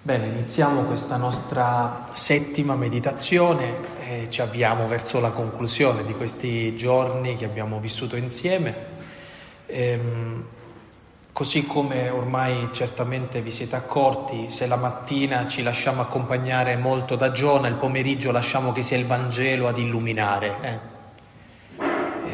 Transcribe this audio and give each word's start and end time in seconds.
Bene, 0.00 0.26
iniziamo 0.26 0.82
questa 0.82 1.16
nostra 1.16 2.06
settima 2.12 2.76
meditazione 2.76 3.98
e 3.98 4.28
ci 4.30 4.40
avviamo 4.40 4.86
verso 4.86 5.18
la 5.18 5.30
conclusione 5.30 6.04
di 6.04 6.14
questi 6.14 6.76
giorni 6.76 7.34
che 7.34 7.44
abbiamo 7.44 7.80
vissuto 7.80 8.14
insieme. 8.14 8.74
Ehm, 9.66 10.44
così 11.32 11.66
come 11.66 12.08
ormai 12.08 12.68
certamente 12.70 13.42
vi 13.42 13.50
siete 13.50 13.74
accorti, 13.74 14.50
se 14.50 14.68
la 14.68 14.76
mattina 14.76 15.48
ci 15.48 15.64
lasciamo 15.64 16.00
accompagnare 16.00 16.76
molto 16.76 17.16
da 17.16 17.32
Giona, 17.32 17.66
il 17.66 17.74
pomeriggio 17.74 18.30
lasciamo 18.30 18.70
che 18.70 18.82
sia 18.82 18.96
il 18.96 19.06
Vangelo 19.06 19.66
ad 19.66 19.78
illuminare. 19.78 20.56
Eh? 20.60 20.95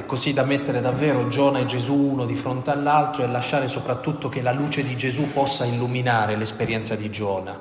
Così 0.06 0.32
da 0.32 0.44
mettere 0.44 0.80
davvero 0.80 1.28
Giona 1.28 1.58
e 1.58 1.66
Gesù 1.66 1.94
uno 1.94 2.26
di 2.26 2.34
fronte 2.34 2.70
all'altro 2.70 3.22
e 3.22 3.26
lasciare 3.28 3.68
soprattutto 3.68 4.28
che 4.28 4.42
la 4.42 4.52
luce 4.52 4.82
di 4.82 4.96
Gesù 4.96 5.32
possa 5.32 5.64
illuminare 5.64 6.36
l'esperienza 6.36 6.94
di 6.94 7.10
Giona. 7.10 7.58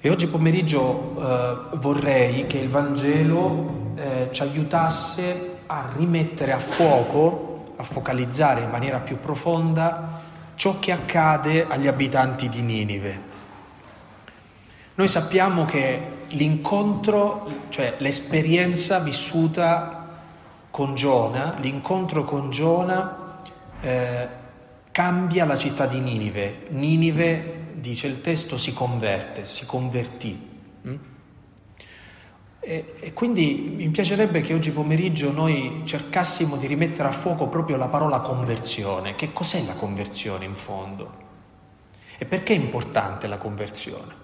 E 0.00 0.10
oggi 0.10 0.26
pomeriggio 0.28 1.14
eh, 1.18 1.76
vorrei 1.76 2.46
che 2.46 2.58
il 2.58 2.68
Vangelo 2.68 3.92
eh, 3.96 4.28
ci 4.30 4.42
aiutasse 4.42 5.58
a 5.66 5.90
rimettere 5.96 6.52
a 6.52 6.60
fuoco, 6.60 7.74
a 7.76 7.82
focalizzare 7.82 8.62
in 8.62 8.70
maniera 8.70 9.00
più 9.00 9.18
profonda 9.18 10.22
ciò 10.54 10.78
che 10.78 10.92
accade 10.92 11.66
agli 11.66 11.86
abitanti 11.86 12.48
di 12.48 12.62
Ninive. 12.62 13.20
Noi 14.94 15.08
sappiamo 15.08 15.64
che 15.64 16.16
l'incontro, 16.28 17.66
cioè 17.68 17.94
l'esperienza 17.98 18.98
vissuta 18.98 19.97
con 20.78 20.94
Giona, 20.94 21.56
l'incontro 21.58 22.22
con 22.22 22.50
Giona 22.50 23.40
eh, 23.80 24.28
cambia 24.92 25.44
la 25.44 25.56
città 25.56 25.86
di 25.86 25.98
Ninive. 25.98 26.66
Ninive, 26.68 27.72
dice 27.72 28.06
il 28.06 28.20
testo, 28.20 28.56
si 28.56 28.72
converte, 28.72 29.44
si 29.44 29.66
convertì. 29.66 30.48
Mm? 30.86 30.94
E, 32.60 32.94
e 33.00 33.12
quindi 33.12 33.74
mi 33.76 33.88
piacerebbe 33.88 34.40
che 34.40 34.54
oggi 34.54 34.70
pomeriggio 34.70 35.32
noi 35.32 35.82
cercassimo 35.84 36.56
di 36.56 36.68
rimettere 36.68 37.08
a 37.08 37.12
fuoco 37.12 37.48
proprio 37.48 37.76
la 37.76 37.88
parola 37.88 38.20
conversione. 38.20 39.16
Che 39.16 39.32
cos'è 39.32 39.64
la 39.64 39.74
conversione 39.74 40.44
in 40.44 40.54
fondo? 40.54 41.12
E 42.16 42.24
perché 42.24 42.54
è 42.54 42.56
importante 42.56 43.26
la 43.26 43.38
conversione? 43.38 44.14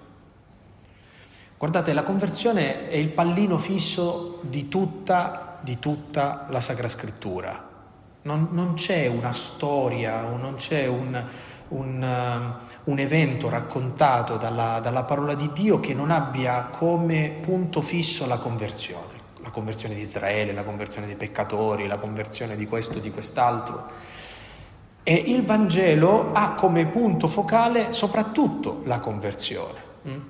Guardate, 1.59 1.93
la 1.93 2.05
conversione 2.05 2.89
è 2.91 2.95
il 2.95 3.09
pallino 3.09 3.59
fisso 3.59 4.39
di 4.43 4.69
tutta 4.69 5.44
di 5.65 5.79
tutta 5.79 6.47
la 6.51 6.61
Sacra 6.61 6.89
Scrittura. 6.89 7.73
Non, 8.23 8.49
non 8.53 8.75
c'è 8.75 9.07
una 9.07 9.33
storia, 9.33 10.21
non 10.21 10.55
c'è 10.57 10.87
un, 10.87 11.23
un, 11.69 12.03
uh, 12.03 12.91
un 12.91 12.99
evento 12.99 13.49
raccontato 13.49 14.37
dalla, 14.37 14.79
dalla, 14.81 15.03
parola 15.03 15.35
di 15.35 15.51
Dio 15.53 15.81
che 15.81 15.95
non 15.95 16.11
abbia 16.11 16.69
come 16.71 17.39
punto 17.41 17.81
fisso 17.81 18.27
la 18.27 18.37
conversione, 18.37 19.13
la 19.43 19.51
conversione 19.51 19.95
di 19.95 20.03
Israele, 20.03 20.53
la 20.53 20.65
conversione 20.65 21.07
dei 21.07 21.17
peccatori, 21.17 21.87
la 21.87 21.97
conversione 21.97 22.57
di 22.57 22.67
questo, 22.67 22.99
di 22.99 23.11
quest'altro. 23.11 24.13
E 25.03 25.15
il 25.15 25.45
Vangelo 25.45 26.33
ha 26.33 26.55
come 26.55 26.87
punto 26.87 27.29
focale 27.29 27.93
soprattutto 27.93 28.83
la 28.85 29.01
conversione. 29.01 29.79
Mm? 30.09 30.21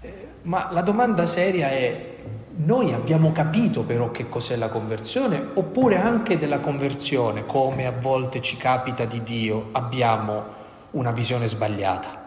Eh, 0.00 0.28
ma 0.42 0.68
la 0.72 0.82
domanda 0.82 1.26
seria 1.26 1.70
è 1.70 2.15
noi 2.56 2.92
abbiamo 2.92 3.32
capito 3.32 3.82
però 3.82 4.10
che 4.10 4.28
cos'è 4.28 4.56
la 4.56 4.68
conversione, 4.68 5.44
oppure 5.54 5.96
anche 5.96 6.38
della 6.38 6.60
conversione, 6.60 7.44
come 7.44 7.86
a 7.86 7.92
volte 7.92 8.40
ci 8.40 8.56
capita 8.56 9.04
di 9.04 9.22
Dio, 9.22 9.68
abbiamo 9.72 10.44
una 10.92 11.10
visione 11.10 11.46
sbagliata. 11.48 12.24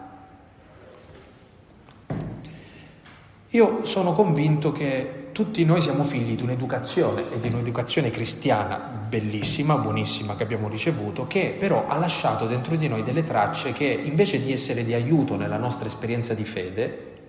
Io 3.48 3.84
sono 3.84 4.12
convinto 4.12 4.70
che 4.70 5.30
tutti 5.32 5.64
noi 5.64 5.80
siamo 5.80 6.04
figli 6.04 6.36
di 6.36 6.42
un'educazione 6.44 7.32
e 7.32 7.40
di 7.40 7.48
un'educazione 7.48 8.10
cristiana 8.10 8.76
bellissima, 8.76 9.74
buonissima 9.76 10.36
che 10.36 10.44
abbiamo 10.44 10.68
ricevuto, 10.68 11.26
che 11.26 11.56
però 11.58 11.86
ha 11.88 11.98
lasciato 11.98 12.46
dentro 12.46 12.76
di 12.76 12.86
noi 12.86 13.02
delle 13.02 13.24
tracce 13.24 13.72
che 13.72 13.86
invece 13.86 14.40
di 14.40 14.52
essere 14.52 14.84
di 14.84 14.94
aiuto 14.94 15.34
nella 15.34 15.56
nostra 15.56 15.88
esperienza 15.88 16.34
di 16.34 16.44
fede, 16.44 17.19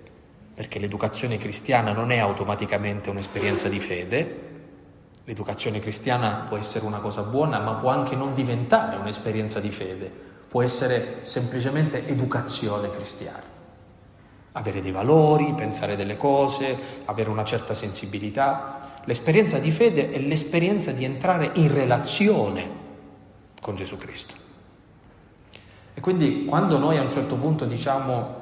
perché 0.61 0.77
l'educazione 0.77 1.39
cristiana 1.39 1.91
non 1.91 2.11
è 2.11 2.19
automaticamente 2.19 3.09
un'esperienza 3.09 3.67
di 3.67 3.79
fede, 3.79 4.41
l'educazione 5.23 5.79
cristiana 5.79 6.45
può 6.47 6.55
essere 6.55 6.85
una 6.85 6.99
cosa 6.99 7.23
buona, 7.23 7.57
ma 7.57 7.73
può 7.73 7.89
anche 7.89 8.15
non 8.15 8.35
diventare 8.35 8.97
un'esperienza 8.97 9.59
di 9.59 9.71
fede, 9.71 10.11
può 10.47 10.61
essere 10.61 11.21
semplicemente 11.23 12.05
educazione 12.05 12.91
cristiana. 12.91 13.41
Avere 14.51 14.81
dei 14.81 14.91
valori, 14.91 15.51
pensare 15.55 15.95
delle 15.95 16.15
cose, 16.15 16.77
avere 17.05 17.31
una 17.31 17.43
certa 17.43 17.73
sensibilità. 17.73 18.99
L'esperienza 19.05 19.57
di 19.57 19.71
fede 19.71 20.11
è 20.11 20.19
l'esperienza 20.19 20.91
di 20.91 21.03
entrare 21.03 21.49
in 21.55 21.73
relazione 21.73 22.69
con 23.59 23.73
Gesù 23.75 23.97
Cristo. 23.97 24.35
E 25.95 25.99
quindi 26.01 26.45
quando 26.45 26.77
noi 26.77 26.99
a 26.99 27.01
un 27.01 27.11
certo 27.11 27.33
punto 27.33 27.65
diciamo 27.65 28.37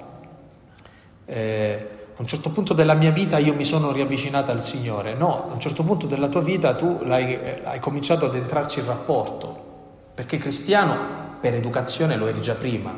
eh, 1.24 1.98
a 2.20 2.22
un 2.22 2.28
certo 2.28 2.50
punto 2.50 2.74
della 2.74 2.96
mia 2.96 3.12
vita 3.12 3.38
io 3.38 3.54
mi 3.54 3.64
sono 3.64 3.94
riavvicinata 3.94 4.52
al 4.52 4.62
Signore. 4.62 5.14
No, 5.14 5.48
a 5.50 5.54
un 5.54 5.60
certo 5.62 5.84
punto 5.84 6.06
della 6.06 6.28
tua 6.28 6.42
vita 6.42 6.76
tu 6.76 7.00
l'hai, 7.04 7.40
hai 7.64 7.80
cominciato 7.80 8.26
ad 8.26 8.36
entrarci 8.36 8.80
in 8.80 8.88
rapporto, 8.88 10.12
perché 10.16 10.38
cristiano 10.38 10.98
per 11.40 11.54
educazione 11.54 12.18
lo 12.18 12.28
eri 12.28 12.42
già 12.42 12.56
prima. 12.56 12.94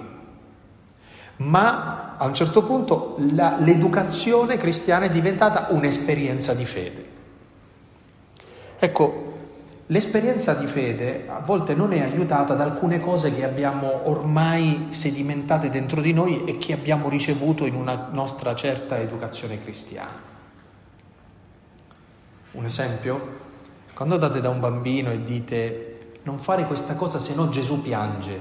Ma 1.37 2.15
a 2.17 2.25
un 2.25 2.33
certo 2.33 2.63
punto 2.63 3.15
la, 3.33 3.57
l'educazione 3.59 4.57
cristiana 4.57 5.05
è 5.05 5.11
diventata 5.11 5.67
un'esperienza 5.69 6.55
di 6.55 6.65
fede. 6.65 7.09
Ecco, 8.79 9.30
L'esperienza 9.91 10.53
di 10.53 10.67
fede 10.67 11.25
a 11.27 11.39
volte 11.41 11.75
non 11.75 11.91
è 11.91 11.99
aiutata 11.99 12.53
da 12.53 12.63
alcune 12.63 13.01
cose 13.01 13.35
che 13.35 13.43
abbiamo 13.43 14.07
ormai 14.07 14.87
sedimentate 14.91 15.69
dentro 15.69 15.99
di 15.99 16.13
noi 16.13 16.45
e 16.45 16.57
che 16.57 16.71
abbiamo 16.71 17.09
ricevuto 17.09 17.65
in 17.65 17.75
una 17.75 18.07
nostra 18.09 18.55
certa 18.55 18.97
educazione 18.97 19.61
cristiana. 19.61 20.29
Un 22.51 22.63
esempio? 22.63 23.39
Quando 23.93 24.13
andate 24.13 24.39
da 24.39 24.47
un 24.47 24.61
bambino 24.61 25.11
e 25.11 25.25
dite 25.25 26.19
non 26.23 26.39
fare 26.39 26.63
questa 26.63 26.95
cosa 26.95 27.19
se 27.19 27.35
no 27.35 27.49
Gesù 27.49 27.81
piange. 27.81 28.39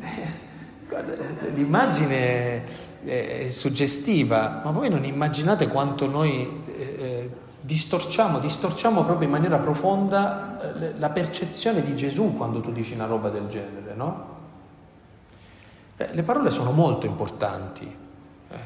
L'immagine 1.54 2.88
è 3.04 3.48
suggestiva, 3.50 4.62
ma 4.64 4.70
voi 4.70 4.88
non 4.88 5.04
immaginate 5.04 5.68
quanto 5.68 6.06
noi 6.06 6.62
eh, 6.74 7.48
distorciamo, 7.60 8.38
distorciamo 8.38 9.04
proprio 9.04 9.26
in 9.26 9.32
maniera 9.32 9.58
profonda 9.58 10.58
eh, 10.60 10.98
la 10.98 11.10
percezione 11.10 11.82
di 11.82 11.94
Gesù 11.94 12.36
quando 12.36 12.60
tu 12.60 12.72
dici 12.72 12.94
una 12.94 13.06
roba 13.06 13.28
del 13.28 13.48
genere, 13.48 13.94
no? 13.94 14.38
Eh, 15.96 16.08
le 16.12 16.22
parole 16.22 16.50
sono 16.50 16.72
molto 16.72 17.06
importanti 17.06 17.96
eh. 18.48 18.56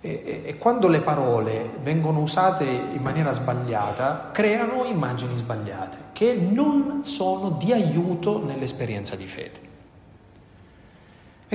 e, 0.00 0.22
e, 0.24 0.42
e 0.44 0.58
quando 0.58 0.86
le 0.86 1.00
parole 1.00 1.70
vengono 1.82 2.20
usate 2.20 2.64
in 2.64 3.02
maniera 3.02 3.32
sbagliata 3.32 4.30
creano 4.32 4.84
immagini 4.84 5.36
sbagliate 5.36 5.96
che 6.12 6.32
non 6.34 7.02
sono 7.02 7.50
di 7.50 7.72
aiuto 7.72 8.44
nell'esperienza 8.44 9.16
di 9.16 9.26
fede. 9.26 9.72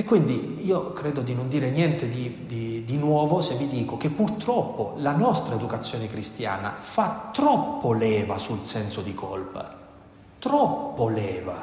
E 0.00 0.04
quindi 0.04 0.60
io 0.64 0.94
credo 0.94 1.20
di 1.20 1.34
non 1.34 1.50
dire 1.50 1.68
niente 1.68 2.08
di, 2.08 2.46
di, 2.46 2.84
di, 2.86 2.96
nuovo 2.96 3.42
se 3.42 3.54
vi 3.56 3.68
dico 3.68 3.98
che 3.98 4.08
purtroppo 4.08 4.94
la 4.96 5.12
nostra 5.12 5.56
educazione 5.56 6.08
cristiana 6.08 6.76
fa 6.80 7.28
troppo 7.34 7.92
leva 7.92 8.38
sul 8.38 8.62
senso 8.62 9.02
di 9.02 9.14
colpa, 9.14 9.76
troppo 10.38 11.08
leva, 11.10 11.62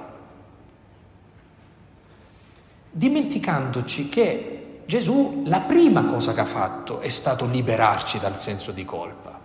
dimenticandoci 2.92 4.08
che 4.08 4.82
Gesù 4.86 5.42
la 5.46 5.62
prima 5.62 6.06
cosa 6.06 6.36
che 6.36 6.42
ha 6.42 6.46
fatto 6.46 7.00
è 7.00 7.10
stato 7.10 7.48
liberarci 7.48 8.20
dal 8.20 8.38
senso 8.38 8.72
di 8.72 8.86
colpa. 8.86 9.40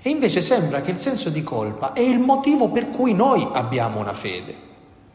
E 0.00 0.08
invece 0.08 0.40
sembra 0.40 0.80
che 0.80 0.92
il 0.92 0.98
senso 0.98 1.28
di 1.28 1.42
colpa 1.42 1.92
è 1.92 2.00
il 2.00 2.20
motivo 2.20 2.70
per 2.70 2.88
cui 2.88 3.12
noi 3.12 3.46
abbiamo 3.52 4.00
una 4.00 4.14
fede 4.14 4.56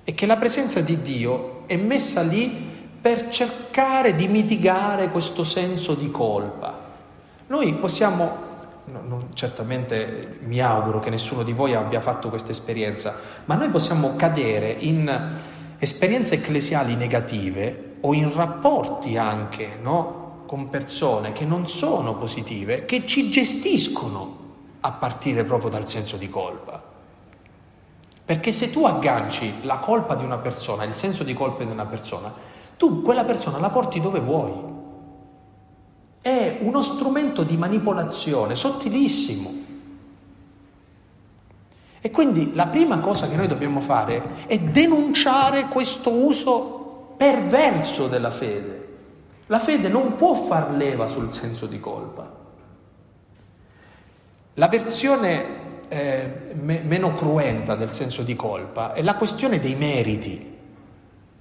e 0.04 0.14
che 0.14 0.28
la 0.28 0.38
presenza 0.38 0.80
di 0.80 1.02
Dio 1.02 1.64
è 1.66 1.76
messa 1.76 2.22
lì 2.22 2.70
per 3.04 3.28
cercare 3.28 4.16
di 4.16 4.30
mitigare 4.30 5.10
questo 5.10 5.44
senso 5.44 5.94
di 5.94 6.10
colpa. 6.10 6.74
Noi 7.48 7.74
possiamo, 7.74 8.32
no, 8.86 9.02
non, 9.06 9.28
certamente 9.34 10.38
mi 10.44 10.62
auguro 10.62 11.02
che 11.02 11.10
nessuno 11.10 11.44
di 11.44 11.52
voi 11.52 11.74
abbia 11.76 12.00
fatto 12.00 12.30
questa 12.30 12.52
esperienza, 12.52 13.20
ma 13.44 13.56
noi 13.56 13.68
possiamo 13.72 14.16
cadere 14.16 14.72
in 14.72 15.38
esperienze 15.80 16.36
ecclesiali 16.36 16.96
negative 16.96 17.96
o 18.00 18.14
in 18.14 18.34
rapporti 18.34 19.18
anche 19.18 19.78
no, 19.82 20.44
con 20.46 20.70
persone 20.70 21.34
che 21.34 21.44
non 21.44 21.68
sono 21.68 22.16
positive, 22.16 22.86
che 22.86 23.06
ci 23.06 23.30
gestiscono 23.30 24.38
a 24.80 24.92
partire 24.92 25.44
proprio 25.44 25.70
dal 25.70 25.90
senso 25.90 26.16
di 26.16 26.30
colpa. 26.30 26.82
Perché 28.24 28.54
se 28.54 28.72
tu 28.72 28.86
agganci 28.86 29.56
la 29.64 29.80
colpa 29.80 30.16
di 30.16 30.24
una 30.24 30.38
persona, 30.38 30.86
il 30.86 30.94
senso 30.94 31.26
di 31.26 31.34
colpa 31.34 31.66
di 31.66 31.72
una 31.72 31.86
persona, 31.86 32.52
tu 32.84 33.02
quella 33.02 33.24
persona 33.24 33.60
la 33.60 33.70
porti 33.70 34.02
dove 34.02 34.20
vuoi. 34.20 34.52
È 36.20 36.58
uno 36.60 36.82
strumento 36.82 37.44
di 37.44 37.56
manipolazione 37.56 38.56
sottilissimo. 38.56 39.52
E 42.02 42.12
quindi 42.12 42.54
la 42.54 42.68
prima 42.68 43.00
cosa 43.00 43.30
che 43.30 43.38
noi 43.38 43.48
dobbiamo 43.48 43.80
fare 43.80 44.46
è 44.48 44.60
denunciare 44.60 45.70
questo 45.70 46.12
uso 46.12 47.14
perverso 47.16 48.10
della 48.10 48.32
fede. 48.32 48.88
La 49.46 49.60
fede 49.60 49.88
non 49.88 50.18
può 50.18 50.34
far 50.34 50.74
leva 50.74 51.08
sul 51.08 51.32
senso 51.32 51.68
di 51.68 51.80
colpa. 51.80 52.30
La 54.56 54.68
versione 54.68 55.46
eh, 55.88 56.54
me- 56.60 56.82
meno 56.82 57.16
cruenta 57.16 57.76
del 57.76 57.92
senso 57.92 58.24
di 58.24 58.36
colpa 58.36 58.92
è 58.92 59.02
la 59.02 59.16
questione 59.16 59.62
dei 59.62 59.76
meriti, 59.76 60.58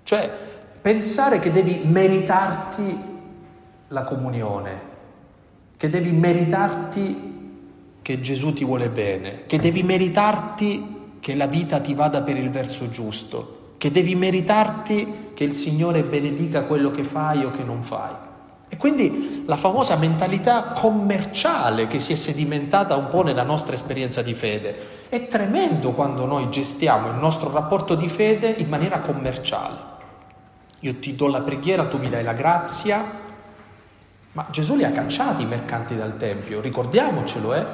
cioè 0.05 0.51
pensare 0.83 1.39
che 1.39 1.53
devi 1.53 1.83
meritarti 1.85 2.99
la 3.87 4.03
comunione, 4.03 4.81
che 5.77 5.89
devi 5.89 6.11
meritarti 6.11 7.31
che 8.03 8.21
Gesù 8.21 8.53
ti 8.53 8.65
vuole 8.65 8.89
bene, 8.89 9.45
che 9.47 9.61
devi 9.61 9.85
meritarti 9.85 11.01
che 11.21 11.37
la 11.37 11.47
vita 11.47 11.79
ti 11.79 11.95
vada 11.95 12.23
per 12.23 12.37
il 12.37 12.51
verso 12.51 12.91
giusto, 12.91 13.75
che 13.79 13.93
devi 13.93 14.17
meritarti 14.17 15.31
che 15.35 15.45
il 15.45 15.55
Signore 15.55 16.03
benedica 16.03 16.65
quello 16.65 16.91
che 16.91 17.05
fai 17.05 17.45
o 17.45 17.53
che 17.53 17.63
non 17.63 17.83
fai. 17.83 18.15
E 18.69 18.77
quindi 18.77 19.45
la 19.47 19.57
famosa 19.57 19.95
mentalità 19.97 20.73
commerciale 20.75 21.87
che 21.87 22.01
si 22.01 22.13
è 22.13 22.17
sedimentata 22.17 22.97
un 22.97 23.09
po' 23.09 23.23
nella 23.23 23.45
nostra 23.45 23.75
esperienza 23.75 24.21
di 24.23 24.35
fede. 24.35 24.75
È 25.09 25.29
tremendo 25.29 25.93
quando 25.93 26.27
noi 26.27 26.51
gestiamo 26.51 27.09
il 27.11 27.17
nostro 27.17 27.53
rapporto 27.53 27.95
di 27.95 28.09
fede 28.09 28.49
in 28.49 28.69
maniera 28.69 28.99
commerciale. 29.01 29.92
Io 30.83 30.99
ti 31.01 31.17
do 31.17 31.27
la 31.27 31.41
preghiera, 31.41 31.89
tu 31.89 31.99
mi 31.99 32.09
dai 32.09 32.23
la 32.23 32.33
grazia, 32.33 33.03
ma 34.33 34.47
Gesù 34.51 34.77
li 34.77 34.85
ha 34.85 34.93
cacciati 34.93 35.43
i 35.43 35.47
mercanti 35.47 35.97
dal 35.97 36.17
Tempio, 36.17 36.61
ricordiamocelo, 36.61 37.55
eh? 37.55 37.67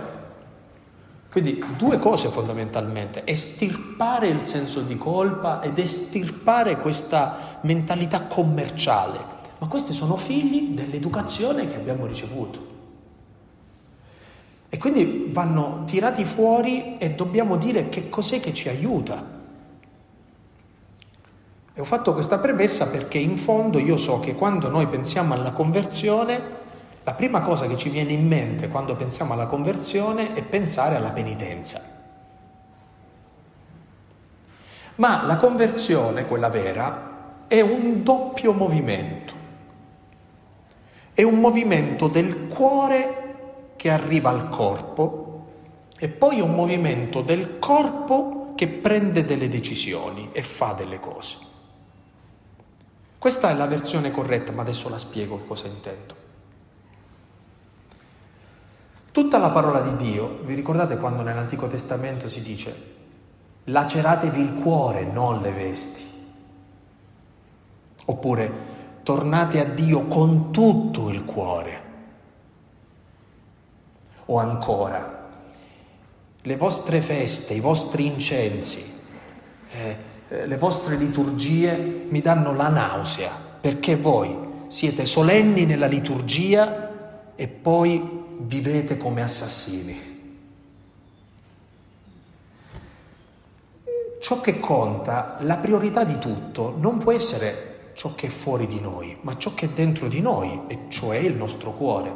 Quindi 1.31 1.63
due 1.77 1.99
cose 1.99 2.29
fondamentalmente, 2.29 3.23
estirpare 3.27 4.29
il 4.29 4.41
senso 4.41 4.81
di 4.81 4.97
colpa 4.97 5.61
ed 5.61 5.79
estirpare 5.79 6.79
questa 6.79 7.59
mentalità 7.61 8.23
commerciale 8.23 9.37
ma 9.59 9.67
questi 9.67 9.93
sono 9.93 10.17
figli 10.17 10.75
dell'educazione 10.75 11.69
che 11.69 11.75
abbiamo 11.75 12.07
ricevuto. 12.07 12.77
E 14.69 14.79
quindi 14.79 15.31
vanno 15.33 15.83
tirati 15.87 16.25
fuori 16.25 16.99
e 16.99 17.15
dobbiamo 17.15 17.57
dire 17.57 17.89
che 17.89 18.09
cos'è 18.09 18.39
che 18.39 18.55
ci 18.55 18.69
aiuta. 18.69 19.37
E 21.79 21.81
ho 21.81 21.85
fatto 21.85 22.13
questa 22.13 22.41
premessa 22.41 22.89
perché 22.89 23.19
in 23.19 23.37
fondo 23.37 23.79
io 23.79 23.97
so 23.97 24.19
che 24.19 24.35
quando 24.35 24.69
noi 24.69 24.89
pensiamo 24.89 25.33
alla 25.33 25.53
conversione, 25.53 26.43
la 27.05 27.13
prima 27.13 27.41
cosa 27.41 27.69
che 27.69 27.77
ci 27.77 27.89
viene 27.89 28.11
in 28.11 28.27
mente 28.27 28.67
quando 28.67 28.97
pensiamo 28.97 29.33
alla 29.33 29.47
conversione 29.47 30.35
è 30.35 30.43
pensare 30.43 30.97
alla 30.97 31.11
penitenza. 31.11 31.81
Ma 34.97 35.23
la 35.23 35.37
conversione, 35.37 36.27
quella 36.27 36.49
vera, 36.49 37.45
è 37.47 37.61
un 37.61 38.03
doppio 38.03 38.53
movimento. 38.53 39.33
È 41.13 41.23
un 41.23 41.39
movimento 41.39 42.09
del 42.09 42.49
cuore 42.49 43.75
che 43.77 43.89
arriva 43.89 44.31
al 44.31 44.49
corpo 44.49 45.47
e 45.97 46.09
poi 46.09 46.41
un 46.41 46.57
movimento 46.57 47.23
del 47.23 47.61
corpo 47.61 48.55
che 48.57 48.67
prende 48.67 49.25
delle 49.25 49.49
decisioni 49.49 50.31
e 50.33 50.43
fa 50.43 50.73
delle 50.73 50.99
cose. 50.99 51.47
Questa 53.19 53.51
è 53.51 53.55
la 53.55 53.67
versione 53.67 54.11
corretta, 54.11 54.53
ma 54.53 54.63
adesso 54.63 54.89
la 54.89 54.99
spiego 54.99 55.39
cosa 55.39 55.67
intendo. 55.67 56.15
Tutta 59.11 59.39
la 59.39 59.51
parola 59.51 59.81
di 59.81 59.97
Dio, 59.97 60.39
vi 60.45 60.55
ricordate 60.55 60.97
quando 60.99 61.23
nell'Antico 61.23 61.67
Testamento 61.67 62.29
si 62.29 62.41
dice 62.43 62.97
laceratevi 63.65 64.41
il 64.41 64.55
cuore, 64.55 65.05
non 65.05 65.41
le 65.41 65.53
vesti? 65.53 66.07
Oppure 68.07 68.53
tornate 69.03 69.61
a 69.61 69.65
Dio 69.65 70.03
con 70.03 70.53
tutto 70.53 71.11
il 71.11 71.25
cuore. 71.25 71.83
O 74.27 74.39
ancora, 74.39 75.27
le 76.43 76.57
vostre 76.57 77.01
feste, 77.01 77.55
i 77.55 77.61
vostri 77.61 78.07
incensi, 78.07 79.01
eh, 79.71 79.97
eh, 80.29 80.47
le 80.47 80.57
vostre 80.57 80.97
liturgie 80.97 82.07
mi 82.09 82.21
danno 82.21 82.55
la 82.55 82.69
nausea, 82.69 83.33
perché 83.61 83.97
voi 83.97 84.47
siete 84.69 85.07
solenni 85.07 85.65
nella 85.65 85.87
liturgia 85.87 87.35
e 87.35 87.49
poi 87.49 88.25
vivete 88.41 88.97
come 88.99 89.23
assassini. 89.23 90.07
Ciò 94.21 94.41
che 94.41 94.61
conta, 94.61 95.37
la 95.41 95.57
priorità 95.57 96.05
di 96.05 96.19
tutto, 96.19 96.75
non 96.77 96.99
può 96.99 97.13
essere 97.13 97.93
ciò 97.95 98.15
che 98.15 98.27
è 98.27 98.31
fuori 98.31 98.67
di 98.67 98.81
noi, 98.81 99.17
ma 99.23 99.39
ciò 99.39 99.55
che 99.55 99.67
è 99.67 99.69
dentro 99.71 100.09
di 100.09 100.21
noi, 100.21 100.63
e 100.67 100.87
cioè 100.89 101.17
il 101.17 101.35
nostro 101.35 101.73
cuore. 101.73 102.13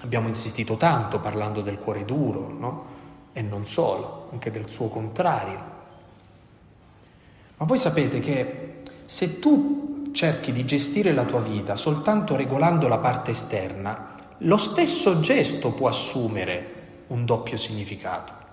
Abbiamo 0.00 0.28
insistito 0.28 0.76
tanto 0.76 1.20
parlando 1.20 1.60
del 1.60 1.78
cuore 1.78 2.04
duro, 2.04 2.54
no? 2.58 2.84
E 3.32 3.42
non 3.42 3.66
solo, 3.66 4.28
anche 4.32 4.50
del 4.50 4.68
suo 4.70 4.88
contrario. 4.88 5.75
Ma 7.58 7.64
voi 7.64 7.78
sapete 7.78 8.20
che 8.20 8.82
se 9.06 9.38
tu 9.38 10.10
cerchi 10.12 10.52
di 10.52 10.64
gestire 10.64 11.12
la 11.12 11.24
tua 11.24 11.40
vita 11.40 11.74
soltanto 11.74 12.36
regolando 12.36 12.88
la 12.88 12.98
parte 12.98 13.30
esterna, 13.30 14.14
lo 14.38 14.56
stesso 14.58 15.20
gesto 15.20 15.70
può 15.70 15.88
assumere 15.88 16.74
un 17.08 17.24
doppio 17.24 17.56
significato. 17.56 18.44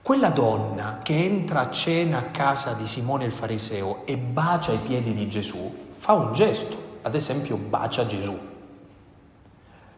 Quella 0.00 0.30
donna 0.30 1.00
che 1.02 1.22
entra 1.22 1.60
a 1.60 1.70
cena 1.70 2.18
a 2.18 2.22
casa 2.30 2.72
di 2.72 2.86
Simone 2.86 3.26
il 3.26 3.32
fariseo 3.32 4.06
e 4.06 4.16
bacia 4.16 4.72
i 4.72 4.78
piedi 4.78 5.12
di 5.12 5.28
Gesù, 5.28 5.90
fa 5.92 6.14
un 6.14 6.32
gesto, 6.32 7.00
ad 7.02 7.14
esempio 7.14 7.56
bacia 7.56 8.06
Gesù. 8.06 8.38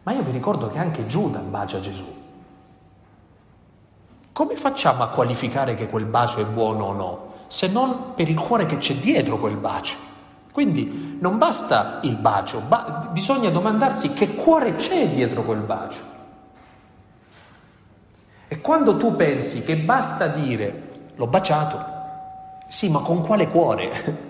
Ma 0.03 0.11
io 0.11 0.23
vi 0.23 0.31
ricordo 0.31 0.69
che 0.69 0.79
anche 0.79 1.05
Giuda 1.05 1.39
bacia 1.39 1.79
Gesù. 1.79 2.19
Come 4.33 4.55
facciamo 4.57 5.03
a 5.03 5.09
qualificare 5.09 5.75
che 5.75 5.87
quel 5.87 6.05
bacio 6.05 6.39
è 6.39 6.45
buono 6.45 6.85
o 6.85 6.93
no, 6.93 7.30
se 7.51 7.67
non 7.67 8.13
per 8.15 8.29
il 8.29 8.39
cuore 8.39 8.65
che 8.65 8.77
c'è 8.77 8.93
dietro 8.95 9.37
quel 9.37 9.57
bacio? 9.57 9.97
Quindi 10.53 11.17
non 11.19 11.37
basta 11.37 11.99
il 12.03 12.15
bacio, 12.15 12.61
ba- 12.61 13.09
bisogna 13.11 13.49
domandarsi 13.49 14.13
che 14.13 14.35
cuore 14.35 14.77
c'è 14.77 15.09
dietro 15.09 15.43
quel 15.43 15.59
bacio. 15.59 15.99
E 18.47 18.61
quando 18.61 18.95
tu 18.95 19.17
pensi 19.17 19.63
che 19.63 19.75
basta 19.75 20.27
dire 20.27 21.09
l'ho 21.13 21.27
baciato, 21.27 21.83
sì, 22.69 22.89
ma 22.89 23.01
con 23.01 23.21
quale 23.21 23.49
cuore? 23.49 24.29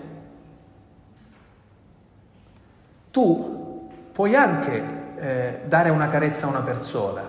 Tu 3.12 3.90
puoi 4.10 4.34
anche 4.34 5.14
eh, 5.16 5.60
dare 5.66 5.90
una 5.90 6.08
carezza 6.08 6.46
a 6.46 6.48
una 6.48 6.62
persona, 6.62 7.22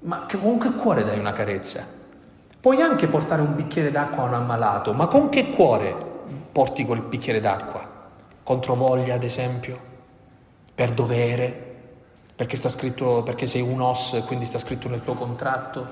ma 0.00 0.26
con 0.30 0.58
che 0.58 0.72
cuore 0.72 1.04
dai 1.04 1.18
una 1.18 1.32
carezza? 1.32 1.86
Puoi 2.66 2.82
anche 2.82 3.06
portare 3.06 3.42
un 3.42 3.54
bicchiere 3.54 3.92
d'acqua 3.92 4.24
a 4.24 4.26
un 4.26 4.34
ammalato, 4.34 4.92
ma 4.92 5.06
con 5.06 5.28
che 5.28 5.50
cuore 5.50 5.94
porti 6.50 6.84
quel 6.84 7.00
bicchiere 7.00 7.38
d'acqua? 7.38 7.80
Contro 8.42 8.74
voglia, 8.74 9.14
ad 9.14 9.22
esempio? 9.22 9.78
Per 10.74 10.90
dovere? 10.90 11.74
Perché, 12.34 12.56
sta 12.56 12.68
scritto, 12.68 13.22
perché 13.22 13.46
sei 13.46 13.60
un 13.60 13.80
os 13.80 14.14
e 14.14 14.22
quindi 14.22 14.46
sta 14.46 14.58
scritto 14.58 14.88
nel 14.88 15.04
tuo 15.04 15.14
contratto? 15.14 15.86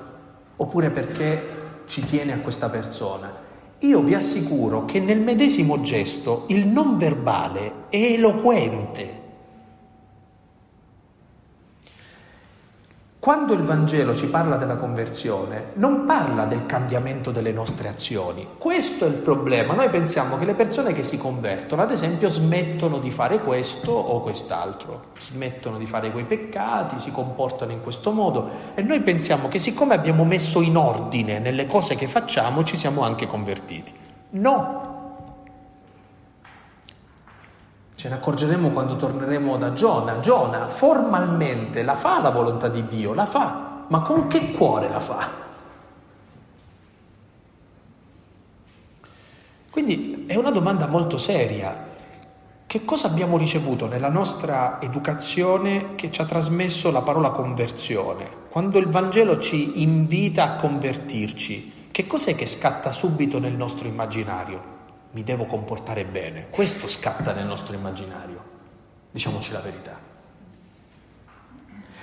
oppure 0.57 0.89
perché 0.89 1.83
ci 1.85 2.03
tiene 2.03 2.33
a 2.33 2.39
questa 2.39 2.67
persona. 2.67 3.33
Io 3.79 4.01
vi 4.01 4.13
assicuro 4.13 4.83
che 4.83 4.99
nel 4.99 5.21
medesimo 5.21 5.79
gesto 5.79 6.43
il 6.49 6.67
non 6.67 6.97
verbale 6.97 7.85
è 7.87 8.03
eloquente. 8.03 9.24
Quando 13.25 13.53
il 13.53 13.63
Vangelo 13.63 14.13
ci 14.13 14.27
parla 14.27 14.55
della 14.55 14.75
conversione, 14.75 15.71
non 15.77 16.05
parla 16.05 16.45
del 16.45 16.67
cambiamento 16.67 17.31
delle 17.31 17.51
nostre 17.51 17.87
azioni. 17.87 18.49
Questo 18.59 19.05
è 19.05 19.07
il 19.07 19.15
problema. 19.15 19.73
Noi 19.73 19.89
pensiamo 19.89 20.37
che 20.37 20.45
le 20.45 20.53
persone 20.53 20.93
che 20.93 21.01
si 21.01 21.17
convertono, 21.17 21.81
ad 21.81 21.89
esempio, 21.89 22.29
smettono 22.29 22.99
di 22.99 23.09
fare 23.09 23.39
questo 23.39 23.91
o 23.93 24.21
quest'altro, 24.21 25.05
smettono 25.17 25.79
di 25.79 25.87
fare 25.87 26.11
quei 26.11 26.25
peccati, 26.25 26.99
si 26.99 27.11
comportano 27.11 27.71
in 27.71 27.81
questo 27.81 28.11
modo 28.11 28.47
e 28.75 28.83
noi 28.83 29.01
pensiamo 29.01 29.47
che 29.47 29.57
siccome 29.57 29.95
abbiamo 29.95 30.23
messo 30.23 30.61
in 30.61 30.77
ordine 30.77 31.39
nelle 31.39 31.65
cose 31.65 31.95
che 31.95 32.07
facciamo, 32.07 32.63
ci 32.63 32.77
siamo 32.77 33.01
anche 33.01 33.25
convertiti. 33.25 33.91
No, 34.29 34.94
Ce 38.05 38.11
ne 38.11 38.17
accorgeremo 38.17 38.69
quando 38.69 38.97
torneremo 38.97 39.57
da 39.57 39.73
Giona. 39.73 40.19
Giona 40.19 40.69
formalmente 40.69 41.81
la 41.81 41.95
fa 41.95 42.21
la 42.21 42.29
volontà 42.29 42.67
di 42.67 42.85
Dio, 42.85 43.15
la 43.15 43.25
fa, 43.25 43.85
ma 43.87 44.01
con 44.01 44.27
che 44.27 44.51
cuore 44.51 44.89
la 44.89 44.99
fa? 44.99 45.27
Quindi 49.71 50.25
è 50.27 50.35
una 50.35 50.51
domanda 50.51 50.85
molto 50.85 51.17
seria. 51.17 51.75
Che 52.67 52.85
cosa 52.85 53.07
abbiamo 53.07 53.39
ricevuto 53.39 53.87
nella 53.87 54.09
nostra 54.09 54.79
educazione 54.81 55.95
che 55.95 56.11
ci 56.11 56.21
ha 56.21 56.25
trasmesso 56.25 56.91
la 56.91 57.01
parola 57.01 57.31
conversione? 57.31 58.29
Quando 58.51 58.77
il 58.77 58.87
Vangelo 58.87 59.39
ci 59.39 59.81
invita 59.81 60.43
a 60.43 60.55
convertirci, 60.57 61.87
che 61.89 62.05
cos'è 62.05 62.35
che 62.35 62.45
scatta 62.45 62.91
subito 62.91 63.39
nel 63.39 63.53
nostro 63.53 63.87
immaginario? 63.87 64.74
Mi 65.15 65.23
devo 65.23 65.45
comportare 65.45 66.03
bene. 66.03 66.47
Questo 66.49 66.89
scatta 66.89 67.31
nel 67.31 67.45
nostro 67.45 67.73
immaginario. 67.73 68.37
Diciamoci 69.11 69.53
la 69.53 69.61
verità. 69.61 69.97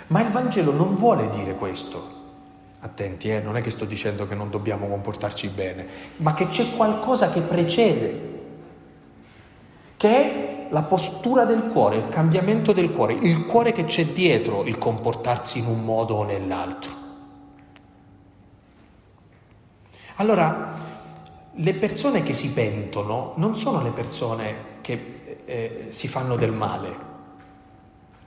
Ma 0.07 0.23
il 0.23 0.31
Vangelo 0.31 0.73
non 0.73 0.97
vuole 0.97 1.29
dire 1.29 1.55
questo. 1.57 2.21
Attenti, 2.81 3.29
eh, 3.29 3.41
non 3.41 3.59
è 3.59 3.61
che 3.61 3.71
sto 3.71 3.85
dicendo 3.85 4.27
che 4.27 4.35
non 4.35 4.49
dobbiamo 4.49 4.89
comportarci 4.89 5.49
bene, 5.49 5.87
ma 6.17 6.33
che 6.33 6.49
c'è 6.49 6.75
qualcosa 6.75 7.31
che 7.31 7.43
precede, 7.43 8.41
che 9.99 10.09
è 10.09 10.67
la 10.71 10.83
postura 10.83 11.45
del 11.45 11.65
cuore, 11.65 11.97
il 11.97 12.09
cambiamento 12.09 12.73
del 12.73 12.93
cuore, 12.93 13.13
il 13.13 13.45
cuore 13.45 13.73
che 13.73 13.85
c'è 13.85 14.07
dietro 14.07 14.65
il 14.65 14.79
comportarsi 14.79 15.59
in 15.59 15.67
un 15.67 15.85
modo 15.85 16.15
o 16.15 16.25
nell'altro. 16.25 16.91
Allora, 20.17 20.92
le 21.55 21.75
persone 21.75 22.23
che 22.23 22.35
si 22.35 22.53
pentono 22.53 23.33
non 23.37 23.57
sono 23.57 23.83
le 23.83 23.91
persone 23.91 24.55
che 24.81 25.39
eh, 25.45 25.87
si 25.91 26.09
fanno 26.09 26.37
del 26.37 26.53
male, 26.53 26.97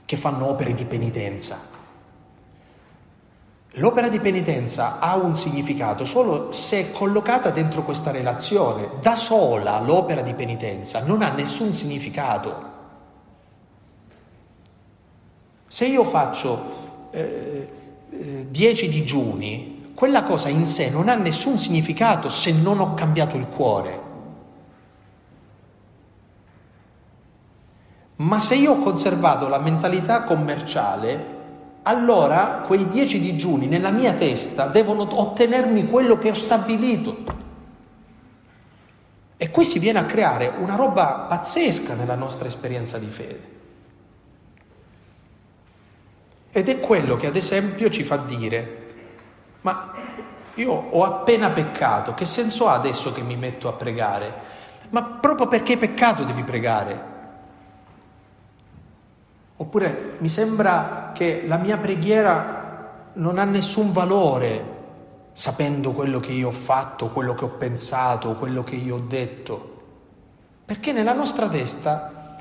che 0.04 0.16
fanno 0.16 0.48
opere 0.48 0.74
di 0.74 0.84
penitenza 0.84 1.74
L'opera 3.78 4.08
di 4.08 4.18
penitenza 4.20 4.98
ha 5.00 5.16
un 5.16 5.34
significato 5.34 6.06
solo 6.06 6.50
se 6.52 6.78
è 6.80 6.92
collocata 6.92 7.50
dentro 7.50 7.82
questa 7.82 8.10
relazione. 8.10 8.88
Da 9.02 9.16
sola 9.16 9.78
l'opera 9.80 10.22
di 10.22 10.32
penitenza 10.32 11.02
non 11.04 11.20
ha 11.20 11.30
nessun 11.32 11.74
significato. 11.74 12.74
Se 15.68 15.84
io 15.84 16.04
faccio 16.04 17.08
eh, 17.10 17.68
eh, 18.08 18.46
dieci 18.48 18.88
digiuni, 18.88 19.75
quella 19.96 20.24
cosa 20.24 20.50
in 20.50 20.66
sé 20.66 20.90
non 20.90 21.08
ha 21.08 21.14
nessun 21.14 21.56
significato 21.56 22.28
se 22.28 22.52
non 22.52 22.80
ho 22.80 22.92
cambiato 22.92 23.38
il 23.38 23.46
cuore. 23.46 24.00
Ma 28.16 28.38
se 28.38 28.56
io 28.56 28.72
ho 28.72 28.78
conservato 28.80 29.48
la 29.48 29.58
mentalità 29.58 30.24
commerciale, 30.24 31.34
allora 31.84 32.62
quei 32.66 32.86
dieci 32.88 33.18
digiuni 33.18 33.68
nella 33.68 33.88
mia 33.88 34.12
testa 34.12 34.66
devono 34.66 35.08
ottenermi 35.18 35.86
quello 35.86 36.18
che 36.18 36.28
ho 36.28 36.34
stabilito. 36.34 37.16
E 39.38 39.50
qui 39.50 39.64
si 39.64 39.78
viene 39.78 40.00
a 40.00 40.04
creare 40.04 40.52
una 40.58 40.76
roba 40.76 41.24
pazzesca 41.26 41.94
nella 41.94 42.16
nostra 42.16 42.48
esperienza 42.48 42.98
di 42.98 43.06
fede. 43.06 43.54
Ed 46.52 46.68
è 46.68 46.80
quello 46.80 47.16
che 47.16 47.28
ad 47.28 47.36
esempio 47.36 47.88
ci 47.88 48.02
fa 48.02 48.16
dire, 48.16 48.84
ma 49.66 49.90
io 50.54 50.70
ho 50.72 51.02
appena 51.02 51.50
peccato, 51.50 52.14
che 52.14 52.24
senso 52.24 52.68
ha 52.68 52.74
adesso 52.74 53.12
che 53.12 53.20
mi 53.20 53.34
metto 53.34 53.66
a 53.66 53.72
pregare? 53.72 54.32
Ma 54.90 55.02
proprio 55.02 55.48
perché 55.48 55.72
hai 55.72 55.78
peccato 55.78 56.22
devi 56.22 56.44
pregare. 56.44 57.14
Oppure 59.56 60.14
mi 60.18 60.28
sembra 60.28 61.10
che 61.12 61.46
la 61.48 61.56
mia 61.56 61.78
preghiera 61.78 63.08
non 63.14 63.38
ha 63.38 63.44
nessun 63.44 63.90
valore 63.90 64.74
sapendo 65.32 65.90
quello 65.90 66.20
che 66.20 66.30
io 66.30 66.48
ho 66.48 66.52
fatto, 66.52 67.08
quello 67.08 67.34
che 67.34 67.44
ho 67.44 67.48
pensato, 67.48 68.36
quello 68.36 68.62
che 68.62 68.76
io 68.76 68.94
ho 68.94 69.04
detto. 69.04 69.82
Perché 70.64 70.92
nella 70.92 71.12
nostra 71.12 71.48
testa 71.48 72.36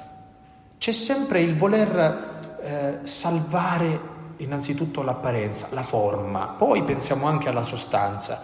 c'è 0.78 0.92
sempre 0.92 1.42
il 1.42 1.58
voler 1.58 2.58
eh, 2.62 3.00
salvare 3.08 4.14
innanzitutto 4.38 5.02
l'apparenza, 5.02 5.68
la 5.72 5.84
forma, 5.84 6.56
poi 6.58 6.84
pensiamo 6.84 7.28
anche 7.28 7.50
alla 7.50 7.64
sostanza. 7.64 8.44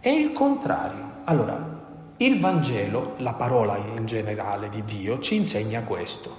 È 0.00 0.08
il 0.08 0.32
contrario. 0.32 1.20
Allora, 1.24 1.80
il 2.18 2.38
Vangelo, 2.38 3.14
la 3.18 3.32
parola 3.32 3.76
in 3.76 4.06
generale 4.06 4.68
di 4.68 4.84
Dio, 4.84 5.18
ci 5.20 5.36
insegna 5.36 5.82
questo, 5.82 6.36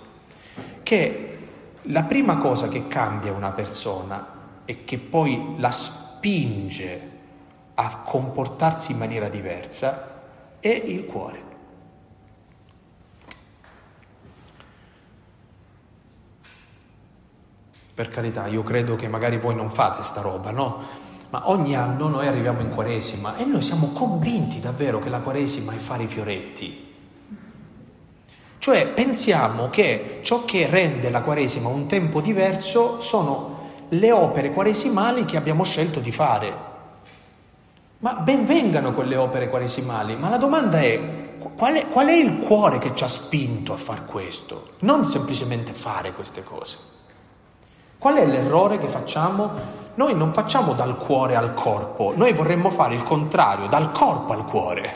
che 0.84 1.38
la 1.84 2.04
prima 2.04 2.38
cosa 2.38 2.70
che 2.70 2.88
cambia 2.88 3.34
una 3.34 3.52
persona 3.52 4.26
e 4.66 4.86
che 4.86 4.98
poi 4.98 5.56
la 5.58 5.72
spinge 5.72 7.12
a 7.76 8.04
comportarsi 8.06 8.94
in 8.94 8.98
maniera 8.98 9.28
diversa 9.28 10.22
è 10.60 10.70
il 10.70 11.06
cuore. 11.06 11.43
Per 17.94 18.10
carità, 18.10 18.48
io 18.48 18.64
credo 18.64 18.96
che 18.96 19.08
magari 19.08 19.38
voi 19.38 19.56
non 19.56 19.70
fate 19.70 20.04
sta 20.04 20.22
roba, 20.22 20.52
no? 20.52 21.02
Ma 21.30 21.50
ogni 21.50 21.76
anno 21.76 22.08
noi 22.08 22.28
arriviamo 22.28 22.62
in 22.62 22.72
Quaresima 22.72 23.38
e 23.38 23.46
noi 23.46 23.62
siamo 23.62 23.92
convinti 23.92 24.60
davvero 24.60 25.00
che 25.00 25.10
la 25.10 25.20
Quaresima 25.20 25.74
è 25.74 25.78
fare 25.78 26.04
i 26.04 26.08
fioretti, 26.08 26.84
cioè 28.64 28.88
pensiamo 28.88 29.70
che 29.70 30.20
ciò 30.22 30.46
che 30.46 30.68
rende 30.70 31.10
la 31.10 31.20
Quaresima 31.20 31.68
un 31.68 31.86
tempo 31.86 32.22
diverso 32.22 33.02
sono 33.02 33.72
le 33.90 34.12
opere 34.14 34.54
quaresimali 34.54 35.26
che 35.26 35.36
abbiamo 35.36 35.66
scelto 35.66 36.00
di 36.00 36.14
fare. 36.14 36.56
Ma 38.00 38.14
ben 38.14 38.46
vengano 38.46 38.94
quelle 38.94 39.18
opere 39.18 39.50
quaresimali, 39.50 40.16
ma 40.16 40.30
la 40.30 40.38
domanda 40.38 40.80
è 40.80 41.36
qual, 41.58 41.74
è 41.74 41.90
qual 41.90 42.08
è 42.08 42.14
il 42.14 42.38
cuore 42.38 42.80
che 42.80 42.96
ci 42.96 43.04
ha 43.04 43.10
spinto 43.10 43.74
a 43.74 43.78
fare 43.78 44.06
questo? 44.06 44.76
Non 44.80 45.04
semplicemente 45.04 45.74
fare 45.74 46.14
queste 46.14 46.42
cose. 46.42 46.93
Qual 48.04 48.16
è 48.16 48.26
l'errore 48.26 48.80
che 48.80 48.90
facciamo? 48.90 49.50
Noi 49.94 50.14
non 50.14 50.34
facciamo 50.34 50.74
dal 50.74 50.98
cuore 50.98 51.38
al 51.38 51.54
corpo, 51.54 52.12
noi 52.14 52.34
vorremmo 52.34 52.70
fare 52.70 52.96
il 52.96 53.04
contrario, 53.04 53.68
dal 53.68 53.94
corpo 53.94 54.34
al 54.34 54.44
cuore. 54.44 54.94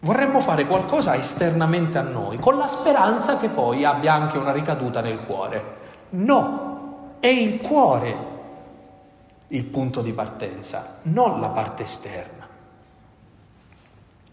Vorremmo 0.00 0.40
fare 0.40 0.66
qualcosa 0.66 1.14
esternamente 1.14 1.96
a 1.96 2.02
noi, 2.02 2.38
con 2.38 2.58
la 2.58 2.66
speranza 2.66 3.38
che 3.38 3.48
poi 3.48 3.86
abbia 3.86 4.12
anche 4.12 4.36
una 4.36 4.52
ricaduta 4.52 5.00
nel 5.00 5.24
cuore. 5.24 5.64
No, 6.10 7.14
è 7.18 7.28
il 7.28 7.62
cuore 7.62 8.16
il 9.46 9.64
punto 9.64 10.02
di 10.02 10.12
partenza, 10.12 10.98
non 11.04 11.40
la 11.40 11.48
parte 11.48 11.84
esterna. 11.84 12.46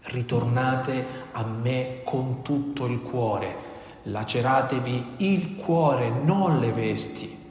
Ritornate 0.02 1.06
a 1.32 1.42
me 1.42 2.02
con 2.04 2.42
tutto 2.42 2.84
il 2.84 3.00
cuore, 3.00 3.72
laceratevi 4.04 5.14
il 5.18 5.56
cuore, 5.56 6.10
non 6.10 6.58
le 6.58 6.72
vesti. 6.72 7.42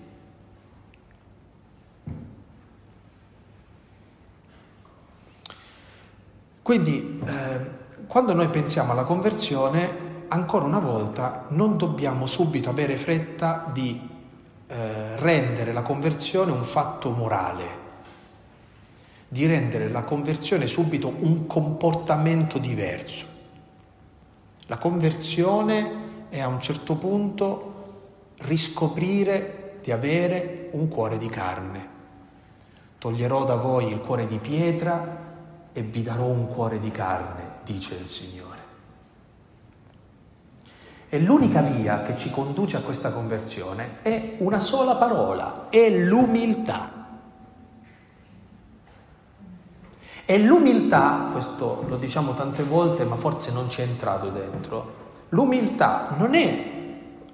Quindi 6.61 7.21
eh, 7.25 7.81
quando 8.07 8.33
noi 8.33 8.47
pensiamo 8.49 8.93
alla 8.93 9.03
conversione, 9.03 10.11
ancora 10.29 10.65
una 10.65 10.79
volta 10.79 11.45
non 11.49 11.77
dobbiamo 11.77 12.25
subito 12.25 12.69
avere 12.69 12.95
fretta 12.95 13.69
di 13.71 14.09
eh, 14.67 15.17
rendere 15.17 15.73
la 15.73 15.81
conversione 15.81 16.51
un 16.51 16.63
fatto 16.63 17.09
morale, 17.11 17.81
di 19.27 19.45
rendere 19.45 19.89
la 19.89 20.03
conversione 20.03 20.67
subito 20.67 21.13
un 21.19 21.47
comportamento 21.47 22.59
diverso. 22.59 23.25
La 24.67 24.77
conversione 24.77 26.02
è 26.33 26.39
a 26.39 26.47
un 26.47 26.59
certo 26.59 26.95
punto 26.95 27.73
riscoprire 28.37 29.77
di 29.83 29.91
avere 29.91 30.69
un 30.71 30.87
cuore 30.87 31.19
di 31.19 31.29
carne. 31.29 31.87
Toglierò 32.97 33.45
da 33.45 33.53
voi 33.53 33.91
il 33.91 33.99
cuore 33.99 34.25
di 34.25 34.39
pietra 34.39 35.19
e 35.71 35.81
vi 35.83 36.01
darò 36.01 36.25
un 36.25 36.47
cuore 36.47 36.79
di 36.79 36.89
carne 36.89 37.57
dice 37.63 37.93
il 37.93 38.07
Signore. 38.07 38.57
E 41.07 41.19
l'unica 41.19 41.61
via 41.61 42.01
che 42.01 42.17
ci 42.17 42.31
conduce 42.31 42.77
a 42.77 42.81
questa 42.81 43.11
conversione 43.11 44.01
è 44.01 44.37
una 44.39 44.59
sola 44.59 44.95
parola, 44.95 45.67
è 45.69 45.87
l'umiltà. 45.87 47.01
E 50.25 50.39
l'umiltà, 50.39 51.29
questo 51.31 51.85
lo 51.87 51.97
diciamo 51.97 52.33
tante 52.33 52.63
volte 52.63 53.03
ma 53.03 53.17
forse 53.17 53.51
non 53.51 53.69
ci 53.69 53.81
è 53.81 53.83
entrato 53.83 54.29
dentro, 54.29 55.02
l'umiltà 55.33 56.15
non 56.17 56.35
è 56.35 56.71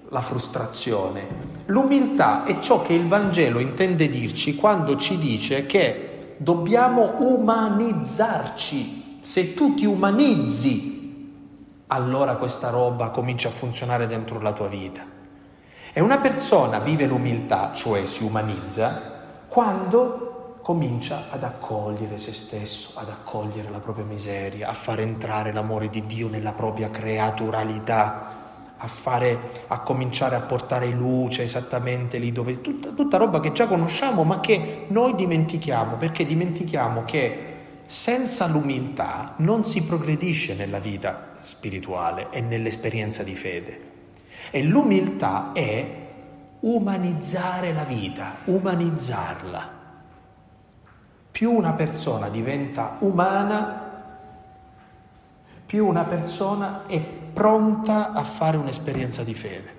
la 0.09 0.21
frustrazione, 0.21 1.27
l'umiltà 1.67 2.45
è 2.45 2.59
ciò 2.59 2.81
che 2.81 2.93
il 2.93 3.07
Vangelo 3.07 3.59
intende 3.59 4.09
dirci 4.09 4.55
quando 4.55 4.97
ci 4.97 5.19
dice 5.19 5.65
che 5.65 6.35
dobbiamo 6.37 7.15
umanizzarci 7.19 9.19
se 9.21 9.53
tu 9.53 9.75
ti 9.75 9.85
umanizzi, 9.85 10.97
allora 11.87 12.35
questa 12.35 12.69
roba 12.69 13.09
comincia 13.09 13.49
a 13.49 13.51
funzionare 13.51 14.07
dentro 14.07 14.41
la 14.41 14.53
tua 14.53 14.67
vita. 14.67 15.03
E 15.91 16.01
una 16.01 16.19
persona 16.19 16.79
vive 16.79 17.05
l'umiltà, 17.05 17.73
cioè 17.73 18.05
si 18.05 18.23
umanizza, 18.23 19.17
quando 19.47 20.28
comincia 20.69 21.29
ad 21.31 21.43
accogliere 21.43 22.19
se 22.19 22.31
stesso, 22.31 22.91
ad 22.93 23.09
accogliere 23.09 23.71
la 23.71 23.79
propria 23.79 24.05
miseria, 24.05 24.69
a 24.69 24.73
far 24.73 24.99
entrare 24.99 25.51
l'amore 25.51 25.89
di 25.89 26.05
Dio 26.05 26.27
nella 26.29 26.51
propria 26.51 26.91
creaturalità, 26.91 28.75
a, 28.77 28.85
fare, 28.85 29.65
a 29.65 29.79
cominciare 29.79 30.35
a 30.35 30.41
portare 30.41 30.91
luce 30.91 31.41
esattamente 31.41 32.19
lì 32.19 32.31
dove... 32.31 32.61
Tutta, 32.61 32.89
tutta 32.89 33.17
roba 33.17 33.39
che 33.39 33.51
già 33.51 33.65
conosciamo 33.65 34.23
ma 34.23 34.41
che 34.41 34.85
noi 34.89 35.15
dimentichiamo, 35.15 35.95
perché 35.95 36.23
dimentichiamo 36.23 37.03
che 37.03 37.45
senza 37.87 38.45
l'umiltà 38.45 39.33
non 39.37 39.65
si 39.65 39.83
progredisce 39.83 40.53
nella 40.53 40.77
vita 40.77 41.37
spirituale 41.39 42.27
e 42.29 42.41
nell'esperienza 42.41 43.23
di 43.23 43.33
fede. 43.33 43.81
E 44.51 44.61
l'umiltà 44.61 45.49
è 45.51 46.09
umanizzare 46.59 47.73
la 47.73 47.85
vita, 47.85 48.41
umanizzarla. 48.43 49.77
Più 51.39 51.53
una 51.53 51.71
persona 51.71 52.27
diventa 52.27 52.97
umana, 52.99 54.11
più 55.65 55.87
una 55.87 56.03
persona 56.03 56.85
è 56.85 56.99
pronta 56.99 58.11
a 58.11 58.25
fare 58.25 58.57
un'esperienza 58.57 59.23
di 59.23 59.33
fede. 59.33 59.73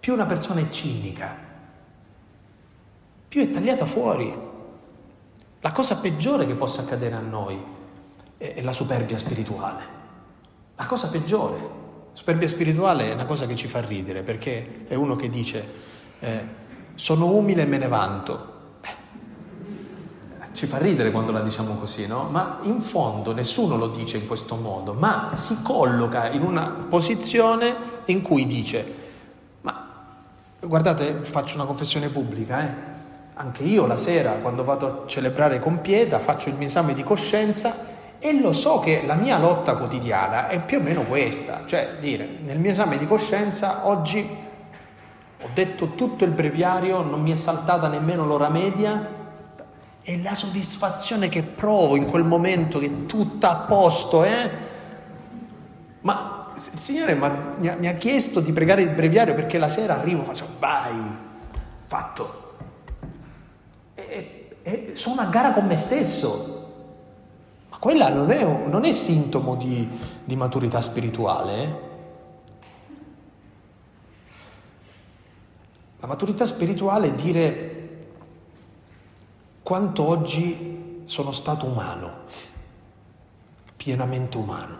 Più 0.00 0.12
una 0.12 0.26
persona 0.26 0.58
è 0.58 0.68
cinica, 0.70 1.36
più 3.28 3.42
è 3.42 3.50
tagliata 3.52 3.86
fuori. 3.86 4.36
La 5.60 5.70
cosa 5.70 6.00
peggiore 6.00 6.46
che 6.46 6.54
possa 6.54 6.80
accadere 6.80 7.14
a 7.14 7.20
noi 7.20 7.56
è 8.36 8.60
la 8.60 8.72
superbia 8.72 9.18
spirituale. 9.18 9.84
La 10.74 10.86
cosa 10.86 11.06
peggiore. 11.06 11.60
Superbia 12.12 12.48
spirituale 12.48 13.08
è 13.08 13.14
una 13.14 13.26
cosa 13.26 13.46
che 13.46 13.54
ci 13.54 13.68
fa 13.68 13.80
ridere 13.80 14.22
perché 14.22 14.84
è 14.88 14.96
uno 14.96 15.14
che 15.14 15.28
dice 15.28 15.64
eh, 16.18 16.44
sono 16.96 17.26
umile 17.26 17.62
e 17.62 17.66
me 17.66 17.78
ne 17.78 17.86
vanto. 17.86 18.53
Ci 20.54 20.66
fa 20.66 20.78
ridere 20.78 21.10
quando 21.10 21.32
la 21.32 21.40
diciamo 21.40 21.74
così, 21.74 22.06
no? 22.06 22.28
Ma 22.30 22.58
in 22.62 22.80
fondo 22.80 23.32
nessuno 23.32 23.76
lo 23.76 23.88
dice 23.88 24.18
in 24.18 24.28
questo 24.28 24.54
modo, 24.54 24.92
ma 24.92 25.32
si 25.34 25.60
colloca 25.64 26.30
in 26.30 26.42
una 26.42 26.86
posizione 26.88 27.74
in 28.04 28.22
cui 28.22 28.46
dice, 28.46 28.94
ma 29.62 30.14
guardate, 30.60 31.16
faccio 31.22 31.56
una 31.56 31.64
confessione 31.64 32.08
pubblica, 32.08 32.62
eh? 32.62 32.92
Anche 33.34 33.64
io 33.64 33.84
la 33.86 33.96
sera, 33.96 34.30
quando 34.34 34.62
vado 34.62 34.86
a 34.86 35.08
celebrare 35.08 35.58
con 35.58 35.80
Pieta, 35.80 36.20
faccio 36.20 36.50
il 36.50 36.54
mio 36.54 36.68
esame 36.68 36.94
di 36.94 37.02
coscienza 37.02 37.74
e 38.20 38.40
lo 38.40 38.52
so 38.52 38.78
che 38.78 39.02
la 39.04 39.14
mia 39.14 39.38
lotta 39.38 39.74
quotidiana 39.74 40.46
è 40.46 40.60
più 40.60 40.78
o 40.78 40.82
meno 40.82 41.02
questa, 41.02 41.62
cioè 41.66 41.96
dire, 41.98 42.28
nel 42.44 42.60
mio 42.60 42.70
esame 42.70 42.96
di 42.96 43.08
coscienza 43.08 43.88
oggi 43.88 44.24
ho 45.42 45.48
detto 45.52 45.94
tutto 45.96 46.24
il 46.24 46.30
breviario, 46.30 47.02
non 47.02 47.22
mi 47.22 47.32
è 47.32 47.36
saltata 47.36 47.88
nemmeno 47.88 48.24
l'ora 48.24 48.48
media, 48.48 49.22
e 50.06 50.20
la 50.20 50.34
soddisfazione 50.34 51.30
che 51.30 51.42
provo 51.42 51.96
in 51.96 52.10
quel 52.10 52.24
momento 52.24 52.78
che 52.78 52.86
è 52.86 53.06
tutta 53.06 53.50
a 53.50 53.56
posto, 53.64 54.22
eh? 54.22 54.50
Ma 56.02 56.52
il 56.72 56.78
Signore 56.78 57.14
mi 57.14 57.68
ha, 57.68 57.76
mi 57.76 57.88
ha 57.88 57.94
chiesto 57.94 58.40
di 58.40 58.52
pregare 58.52 58.82
il 58.82 58.90
breviario 58.90 59.34
perché 59.34 59.56
la 59.56 59.68
sera 59.68 59.98
arrivo 59.98 60.20
e 60.20 60.24
faccio 60.26 60.46
vai, 60.58 60.94
fatto. 61.86 62.42
E, 63.94 64.56
e, 64.62 64.90
sono 64.92 65.22
a 65.22 65.24
gara 65.24 65.52
con 65.52 65.64
me 65.64 65.78
stesso. 65.78 66.72
Ma 67.70 67.78
quella 67.78 68.10
non 68.10 68.30
è, 68.30 68.44
non 68.44 68.84
è 68.84 68.92
sintomo 68.92 69.54
di, 69.56 69.88
di, 70.22 70.36
maturità 70.36 70.82
spirituale. 70.82 71.62
Eh? 71.62 71.74
La 76.00 76.06
maturità 76.06 76.44
spirituale 76.44 77.08
è 77.08 77.12
dire 77.14 77.73
quanto 79.64 80.06
oggi 80.06 81.00
sono 81.06 81.32
stato 81.32 81.64
umano, 81.64 82.12
pienamente 83.74 84.36
umano, 84.36 84.76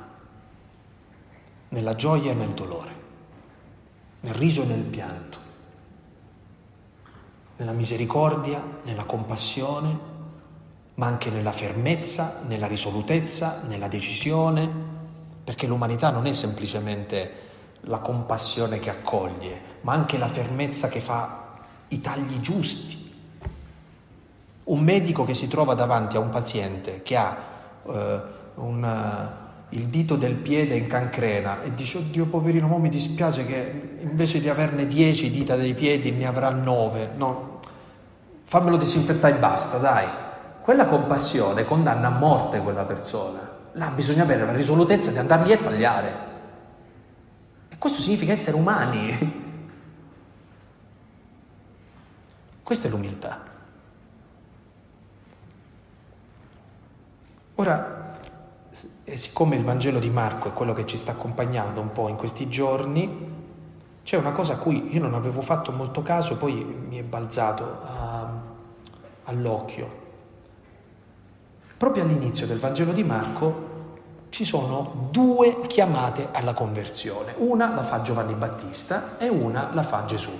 nella 1.70 1.94
gioia 1.94 2.32
e 2.32 2.34
nel 2.34 2.50
dolore, 2.50 2.94
nel 4.20 4.34
riso 4.34 4.62
e 4.62 4.66
nel 4.66 4.82
pianto, 4.82 5.38
nella 7.56 7.72
misericordia, 7.72 8.62
nella 8.82 9.04
compassione, 9.04 9.98
ma 10.96 11.06
anche 11.06 11.30
nella 11.30 11.52
fermezza, 11.52 12.42
nella 12.46 12.66
risolutezza, 12.66 13.62
nella 13.66 13.88
decisione, 13.88 14.70
perché 15.42 15.66
l'umanità 15.66 16.10
non 16.10 16.26
è 16.26 16.34
semplicemente 16.34 17.32
la 17.84 18.00
compassione 18.00 18.78
che 18.80 18.90
accoglie, 18.90 19.60
ma 19.80 19.94
anche 19.94 20.18
la 20.18 20.28
fermezza 20.28 20.88
che 20.88 21.00
fa 21.00 21.62
i 21.88 22.02
tagli 22.02 22.38
giusti 22.40 23.03
un 24.64 24.80
medico 24.80 25.24
che 25.24 25.34
si 25.34 25.48
trova 25.48 25.74
davanti 25.74 26.16
a 26.16 26.20
un 26.20 26.30
paziente 26.30 27.02
che 27.02 27.16
ha 27.16 27.36
eh, 27.86 28.20
un, 28.54 29.28
il 29.70 29.86
dito 29.88 30.16
del 30.16 30.34
piede 30.34 30.74
in 30.76 30.86
cancrena 30.86 31.62
e 31.62 31.74
dice 31.74 31.98
oddio 31.98 32.26
poverino, 32.26 32.66
mo 32.66 32.78
mi 32.78 32.88
dispiace 32.88 33.44
che 33.44 33.96
invece 34.00 34.40
di 34.40 34.48
averne 34.48 34.86
dieci 34.86 35.30
dita 35.30 35.56
dei 35.56 35.74
piedi 35.74 36.12
ne 36.12 36.26
avrà 36.26 36.50
nove, 36.50 37.10
no, 37.16 37.60
fammelo 38.44 38.76
disinfettare 38.76 39.34
e 39.34 39.38
basta, 39.38 39.78
dai. 39.78 40.06
Quella 40.62 40.86
compassione 40.86 41.64
condanna 41.64 42.06
a 42.06 42.18
morte 42.18 42.60
quella 42.60 42.84
persona. 42.84 43.52
Là 43.72 43.88
bisogna 43.88 44.22
avere 44.22 44.46
la 44.46 44.52
risolutezza 44.52 45.10
di 45.10 45.18
andare 45.18 45.44
lì 45.44 45.52
a 45.52 45.58
tagliare. 45.58 46.12
E 47.68 47.76
questo 47.76 48.00
significa 48.00 48.32
essere 48.32 48.56
umani. 48.56 49.42
Questa 52.62 52.88
è 52.88 52.90
l'umiltà. 52.90 53.52
Ora, 57.56 58.18
siccome 59.04 59.54
il 59.54 59.62
Vangelo 59.62 60.00
di 60.00 60.10
Marco 60.10 60.48
è 60.48 60.52
quello 60.52 60.72
che 60.72 60.86
ci 60.86 60.96
sta 60.96 61.12
accompagnando 61.12 61.80
un 61.80 61.92
po' 61.92 62.08
in 62.08 62.16
questi 62.16 62.48
giorni, 62.48 63.32
c'è 64.02 64.16
una 64.16 64.32
cosa 64.32 64.54
a 64.54 64.56
cui 64.58 64.92
io 64.92 65.00
non 65.00 65.14
avevo 65.14 65.40
fatto 65.40 65.70
molto 65.70 66.02
caso, 66.02 66.36
poi 66.36 66.64
mi 66.64 66.98
è 66.98 67.02
balzato 67.02 67.64
uh, 67.64 69.28
all'occhio. 69.30 70.02
Proprio 71.76 72.02
all'inizio 72.02 72.46
del 72.46 72.58
Vangelo 72.58 72.92
di 72.92 73.04
Marco 73.04 73.72
ci 74.30 74.44
sono 74.44 75.08
due 75.10 75.60
chiamate 75.68 76.30
alla 76.32 76.54
conversione. 76.54 77.34
Una 77.36 77.72
la 77.72 77.84
fa 77.84 78.02
Giovanni 78.02 78.34
Battista 78.34 79.16
e 79.16 79.28
una 79.28 79.70
la 79.72 79.82
fa 79.84 80.04
Gesù. 80.06 80.32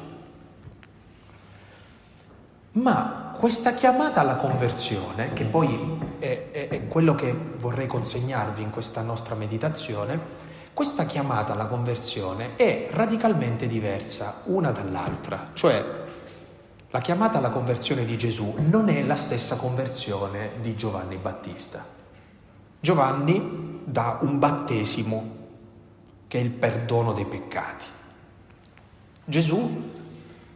Ma 2.73 3.24
questa 3.45 3.75
chiamata 3.75 4.23
alla 4.23 4.37
conversione, 4.37 5.35
che 5.35 5.45
poi 5.45 5.99
è, 6.19 6.49
è, 6.51 6.69
è, 6.69 6.89
quello 6.89 7.15
che 7.15 7.31
vorrei 7.59 7.87
consegnarvi 7.87 8.63
in 8.63 8.71
questa 8.71 9.03
nostra 9.03 9.35
meditazione, 9.35 10.19
questa 10.73 11.05
chiamata 11.05 11.53
alla 11.53 11.67
conversione 11.67 12.57
è 12.57 12.89
radicalmente 12.91 13.67
diversa 13.67 14.41
una 14.45 14.71
dall'altra, 14.71 15.51
cioè 15.53 15.85
la 16.89 17.01
chiamata 17.03 17.37
alla 17.37 17.51
conversione 17.51 18.07
di 18.07 18.17
Gesù 18.17 18.55
non 18.61 18.89
è 18.89 19.03
la 19.03 19.15
stessa 19.15 19.57
conversione 19.57 20.53
di 20.63 20.75
Giovanni 20.75 21.17
Battista. 21.17 21.85
Giovanni 22.81 23.83
dà 23.85 24.21
un 24.23 24.39
battesimo 24.39 25.37
che 26.29 26.39
è 26.39 26.43
il 26.43 26.49
perdono 26.49 27.13
dei 27.13 27.27
peccati. 27.27 27.85
Gesù 29.27 29.93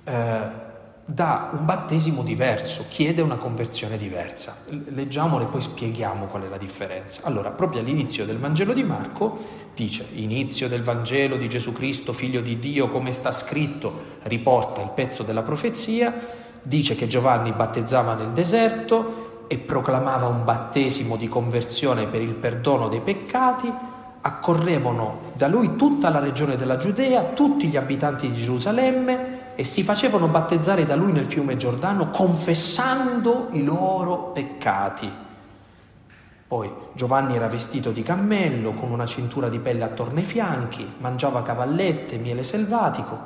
eh, 0.05 0.67
dà 1.11 1.49
un 1.59 1.65
battesimo 1.65 2.23
diverso, 2.23 2.85
chiede 2.91 3.23
una 3.23 3.37
conversione 3.37 3.97
diversa. 3.97 4.59
Leggiamolo 4.67 5.45
e 5.45 5.47
poi 5.47 5.63
spieghiamo 5.63 6.27
qual 6.27 6.43
è 6.43 6.49
la 6.49 6.59
differenza. 6.59 7.23
Allora, 7.25 7.49
proprio 7.49 7.81
all'inizio 7.81 8.27
del 8.27 8.37
Vangelo 8.37 8.75
di 8.75 8.83
Marco 8.83 9.39
dice, 9.75 10.07
inizio 10.13 10.69
del 10.69 10.83
Vangelo 10.83 11.37
di 11.37 11.49
Gesù 11.49 11.73
Cristo, 11.73 12.13
figlio 12.13 12.43
di 12.43 12.59
Dio, 12.59 12.91
come 12.91 13.15
sta 13.15 13.33
scritto, 13.33 14.19
riporta 14.25 14.83
il 14.83 14.91
pezzo 14.95 15.23
della 15.23 15.41
profezia, 15.41 16.13
dice 16.61 16.95
che 16.95 17.07
Giovanni 17.07 17.53
battezzava 17.53 18.13
nel 18.13 18.33
deserto 18.33 19.47
e 19.47 19.57
proclamava 19.57 20.27
un 20.27 20.45
battesimo 20.45 21.17
di 21.17 21.27
conversione 21.27 22.05
per 22.05 22.21
il 22.21 22.35
perdono 22.35 22.89
dei 22.89 23.01
peccati, 23.01 23.73
accorrevano 24.21 25.33
da 25.33 25.49
lui 25.49 25.75
tutta 25.75 26.11
la 26.11 26.19
regione 26.19 26.57
della 26.57 26.77
Giudea, 26.77 27.23
tutti 27.33 27.67
gli 27.69 27.79
abitanti 27.79 28.31
di 28.31 28.43
Gerusalemme, 28.43 29.38
e 29.59 29.65
si 29.65 29.83
facevano 29.83 30.29
battezzare 30.29 30.87
da 30.87 30.95
lui 30.95 31.11
nel 31.11 31.27
fiume 31.27 31.57
Giordano 31.57 32.11
confessando 32.11 33.49
i 33.51 33.65
loro 33.65 34.31
peccati. 34.33 35.11
Poi 36.47 36.71
Giovanni 36.93 37.35
era 37.35 37.49
vestito 37.49 37.91
di 37.91 38.05
cammello, 38.05 38.75
con 38.75 38.93
una 38.93 39.05
cintura 39.05 39.49
di 39.49 39.59
pelle 39.59 39.83
attorno 39.83 40.21
ai 40.21 40.25
fianchi, 40.25 40.89
mangiava 40.99 41.43
cavallette, 41.43 42.19
miele 42.19 42.45
selvatico 42.45 43.19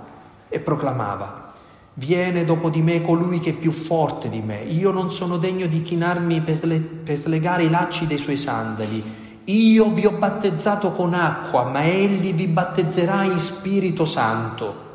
e 0.48 0.58
proclamava, 0.58 1.52
viene 1.92 2.46
dopo 2.46 2.70
di 2.70 2.80
me 2.80 3.02
colui 3.02 3.38
che 3.38 3.50
è 3.50 3.52
più 3.52 3.70
forte 3.70 4.30
di 4.30 4.40
me, 4.40 4.62
io 4.62 4.90
non 4.90 5.10
sono 5.10 5.36
degno 5.36 5.66
di 5.66 5.82
chinarmi 5.82 6.40
per, 6.40 6.54
sle- 6.54 6.78
per 6.78 7.16
slegare 7.16 7.64
i 7.64 7.70
lacci 7.70 8.06
dei 8.06 8.16
suoi 8.16 8.38
sandali, 8.38 9.04
io 9.44 9.90
vi 9.90 10.06
ho 10.06 10.12
battezzato 10.12 10.92
con 10.92 11.12
acqua, 11.12 11.64
ma 11.64 11.84
egli 11.84 12.32
vi 12.32 12.46
battezzerà 12.46 13.24
in 13.24 13.38
Spirito 13.38 14.06
Santo. 14.06 14.91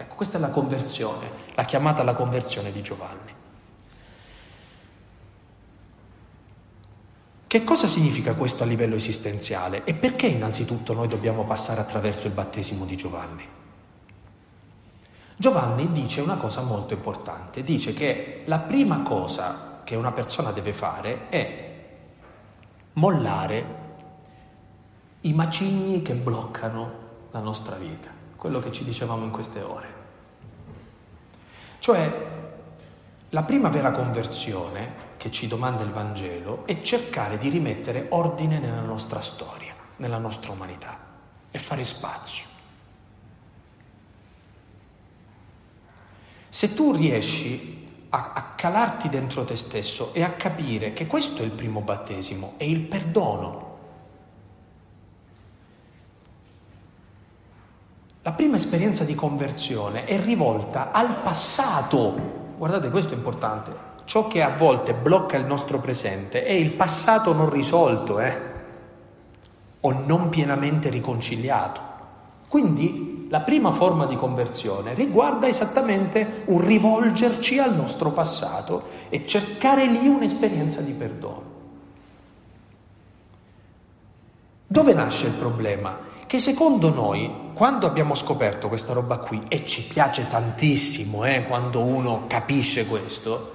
Ecco, 0.00 0.14
questa 0.14 0.38
è 0.38 0.40
la 0.40 0.48
conversione, 0.48 1.30
la 1.54 1.64
chiamata 1.64 2.00
alla 2.00 2.14
conversione 2.14 2.72
di 2.72 2.80
Giovanni. 2.80 3.34
Che 7.46 7.64
cosa 7.64 7.86
significa 7.86 8.34
questo 8.34 8.62
a 8.62 8.66
livello 8.66 8.94
esistenziale 8.94 9.84
e 9.84 9.92
perché 9.92 10.26
innanzitutto 10.26 10.94
noi 10.94 11.06
dobbiamo 11.06 11.44
passare 11.44 11.80
attraverso 11.80 12.26
il 12.26 12.32
battesimo 12.32 12.86
di 12.86 12.96
Giovanni? 12.96 13.46
Giovanni 15.36 15.92
dice 15.92 16.22
una 16.22 16.36
cosa 16.36 16.62
molto 16.62 16.94
importante, 16.94 17.62
dice 17.62 17.92
che 17.92 18.42
la 18.46 18.58
prima 18.58 19.02
cosa 19.02 19.82
che 19.84 19.96
una 19.96 20.12
persona 20.12 20.50
deve 20.50 20.72
fare 20.72 21.28
è 21.28 21.74
mollare 22.94 23.78
i 25.22 25.32
macigni 25.34 26.00
che 26.00 26.14
bloccano 26.14 26.92
la 27.32 27.40
nostra 27.40 27.76
vita 27.76 28.19
quello 28.40 28.58
che 28.58 28.72
ci 28.72 28.84
dicevamo 28.84 29.22
in 29.22 29.30
queste 29.30 29.60
ore. 29.60 29.86
Cioè, 31.78 32.28
la 33.28 33.42
prima 33.42 33.68
vera 33.68 33.90
conversione 33.90 35.08
che 35.18 35.30
ci 35.30 35.46
domanda 35.46 35.82
il 35.82 35.90
Vangelo 35.90 36.66
è 36.66 36.80
cercare 36.80 37.36
di 37.36 37.50
rimettere 37.50 38.06
ordine 38.08 38.58
nella 38.58 38.80
nostra 38.80 39.20
storia, 39.20 39.74
nella 39.96 40.16
nostra 40.16 40.52
umanità 40.52 40.96
e 41.50 41.58
fare 41.58 41.84
spazio. 41.84 42.46
Se 46.48 46.72
tu 46.72 46.96
riesci 46.96 48.06
a, 48.08 48.32
a, 48.32 48.42
calarti 48.56 49.10
dentro 49.10 49.44
te 49.44 49.56
stesso 49.56 50.14
e 50.14 50.22
a 50.22 50.30
capire 50.30 50.94
che 50.94 51.06
questo 51.06 51.42
è 51.42 51.44
il 51.44 51.50
primo 51.50 51.82
battesimo, 51.82 52.54
è 52.56 52.64
il 52.64 52.80
perdono. 52.80 53.69
La 58.22 58.32
prima 58.32 58.56
esperienza 58.56 59.04
di 59.04 59.14
conversione 59.14 60.04
è 60.04 60.20
rivolta 60.20 60.90
al 60.92 61.22
passato. 61.22 62.54
Guardate, 62.56 62.90
questo 62.90 63.14
è 63.14 63.16
importante 63.16 63.88
ciò 64.10 64.26
che 64.26 64.42
a 64.42 64.56
volte 64.56 64.92
blocca 64.92 65.36
il 65.36 65.46
nostro 65.46 65.78
presente 65.78 66.44
è 66.44 66.50
il 66.50 66.72
passato 66.72 67.32
non 67.32 67.48
risolto 67.48 68.18
eh? 68.18 68.38
o 69.78 69.92
non 70.04 70.28
pienamente 70.30 70.90
riconciliato. 70.90 71.80
Quindi 72.48 73.28
la 73.30 73.38
prima 73.42 73.70
forma 73.70 74.06
di 74.06 74.16
conversione 74.16 74.94
riguarda 74.94 75.46
esattamente 75.46 76.42
un 76.46 76.60
rivolgerci 76.60 77.60
al 77.60 77.76
nostro 77.76 78.10
passato 78.10 78.88
e 79.10 79.24
cercare 79.26 79.86
lì 79.86 80.08
un'esperienza 80.08 80.80
di 80.80 80.92
perdono. 80.92 81.42
Dove 84.66 84.92
nasce 84.92 85.28
il 85.28 85.34
problema? 85.34 85.96
Che 86.26 86.38
secondo 86.40 86.92
noi, 86.92 87.30
quando 87.60 87.86
abbiamo 87.86 88.14
scoperto 88.14 88.68
questa 88.68 88.94
roba 88.94 89.18
qui, 89.18 89.42
e 89.48 89.66
ci 89.66 89.82
piace 89.82 90.26
tantissimo 90.30 91.26
eh, 91.26 91.44
quando 91.46 91.82
uno 91.82 92.24
capisce 92.26 92.86
questo, 92.86 93.52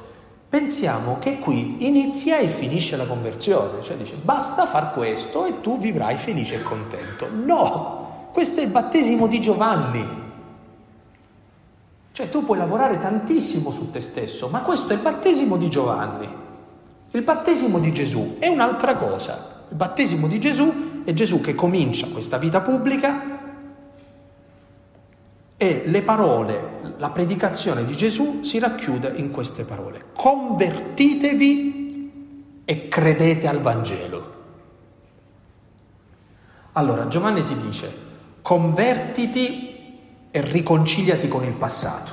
pensiamo 0.48 1.18
che 1.18 1.40
qui 1.40 1.88
inizia 1.88 2.38
e 2.38 2.50
finisce 2.50 2.98
la 2.98 3.08
conversione, 3.08 3.82
cioè 3.82 3.98
dice 3.98 4.14
basta 4.14 4.68
far 4.68 4.94
questo 4.94 5.48
e 5.48 5.60
tu 5.60 5.80
vivrai 5.80 6.18
felice 6.18 6.58
e 6.58 6.62
contento. 6.62 7.28
No, 7.34 8.30
questo 8.32 8.60
è 8.60 8.64
il 8.66 8.70
battesimo 8.70 9.26
di 9.26 9.42
Giovanni. 9.42 10.08
Cioè 12.12 12.30
tu 12.30 12.46
puoi 12.46 12.60
lavorare 12.60 13.00
tantissimo 13.00 13.72
su 13.72 13.90
te 13.90 14.02
stesso, 14.02 14.50
ma 14.50 14.60
questo 14.60 14.90
è 14.90 14.98
il 14.98 15.02
battesimo 15.02 15.58
di 15.58 15.68
Giovanni. 15.68 16.30
Il 17.10 17.24
battesimo 17.24 17.80
di 17.80 17.92
Gesù 17.92 18.36
è 18.38 18.50
un'altra 18.50 18.98
cosa. 18.98 19.64
Il 19.68 19.76
battesimo 19.76 20.28
di 20.28 20.40
Gesù 20.40 21.02
è 21.06 21.12
Gesù 21.14 21.42
che 21.42 21.56
comincia 21.56 22.06
questa 22.06 22.38
vita 22.38 22.62
pubblica 22.62 23.35
e 25.58 25.84
le 25.86 26.02
parole, 26.02 26.96
la 26.98 27.10
predicazione 27.10 27.86
di 27.86 27.96
Gesù 27.96 28.44
si 28.44 28.60
racchiude 28.60 29.14
in 29.16 29.32
queste 29.32 29.64
parole. 29.64 30.06
Convertitevi 30.14 31.74
e 32.66 32.88
credete 32.88 33.48
al 33.48 33.62
Vangelo. 33.62 34.34
Allora 36.74 37.08
Giovanni 37.08 37.46
ti 37.46 37.56
dice, 37.56 38.04
convertiti 38.42 39.74
e 40.30 40.42
riconciliati 40.42 41.30
con 41.30 41.46
il 41.46 41.54
passato. 41.54 42.12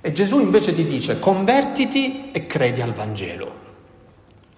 E 0.00 0.12
Gesù 0.12 0.40
invece 0.40 0.74
ti 0.74 0.84
dice, 0.84 1.20
convertiti 1.20 2.32
e 2.32 2.48
credi 2.48 2.80
al 2.80 2.92
Vangelo. 2.92 3.60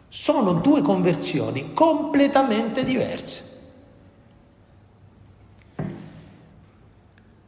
Sono 0.09 0.55
due 0.55 0.81
conversioni 0.81 1.75
completamente 1.75 2.85
diverse. 2.85 3.54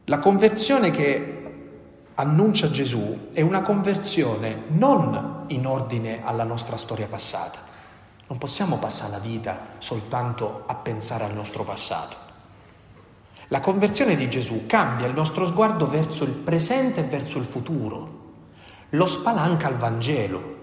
La 0.09 0.19
conversione 0.19 0.89
che 0.89 2.11
annuncia 2.15 2.71
Gesù 2.71 3.31
è 3.33 3.41
una 3.41 3.61
conversione 3.61 4.63
non 4.69 5.43
in 5.47 5.67
ordine 5.67 6.23
alla 6.23 6.45
nostra 6.45 6.77
storia 6.77 7.07
passata. 7.07 7.59
Non 8.27 8.37
possiamo 8.37 8.77
passare 8.77 9.11
la 9.11 9.19
vita 9.19 9.57
soltanto 9.79 10.63
a 10.65 10.75
pensare 10.75 11.25
al 11.25 11.33
nostro 11.33 11.65
passato. 11.65 12.15
La 13.49 13.59
conversione 13.59 14.15
di 14.15 14.29
Gesù 14.29 14.65
cambia 14.65 15.07
il 15.07 15.13
nostro 15.13 15.45
sguardo 15.45 15.89
verso 15.89 16.23
il 16.23 16.31
presente 16.31 17.01
e 17.01 17.09
verso 17.09 17.37
il 17.37 17.45
futuro, 17.45 18.35
lo 18.91 19.05
spalanca 19.07 19.67
al 19.67 19.75
Vangelo. 19.75 20.55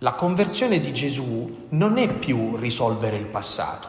La 0.00 0.12
conversione 0.12 0.78
di 0.78 0.92
Gesù 0.92 1.68
non 1.70 1.96
è 1.96 2.12
più 2.12 2.56
risolvere 2.56 3.16
il 3.16 3.24
passato, 3.24 3.88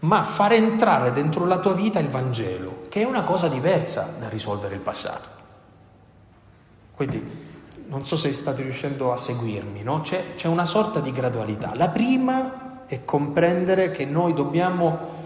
ma 0.00 0.22
far 0.22 0.52
entrare 0.52 1.12
dentro 1.12 1.44
la 1.44 1.58
tua 1.58 1.72
vita 1.74 1.98
il 1.98 2.08
Vangelo, 2.08 2.86
che 2.88 3.02
è 3.02 3.04
una 3.04 3.24
cosa 3.24 3.48
diversa 3.48 4.14
da 4.18 4.28
risolvere 4.28 4.74
il 4.74 4.80
passato. 4.80 5.36
Quindi 6.94 7.46
non 7.86 8.04
so 8.06 8.16
se 8.16 8.32
state 8.32 8.62
riuscendo 8.62 9.12
a 9.12 9.16
seguirmi, 9.16 9.82
no? 9.82 10.02
c'è, 10.02 10.36
c'è 10.36 10.46
una 10.46 10.66
sorta 10.66 11.00
di 11.00 11.12
gradualità. 11.12 11.74
La 11.74 11.88
prima 11.88 12.84
è 12.86 13.04
comprendere 13.04 13.90
che 13.90 14.04
noi 14.04 14.34
dobbiamo 14.34 15.16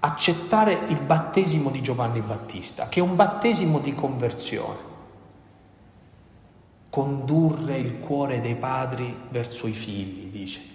accettare 0.00 0.78
il 0.88 1.00
battesimo 1.00 1.70
di 1.70 1.80
Giovanni 1.80 2.20
Battista, 2.20 2.88
che 2.88 2.98
è 2.98 3.02
un 3.02 3.14
battesimo 3.14 3.78
di 3.78 3.94
conversione. 3.94 4.90
Condurre 6.90 7.78
il 7.78 8.00
cuore 8.00 8.40
dei 8.40 8.56
padri 8.56 9.16
verso 9.30 9.66
i 9.66 9.72
figli, 9.72 10.30
dice 10.30 10.71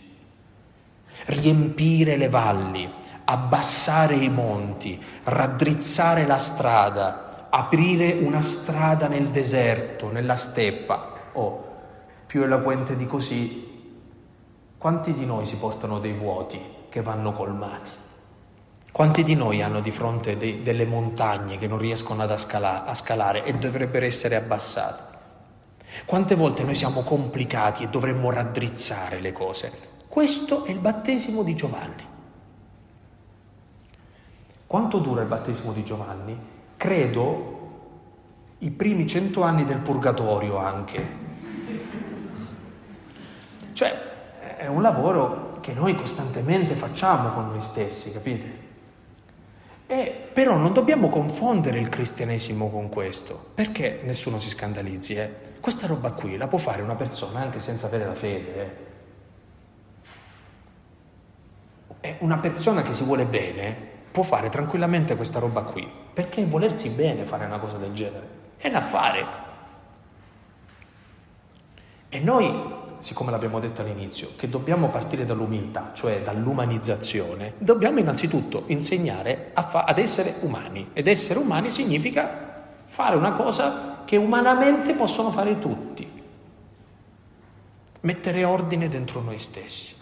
riempire 1.25 2.15
le 2.15 2.29
valli, 2.29 2.89
abbassare 3.25 4.15
i 4.15 4.29
monti, 4.29 5.01
raddrizzare 5.23 6.25
la 6.25 6.37
strada, 6.37 7.47
aprire 7.49 8.13
una 8.13 8.41
strada 8.41 9.07
nel 9.07 9.29
deserto, 9.29 10.09
nella 10.11 10.35
steppa. 10.35 11.15
Oh, 11.33 11.65
più 12.25 12.43
eloquente 12.43 12.95
di 12.95 13.05
così, 13.05 13.95
quanti 14.77 15.13
di 15.13 15.25
noi 15.25 15.45
si 15.45 15.57
portano 15.57 15.99
dei 15.99 16.13
vuoti 16.13 16.59
che 16.89 17.01
vanno 17.01 17.33
colmati? 17.33 17.89
Quanti 18.91 19.23
di 19.23 19.35
noi 19.35 19.61
hanno 19.61 19.79
di 19.79 19.91
fronte 19.91 20.37
dei, 20.37 20.63
delle 20.63 20.85
montagne 20.85 21.57
che 21.57 21.67
non 21.67 21.77
riescono 21.77 22.23
ad 22.23 22.35
scala, 22.37 22.85
a 22.85 22.93
scalare 22.93 23.43
e 23.43 23.53
dovrebbero 23.53 24.05
essere 24.05 24.35
abbassate? 24.35 25.15
Quante 26.05 26.35
volte 26.35 26.63
noi 26.63 26.75
siamo 26.75 27.03
complicati 27.03 27.83
e 27.83 27.89
dovremmo 27.89 28.31
raddrizzare 28.31 29.19
le 29.19 29.31
cose? 29.31 29.96
Questo 30.17 30.65
è 30.65 30.71
il 30.71 30.79
battesimo 30.79 31.43
di 31.43 31.53
Giovanni. 31.53 32.03
Quanto 34.65 34.97
dura 34.97 35.21
il 35.21 35.27
battesimo 35.27 35.73
di 35.73 35.83
Giovanni? 35.83 36.35
Credo 36.75 37.69
i 38.57 38.71
primi 38.71 39.05
cento 39.05 39.43
anni 39.43 39.63
del 39.63 39.77
purgatorio 39.77 40.57
anche. 40.57 41.07
Cioè, 43.73 44.57
è 44.57 44.65
un 44.65 44.81
lavoro 44.81 45.59
che 45.61 45.75
noi 45.75 45.93
costantemente 45.93 46.73
facciamo 46.73 47.33
con 47.33 47.49
noi 47.49 47.61
stessi, 47.61 48.11
capite? 48.11 48.57
E, 49.85 50.29
però 50.33 50.57
non 50.57 50.73
dobbiamo 50.73 51.09
confondere 51.09 51.77
il 51.77 51.89
cristianesimo 51.89 52.71
con 52.71 52.89
questo, 52.89 53.51
perché 53.53 54.01
nessuno 54.03 54.39
si 54.39 54.49
scandalizzi. 54.49 55.13
Eh? 55.13 55.31
Questa 55.59 55.85
roba 55.85 56.13
qui 56.13 56.37
la 56.37 56.47
può 56.47 56.57
fare 56.57 56.81
una 56.81 56.95
persona 56.95 57.39
anche 57.39 57.59
senza 57.59 57.85
avere 57.85 58.05
la 58.05 58.15
fede. 58.15 58.55
Eh? 58.55 58.85
Una 62.19 62.37
persona 62.37 62.81
che 62.81 62.93
si 62.93 63.03
vuole 63.03 63.25
bene 63.25 63.95
può 64.11 64.23
fare 64.23 64.49
tranquillamente 64.49 65.15
questa 65.15 65.39
roba 65.39 65.61
qui, 65.63 65.87
perché 66.13 66.43
volersi 66.45 66.89
bene 66.89 67.25
fare 67.25 67.45
una 67.45 67.59
cosa 67.59 67.77
del 67.77 67.93
genere 67.93 68.37
è 68.57 68.67
un 68.67 68.75
affare. 68.75 69.25
E 72.09 72.19
noi, 72.19 72.51
siccome 72.99 73.31
l'abbiamo 73.31 73.59
detto 73.59 73.81
all'inizio, 73.81 74.31
che 74.35 74.49
dobbiamo 74.49 74.89
partire 74.89 75.25
dall'umiltà, 75.25 75.91
cioè 75.93 76.21
dall'umanizzazione, 76.23 77.53
dobbiamo 77.57 77.99
innanzitutto 77.99 78.63
insegnare 78.67 79.51
fa- 79.53 79.83
ad 79.83 79.99
essere 79.99 80.35
umani. 80.41 80.89
Ed 80.93 81.07
essere 81.07 81.39
umani 81.39 81.69
significa 81.69 82.65
fare 82.85 83.15
una 83.15 83.33
cosa 83.33 84.01
che 84.05 84.15
umanamente 84.17 84.93
possono 84.93 85.31
fare 85.31 85.59
tutti. 85.59 86.15
Mettere 87.99 88.43
ordine 88.45 88.87
dentro 88.87 89.21
noi 89.21 89.37
stessi 89.37 89.96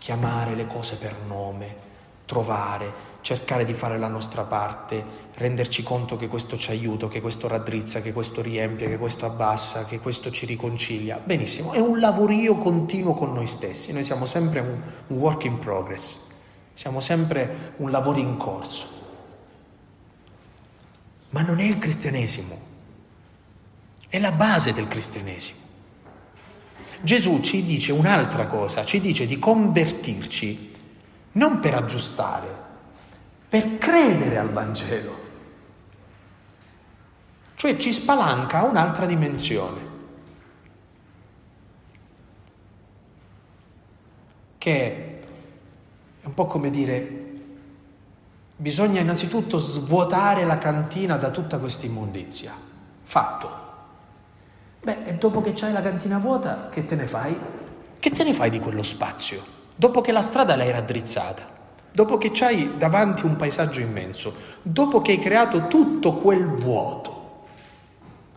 chiamare 0.00 0.54
le 0.54 0.66
cose 0.66 0.96
per 0.96 1.14
nome, 1.28 1.76
trovare, 2.24 3.08
cercare 3.20 3.66
di 3.66 3.74
fare 3.74 3.98
la 3.98 4.08
nostra 4.08 4.42
parte, 4.42 5.04
renderci 5.34 5.82
conto 5.82 6.16
che 6.16 6.26
questo 6.26 6.56
ci 6.56 6.70
aiuta, 6.70 7.06
che 7.08 7.20
questo 7.20 7.48
raddrizza, 7.48 8.00
che 8.00 8.14
questo 8.14 8.40
riempie, 8.40 8.88
che 8.88 8.96
questo 8.96 9.26
abbassa, 9.26 9.84
che 9.84 10.00
questo 10.00 10.30
ci 10.30 10.46
riconcilia. 10.46 11.20
Benissimo, 11.22 11.72
è 11.72 11.78
un 11.78 12.00
lavorio 12.00 12.56
continuo 12.56 13.14
con 13.14 13.34
noi 13.34 13.46
stessi, 13.46 13.92
noi 13.92 14.04
siamo 14.04 14.24
sempre 14.24 14.60
un, 14.60 14.80
un 15.08 15.16
work 15.18 15.44
in 15.44 15.58
progress, 15.58 16.16
siamo 16.72 17.00
sempre 17.00 17.74
un 17.76 17.90
lavoro 17.90 18.18
in 18.18 18.38
corso. 18.38 18.98
Ma 21.30 21.42
non 21.42 21.60
è 21.60 21.64
il 21.64 21.78
cristianesimo, 21.78 22.58
è 24.08 24.18
la 24.18 24.32
base 24.32 24.72
del 24.72 24.88
cristianesimo. 24.88 25.68
Gesù 27.02 27.40
ci 27.40 27.64
dice 27.64 27.92
un'altra 27.92 28.46
cosa, 28.46 28.84
ci 28.84 29.00
dice 29.00 29.26
di 29.26 29.38
convertirci 29.38 30.76
non 31.32 31.60
per 31.60 31.74
aggiustare, 31.74 32.48
per 33.48 33.78
credere 33.78 34.36
al 34.38 34.50
Vangelo. 34.50 35.28
Cioè 37.54 37.76
ci 37.76 37.92
spalanca 37.92 38.62
un'altra 38.62 39.06
dimensione, 39.06 39.80
che 44.58 45.20
è 46.20 46.26
un 46.26 46.34
po' 46.34 46.46
come 46.46 46.70
dire, 46.70 47.32
bisogna 48.56 49.00
innanzitutto 49.00 49.58
svuotare 49.58 50.44
la 50.44 50.58
cantina 50.58 51.16
da 51.16 51.30
tutta 51.30 51.58
questa 51.58 51.86
immondizia. 51.86 52.52
Fatto. 53.02 53.69
Beh, 54.82 55.04
e 55.04 55.14
dopo 55.14 55.40
che 55.40 55.52
c'hai 55.52 55.72
la 55.72 55.82
cantina 55.82 56.18
vuota, 56.18 56.68
che 56.70 56.86
te 56.86 56.94
ne 56.94 57.06
fai? 57.06 57.38
Che 57.98 58.10
te 58.10 58.24
ne 58.24 58.32
fai 58.32 58.50
di 58.50 58.60
quello 58.60 58.82
spazio? 58.82 59.58
Dopo 59.74 60.00
che 60.00 60.12
la 60.12 60.22
strada 60.22 60.56
l'hai 60.56 60.70
raddrizzata? 60.70 61.58
dopo 61.92 62.18
che 62.18 62.30
c'hai 62.32 62.76
davanti 62.76 63.24
un 63.24 63.36
paesaggio 63.36 63.80
immenso, 63.80 64.34
dopo 64.62 65.00
che 65.02 65.12
hai 65.12 65.18
creato 65.18 65.66
tutto 65.66 66.14
quel 66.14 66.46
vuoto, 66.46 67.44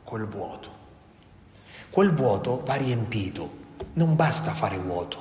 quel 0.03 0.25
vuoto, 0.25 0.69
quel 1.89 2.13
vuoto 2.13 2.62
va 2.65 2.75
riempito. 2.75 3.62
Non 3.93 4.15
basta 4.15 4.51
fare 4.51 4.77
vuoto, 4.77 5.17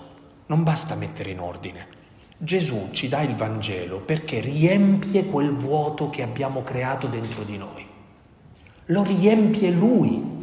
non 0.46 0.62
basta 0.62 0.94
mettere 0.94 1.30
in 1.30 1.40
ordine. 1.40 2.00
Gesù 2.38 2.88
ci 2.92 3.08
dà 3.08 3.20
il 3.22 3.34
Vangelo 3.34 4.00
perché 4.00 4.40
riempie 4.40 5.26
quel 5.26 5.54
vuoto 5.54 6.10
che 6.10 6.22
abbiamo 6.22 6.62
creato 6.62 7.06
dentro 7.06 7.42
di 7.42 7.56
noi. 7.56 7.86
Lo 8.86 9.02
riempie 9.02 9.70
Lui. 9.70 10.40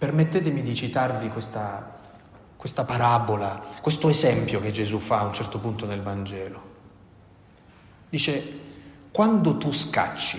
Permettetemi 0.00 0.64
di 0.64 0.74
citarvi 0.74 1.28
questa 1.28 1.98
questa 2.60 2.84
parabola, 2.84 3.58
questo 3.80 4.10
esempio 4.10 4.60
che 4.60 4.70
Gesù 4.70 4.98
fa 4.98 5.20
a 5.20 5.24
un 5.24 5.32
certo 5.32 5.58
punto 5.58 5.86
nel 5.86 6.02
Vangelo. 6.02 6.62
Dice, 8.10 8.60
quando 9.10 9.56
tu 9.56 9.72
scacci 9.72 10.38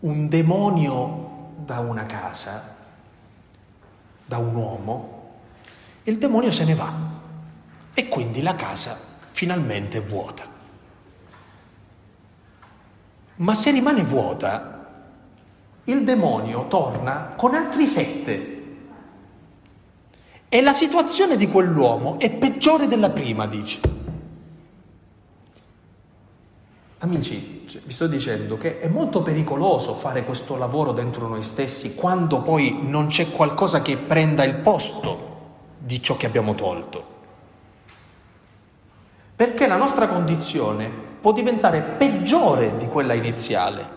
un 0.00 0.28
demonio 0.28 1.52
da 1.58 1.78
una 1.78 2.06
casa, 2.06 2.74
da 4.24 4.38
un 4.38 4.56
uomo, 4.56 5.34
il 6.02 6.18
demonio 6.18 6.50
se 6.50 6.64
ne 6.64 6.74
va 6.74 6.92
e 7.94 8.08
quindi 8.08 8.42
la 8.42 8.56
casa 8.56 8.98
finalmente 9.30 9.98
è 9.98 10.02
vuota. 10.02 10.44
Ma 13.36 13.54
se 13.54 13.70
rimane 13.70 14.02
vuota, 14.02 14.75
il 15.88 16.04
demonio 16.04 16.66
torna 16.68 17.34
con 17.36 17.54
altri 17.54 17.86
sette 17.86 18.54
e 20.48 20.60
la 20.60 20.72
situazione 20.72 21.36
di 21.36 21.48
quell'uomo 21.48 22.18
è 22.18 22.30
peggiore 22.30 22.86
della 22.86 23.10
prima, 23.10 23.46
dice. 23.46 23.80
Amici, 26.98 27.66
vi 27.84 27.92
sto 27.92 28.06
dicendo 28.06 28.56
che 28.56 28.80
è 28.80 28.88
molto 28.88 29.22
pericoloso 29.22 29.94
fare 29.94 30.24
questo 30.24 30.56
lavoro 30.56 30.92
dentro 30.92 31.28
noi 31.28 31.42
stessi 31.42 31.94
quando 31.94 32.40
poi 32.40 32.78
non 32.80 33.08
c'è 33.08 33.30
qualcosa 33.30 33.82
che 33.82 33.96
prenda 33.96 34.44
il 34.44 34.56
posto 34.56 35.34
di 35.78 36.02
ciò 36.02 36.16
che 36.16 36.26
abbiamo 36.26 36.54
tolto. 36.54 37.14
Perché 39.36 39.66
la 39.66 39.76
nostra 39.76 40.08
condizione 40.08 40.90
può 41.20 41.32
diventare 41.32 41.82
peggiore 41.82 42.76
di 42.76 42.86
quella 42.86 43.14
iniziale. 43.14 43.95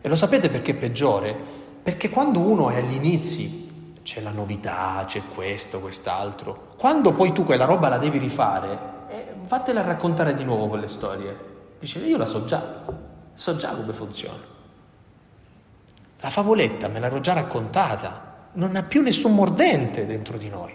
E 0.00 0.08
lo 0.08 0.16
sapete 0.16 0.48
perché 0.48 0.74
peggiore? 0.74 1.34
Perché 1.82 2.08
quando 2.10 2.40
uno 2.40 2.70
è 2.70 2.76
agli 2.76 2.94
inizi 2.94 3.66
c'è 4.02 4.20
la 4.20 4.30
novità, 4.30 5.04
c'è 5.06 5.22
questo, 5.34 5.80
quest'altro. 5.80 6.74
Quando 6.76 7.12
poi 7.12 7.32
tu 7.32 7.44
quella 7.44 7.64
roba 7.64 7.88
la 7.88 7.98
devi 7.98 8.18
rifare, 8.18 8.78
eh, 9.08 9.26
fatela 9.44 9.82
raccontare 9.82 10.34
di 10.34 10.44
nuovo 10.44 10.68
quelle 10.68 10.88
storie. 10.88 11.36
Dice, 11.78 11.98
io 11.98 12.16
la 12.16 12.26
so 12.26 12.44
già, 12.44 12.84
so 13.34 13.56
già 13.56 13.70
come 13.74 13.92
funziona. 13.92 14.56
La 16.20 16.30
favoletta 16.30 16.88
me 16.88 17.00
l'ero 17.00 17.20
già 17.20 17.32
raccontata, 17.32 18.48
non 18.52 18.76
ha 18.76 18.82
più 18.82 19.02
nessun 19.02 19.34
mordente 19.34 20.06
dentro 20.06 20.36
di 20.36 20.48
noi. 20.48 20.74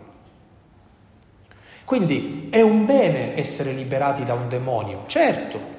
Quindi 1.86 2.48
è 2.50 2.62
un 2.62 2.86
bene 2.86 3.38
essere 3.38 3.72
liberati 3.72 4.24
da 4.24 4.34
un 4.34 4.48
demonio, 4.48 5.04
certo, 5.08 5.73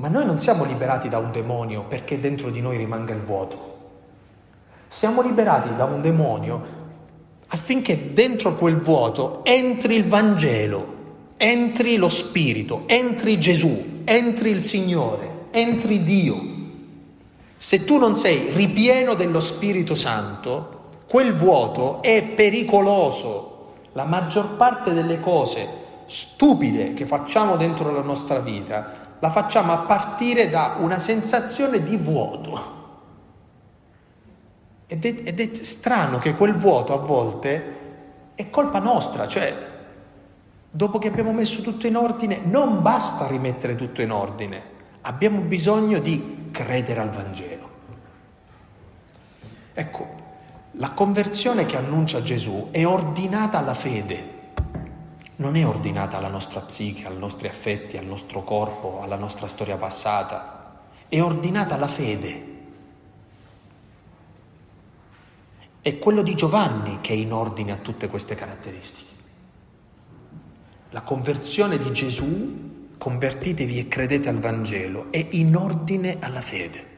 ma 0.00 0.08
noi 0.08 0.24
non 0.24 0.38
siamo 0.38 0.64
liberati 0.64 1.10
da 1.10 1.18
un 1.18 1.30
demonio 1.30 1.82
perché 1.82 2.18
dentro 2.18 2.48
di 2.48 2.62
noi 2.62 2.78
rimanga 2.78 3.12
il 3.12 3.20
vuoto. 3.20 3.78
Siamo 4.88 5.20
liberati 5.20 5.74
da 5.74 5.84
un 5.84 6.00
demonio 6.00 6.78
affinché 7.48 8.14
dentro 8.14 8.54
quel 8.54 8.80
vuoto 8.80 9.44
entri 9.44 9.96
il 9.96 10.06
Vangelo, 10.06 10.96
entri 11.36 11.98
lo 11.98 12.08
Spirito, 12.08 12.84
entri 12.86 13.38
Gesù, 13.38 14.00
entri 14.04 14.48
il 14.48 14.60
Signore, 14.60 15.48
entri 15.50 16.02
Dio. 16.02 16.36
Se 17.58 17.84
tu 17.84 17.98
non 17.98 18.16
sei 18.16 18.52
ripieno 18.54 19.12
dello 19.12 19.40
Spirito 19.40 19.94
Santo, 19.94 20.78
quel 21.06 21.36
vuoto 21.36 22.00
è 22.00 22.22
pericoloso. 22.22 23.74
La 23.92 24.04
maggior 24.04 24.56
parte 24.56 24.94
delle 24.94 25.20
cose 25.20 25.68
stupide 26.06 26.94
che 26.94 27.04
facciamo 27.04 27.56
dentro 27.56 27.92
la 27.92 28.00
nostra 28.00 28.38
vita 28.38 28.99
la 29.20 29.30
facciamo 29.30 29.72
a 29.72 29.78
partire 29.78 30.50
da 30.50 30.76
una 30.78 30.98
sensazione 30.98 31.82
di 31.82 31.96
vuoto. 31.96 32.78
Ed 34.86 35.04
è, 35.04 35.22
ed 35.24 35.38
è 35.38 35.54
strano 35.62 36.18
che 36.18 36.34
quel 36.34 36.54
vuoto 36.56 36.92
a 36.94 36.96
volte 37.04 37.78
è 38.34 38.50
colpa 38.50 38.80
nostra, 38.80 39.28
cioè 39.28 39.68
dopo 40.70 40.98
che 40.98 41.08
abbiamo 41.08 41.32
messo 41.32 41.62
tutto 41.62 41.86
in 41.86 41.96
ordine 41.96 42.40
non 42.42 42.82
basta 42.82 43.26
rimettere 43.26 43.76
tutto 43.76 44.02
in 44.02 44.10
ordine, 44.10 44.62
abbiamo 45.02 45.40
bisogno 45.40 45.98
di 45.98 46.48
credere 46.50 47.00
al 47.00 47.10
Vangelo. 47.10 47.68
Ecco, 49.72 50.18
la 50.72 50.90
conversione 50.90 51.66
che 51.66 51.76
annuncia 51.76 52.22
Gesù 52.22 52.68
è 52.70 52.84
ordinata 52.86 53.58
alla 53.58 53.74
fede, 53.74 54.29
non 55.40 55.56
è 55.56 55.66
ordinata 55.66 56.18
alla 56.18 56.28
nostra 56.28 56.60
psiche, 56.60 57.06
ai 57.06 57.16
nostri 57.16 57.48
affetti, 57.48 57.96
al 57.96 58.04
nostro 58.04 58.42
corpo, 58.44 59.00
alla 59.00 59.16
nostra 59.16 59.46
storia 59.46 59.76
passata, 59.76 60.80
è 61.08 61.20
ordinata 61.20 61.74
alla 61.74 61.88
fede. 61.88 62.48
È 65.80 65.98
quello 65.98 66.22
di 66.22 66.34
Giovanni 66.34 66.98
che 67.00 67.14
è 67.14 67.16
in 67.16 67.32
ordine 67.32 67.72
a 67.72 67.76
tutte 67.76 68.06
queste 68.08 68.34
caratteristiche. 68.34 69.08
La 70.90 71.00
conversione 71.00 71.78
di 71.78 71.90
Gesù, 71.92 72.96
convertitevi 72.98 73.78
e 73.78 73.88
credete 73.88 74.28
al 74.28 74.40
Vangelo, 74.40 75.10
è 75.10 75.26
in 75.30 75.56
ordine 75.56 76.18
alla 76.20 76.42
fede. 76.42 76.89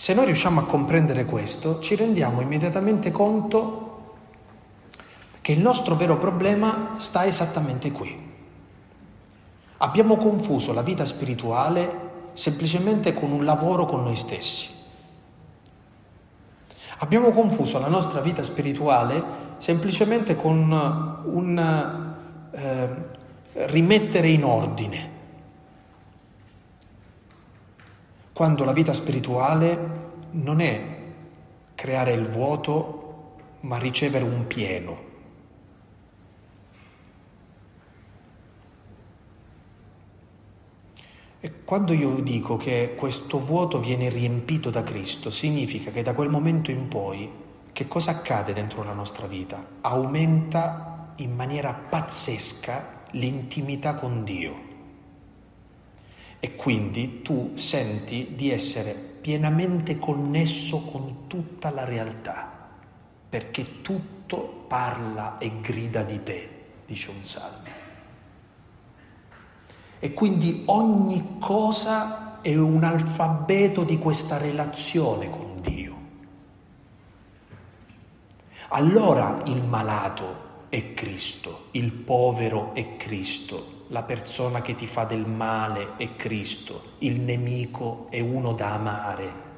Se 0.00 0.14
noi 0.14 0.24
riusciamo 0.24 0.60
a 0.60 0.64
comprendere 0.64 1.26
questo, 1.26 1.78
ci 1.80 1.94
rendiamo 1.94 2.40
immediatamente 2.40 3.10
conto 3.10 4.14
che 5.42 5.52
il 5.52 5.60
nostro 5.60 5.94
vero 5.94 6.16
problema 6.16 6.94
sta 6.96 7.26
esattamente 7.26 7.92
qui. 7.92 8.18
Abbiamo 9.76 10.16
confuso 10.16 10.72
la 10.72 10.80
vita 10.80 11.04
spirituale 11.04 12.30
semplicemente 12.32 13.12
con 13.12 13.30
un 13.30 13.44
lavoro 13.44 13.84
con 13.84 14.02
noi 14.02 14.16
stessi. 14.16 14.70
Abbiamo 17.00 17.32
confuso 17.32 17.78
la 17.78 17.88
nostra 17.88 18.22
vita 18.22 18.42
spirituale 18.42 19.22
semplicemente 19.58 20.34
con 20.34 20.72
un 21.26 22.14
eh, 22.52 22.88
rimettere 23.66 24.28
in 24.30 24.44
ordine, 24.44 25.09
quando 28.40 28.64
la 28.64 28.72
vita 28.72 28.94
spirituale 28.94 29.76
non 30.30 30.62
è 30.62 30.82
creare 31.74 32.14
il 32.14 32.26
vuoto, 32.26 33.34
ma 33.60 33.76
ricevere 33.76 34.24
un 34.24 34.46
pieno. 34.46 34.98
E 41.40 41.64
quando 41.64 41.92
io 41.92 42.14
dico 42.22 42.56
che 42.56 42.94
questo 42.96 43.44
vuoto 43.44 43.78
viene 43.78 44.08
riempito 44.08 44.70
da 44.70 44.84
Cristo, 44.84 45.30
significa 45.30 45.90
che 45.90 46.02
da 46.02 46.14
quel 46.14 46.30
momento 46.30 46.70
in 46.70 46.88
poi 46.88 47.30
che 47.72 47.86
cosa 47.88 48.12
accade 48.12 48.54
dentro 48.54 48.82
la 48.82 48.94
nostra 48.94 49.26
vita? 49.26 49.62
Aumenta 49.82 51.12
in 51.16 51.34
maniera 51.34 51.74
pazzesca 51.74 53.02
l'intimità 53.10 53.96
con 53.96 54.24
Dio. 54.24 54.69
E 56.40 56.56
quindi 56.56 57.20
tu 57.20 57.52
senti 57.54 58.34
di 58.34 58.50
essere 58.50 58.92
pienamente 58.92 59.98
connesso 59.98 60.80
con 60.80 61.26
tutta 61.26 61.70
la 61.70 61.84
realtà, 61.84 62.68
perché 63.28 63.82
tutto 63.82 64.64
parla 64.66 65.36
e 65.38 65.60
grida 65.60 66.02
di 66.02 66.22
te, 66.22 66.48
dice 66.86 67.10
un 67.10 67.22
salmo. 67.22 67.68
E 69.98 70.14
quindi 70.14 70.62
ogni 70.66 71.36
cosa 71.38 72.40
è 72.40 72.56
un 72.56 72.82
alfabeto 72.84 73.84
di 73.84 73.98
questa 73.98 74.38
relazione 74.38 75.28
con 75.28 75.60
Dio. 75.60 75.94
Allora 78.68 79.42
il 79.44 79.62
malato 79.62 80.48
è 80.70 80.94
Cristo, 80.94 81.66
il 81.72 81.92
povero 81.92 82.72
è 82.74 82.96
Cristo, 82.96 83.79
la 83.90 84.02
persona 84.02 84.62
che 84.62 84.76
ti 84.76 84.86
fa 84.86 85.04
del 85.04 85.26
male 85.26 85.96
è 85.96 86.14
Cristo, 86.14 86.94
il 86.98 87.18
nemico 87.18 88.06
è 88.10 88.20
uno 88.20 88.52
da 88.52 88.72
amare. 88.74 89.48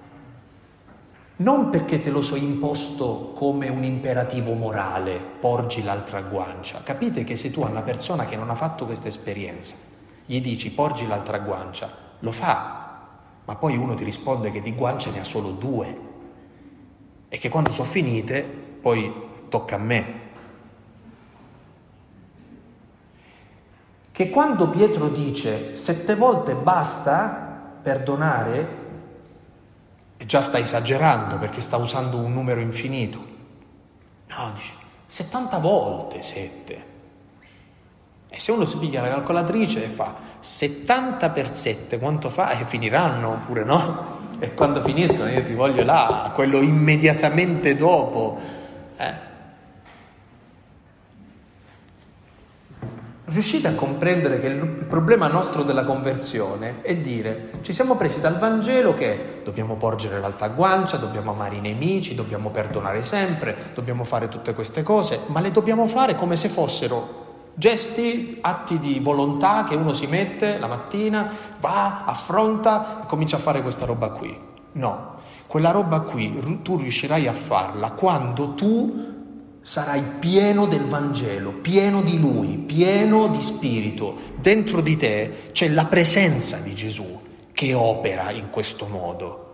Non 1.36 1.68
perché 1.70 2.00
te 2.00 2.10
lo 2.10 2.22
so 2.22 2.36
imposto 2.36 3.32
come 3.34 3.68
un 3.68 3.84
imperativo 3.84 4.54
morale, 4.54 5.20
porgi 5.40 5.82
l'altra 5.82 6.22
guancia. 6.22 6.82
Capite 6.82 7.24
che 7.24 7.36
se 7.36 7.50
tu 7.50 7.62
a 7.62 7.68
una 7.68 7.82
persona 7.82 8.26
che 8.26 8.36
non 8.36 8.48
ha 8.48 8.54
fatto 8.54 8.86
questa 8.86 9.08
esperienza 9.08 9.74
gli 10.24 10.40
dici 10.40 10.72
porgi 10.72 11.06
l'altra 11.06 11.40
guancia, 11.40 11.90
lo 12.20 12.32
fa, 12.32 13.08
ma 13.44 13.54
poi 13.56 13.76
uno 13.76 13.94
ti 13.94 14.04
risponde 14.04 14.50
che 14.50 14.62
di 14.62 14.72
guance 14.72 15.10
ne 15.10 15.20
ha 15.20 15.24
solo 15.24 15.50
due 15.50 16.10
e 17.28 17.38
che 17.38 17.48
quando 17.48 17.70
sono 17.70 17.88
finite 17.88 18.42
poi 18.80 19.12
tocca 19.48 19.74
a 19.74 19.78
me 19.78 20.21
che 24.22 24.30
quando 24.30 24.68
Pietro 24.68 25.08
dice 25.08 25.76
sette 25.76 26.14
volte 26.14 26.54
basta 26.54 27.70
perdonare, 27.82 28.80
già 30.18 30.40
sta 30.40 30.58
esagerando 30.58 31.38
perché 31.38 31.60
sta 31.60 31.76
usando 31.76 32.18
un 32.18 32.32
numero 32.32 32.60
infinito. 32.60 33.18
No, 34.28 34.52
dice 34.54 34.72
70 35.08 35.58
volte 35.58 36.22
sette. 36.22 36.90
E 38.28 38.38
se 38.38 38.52
uno 38.52 38.64
si 38.64 38.76
piglia 38.78 39.02
la 39.02 39.08
calcolatrice 39.08 39.84
e 39.84 39.88
fa 39.88 40.14
70 40.38 41.30
per 41.30 41.52
7, 41.52 41.98
quanto 41.98 42.30
fa? 42.30 42.50
E 42.50 42.64
finiranno 42.64 43.32
oppure 43.32 43.64
no? 43.64 44.20
E 44.38 44.54
quando 44.54 44.82
finiscono 44.82 45.28
io 45.28 45.42
ti 45.42 45.52
voglio 45.52 45.82
là, 45.82 46.30
quello 46.32 46.60
immediatamente 46.60 47.74
dopo. 47.74 48.38
Eh? 48.96 49.30
Riuscite 53.24 53.68
a 53.68 53.74
comprendere 53.74 54.40
che 54.40 54.48
il 54.48 54.66
problema 54.66 55.28
nostro 55.28 55.62
della 55.62 55.84
conversione 55.84 56.82
è 56.82 56.96
dire 56.96 57.50
ci 57.60 57.72
siamo 57.72 57.94
presi 57.94 58.20
dal 58.20 58.36
Vangelo 58.36 58.94
che 58.94 59.42
dobbiamo 59.44 59.76
porgere 59.76 60.18
l'alta 60.18 60.48
guancia, 60.48 60.96
dobbiamo 60.96 61.30
amare 61.30 61.54
i 61.54 61.60
nemici, 61.60 62.16
dobbiamo 62.16 62.50
perdonare 62.50 63.04
sempre, 63.04 63.70
dobbiamo 63.74 64.02
fare 64.02 64.28
tutte 64.28 64.54
queste 64.54 64.82
cose, 64.82 65.20
ma 65.26 65.38
le 65.38 65.52
dobbiamo 65.52 65.86
fare 65.86 66.16
come 66.16 66.34
se 66.36 66.48
fossero 66.48 67.20
gesti, 67.54 68.38
atti 68.40 68.80
di 68.80 68.98
volontà 68.98 69.66
che 69.68 69.76
uno 69.76 69.92
si 69.92 70.06
mette 70.06 70.58
la 70.58 70.66
mattina, 70.66 71.32
va, 71.60 72.04
affronta 72.04 73.02
e 73.04 73.06
comincia 73.06 73.36
a 73.36 73.40
fare 73.40 73.62
questa 73.62 73.86
roba 73.86 74.08
qui. 74.08 74.36
No, 74.72 75.20
quella 75.46 75.70
roba 75.70 76.00
qui 76.00 76.60
tu 76.62 76.76
riuscirai 76.76 77.28
a 77.28 77.32
farla 77.32 77.90
quando 77.92 78.54
tu 78.54 79.11
sarai 79.62 80.02
pieno 80.18 80.66
del 80.66 80.84
Vangelo, 80.86 81.52
pieno 81.52 82.02
di 82.02 82.18
Lui, 82.18 82.58
pieno 82.58 83.28
di 83.28 83.40
Spirito. 83.40 84.30
Dentro 84.36 84.80
di 84.80 84.96
te 84.96 85.50
c'è 85.52 85.68
la 85.68 85.84
presenza 85.84 86.58
di 86.58 86.74
Gesù 86.74 87.20
che 87.52 87.72
opera 87.72 88.32
in 88.32 88.50
questo 88.50 88.86
modo 88.86 89.50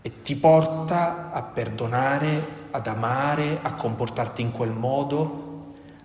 e 0.00 0.22
ti 0.22 0.36
porta 0.36 1.32
a 1.32 1.42
perdonare, 1.42 2.68
ad 2.70 2.86
amare, 2.86 3.58
a 3.60 3.74
comportarti 3.74 4.42
in 4.42 4.52
quel 4.52 4.70
modo. 4.70 5.42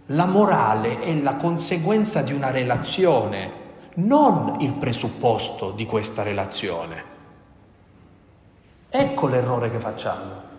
La 0.07 0.25
morale 0.25 0.99
è 0.99 1.13
la 1.21 1.35
conseguenza 1.35 2.23
di 2.23 2.33
una 2.33 2.49
relazione, 2.49 3.51
non 3.95 4.57
il 4.61 4.71
presupposto 4.73 5.71
di 5.71 5.85
questa 5.85 6.23
relazione. 6.23 7.03
Ecco 8.89 9.27
l'errore 9.27 9.69
che 9.69 9.79
facciamo 9.79 10.50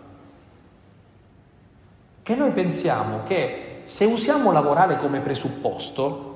che 2.22 2.34
noi 2.34 2.52
pensiamo 2.52 3.22
che 3.24 3.80
se 3.84 4.04
usiamo 4.04 4.52
la 4.52 4.62
morale 4.62 4.98
come 4.98 5.20
presupposto 5.20 6.30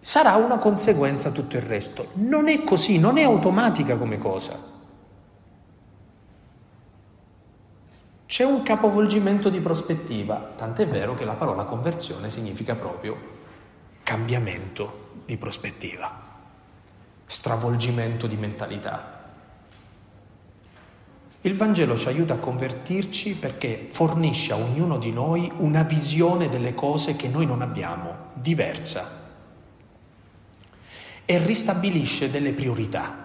sarà 0.00 0.34
una 0.34 0.58
conseguenza 0.58 1.30
tutto 1.30 1.56
il 1.56 1.62
resto. 1.62 2.08
Non 2.14 2.48
è 2.48 2.62
così, 2.64 2.98
non 2.98 3.18
è 3.18 3.22
automatica 3.22 3.96
come 3.96 4.18
cosa. 4.18 4.70
C'è 8.26 8.44
un 8.44 8.62
capovolgimento 8.62 9.48
di 9.48 9.60
prospettiva, 9.60 10.52
tant'è 10.56 10.88
vero 10.88 11.14
che 11.14 11.24
la 11.24 11.34
parola 11.34 11.64
conversione 11.64 12.30
significa 12.30 12.74
proprio 12.74 13.16
cambiamento 14.02 15.20
di 15.26 15.36
prospettiva, 15.36 16.10
stravolgimento 17.26 18.26
di 18.26 18.36
mentalità. 18.36 19.21
Il 21.44 21.56
Vangelo 21.56 21.96
ci 21.96 22.06
aiuta 22.06 22.34
a 22.34 22.38
convertirci 22.38 23.34
perché 23.34 23.88
fornisce 23.90 24.52
a 24.52 24.56
ognuno 24.56 24.96
di 24.96 25.10
noi 25.10 25.50
una 25.56 25.82
visione 25.82 26.48
delle 26.48 26.72
cose 26.72 27.16
che 27.16 27.26
noi 27.26 27.46
non 27.46 27.62
abbiamo, 27.62 28.30
diversa, 28.34 29.20
e 31.24 31.38
ristabilisce 31.38 32.30
delle 32.30 32.52
priorità. 32.52 33.22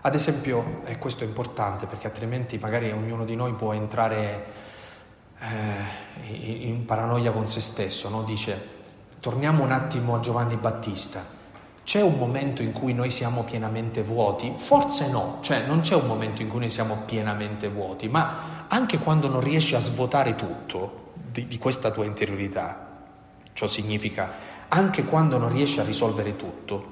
Ad 0.00 0.14
esempio, 0.14 0.80
e 0.86 0.96
questo 0.96 1.24
è 1.24 1.26
importante 1.26 1.84
perché 1.84 2.06
altrimenti 2.06 2.56
magari 2.56 2.90
ognuno 2.90 3.26
di 3.26 3.36
noi 3.36 3.52
può 3.52 3.74
entrare 3.74 4.46
eh, 5.40 6.66
in 6.66 6.86
paranoia 6.86 7.32
con 7.32 7.46
se 7.46 7.60
stesso, 7.60 8.08
no? 8.08 8.22
dice 8.22 8.76
torniamo 9.20 9.62
un 9.62 9.72
attimo 9.72 10.14
a 10.14 10.20
Giovanni 10.20 10.56
Battista. 10.56 11.37
C'è 11.88 12.02
un 12.02 12.18
momento 12.18 12.60
in 12.60 12.72
cui 12.72 12.92
noi 12.92 13.10
siamo 13.10 13.44
pienamente 13.44 14.02
vuoti? 14.02 14.52
Forse 14.54 15.08
no, 15.08 15.38
cioè 15.40 15.64
non 15.64 15.80
c'è 15.80 15.94
un 15.94 16.06
momento 16.06 16.42
in 16.42 16.48
cui 16.48 16.58
noi 16.60 16.70
siamo 16.70 17.04
pienamente 17.06 17.70
vuoti, 17.70 18.10
ma 18.10 18.66
anche 18.68 18.98
quando 18.98 19.26
non 19.26 19.40
riesci 19.40 19.74
a 19.74 19.80
svuotare 19.80 20.34
tutto 20.34 21.12
di, 21.14 21.46
di 21.46 21.56
questa 21.56 21.90
tua 21.90 22.04
interiorità, 22.04 23.06
ciò 23.54 23.66
significa 23.66 24.32
anche 24.68 25.04
quando 25.04 25.38
non 25.38 25.50
riesci 25.50 25.80
a 25.80 25.84
risolvere 25.84 26.36
tutto, 26.36 26.84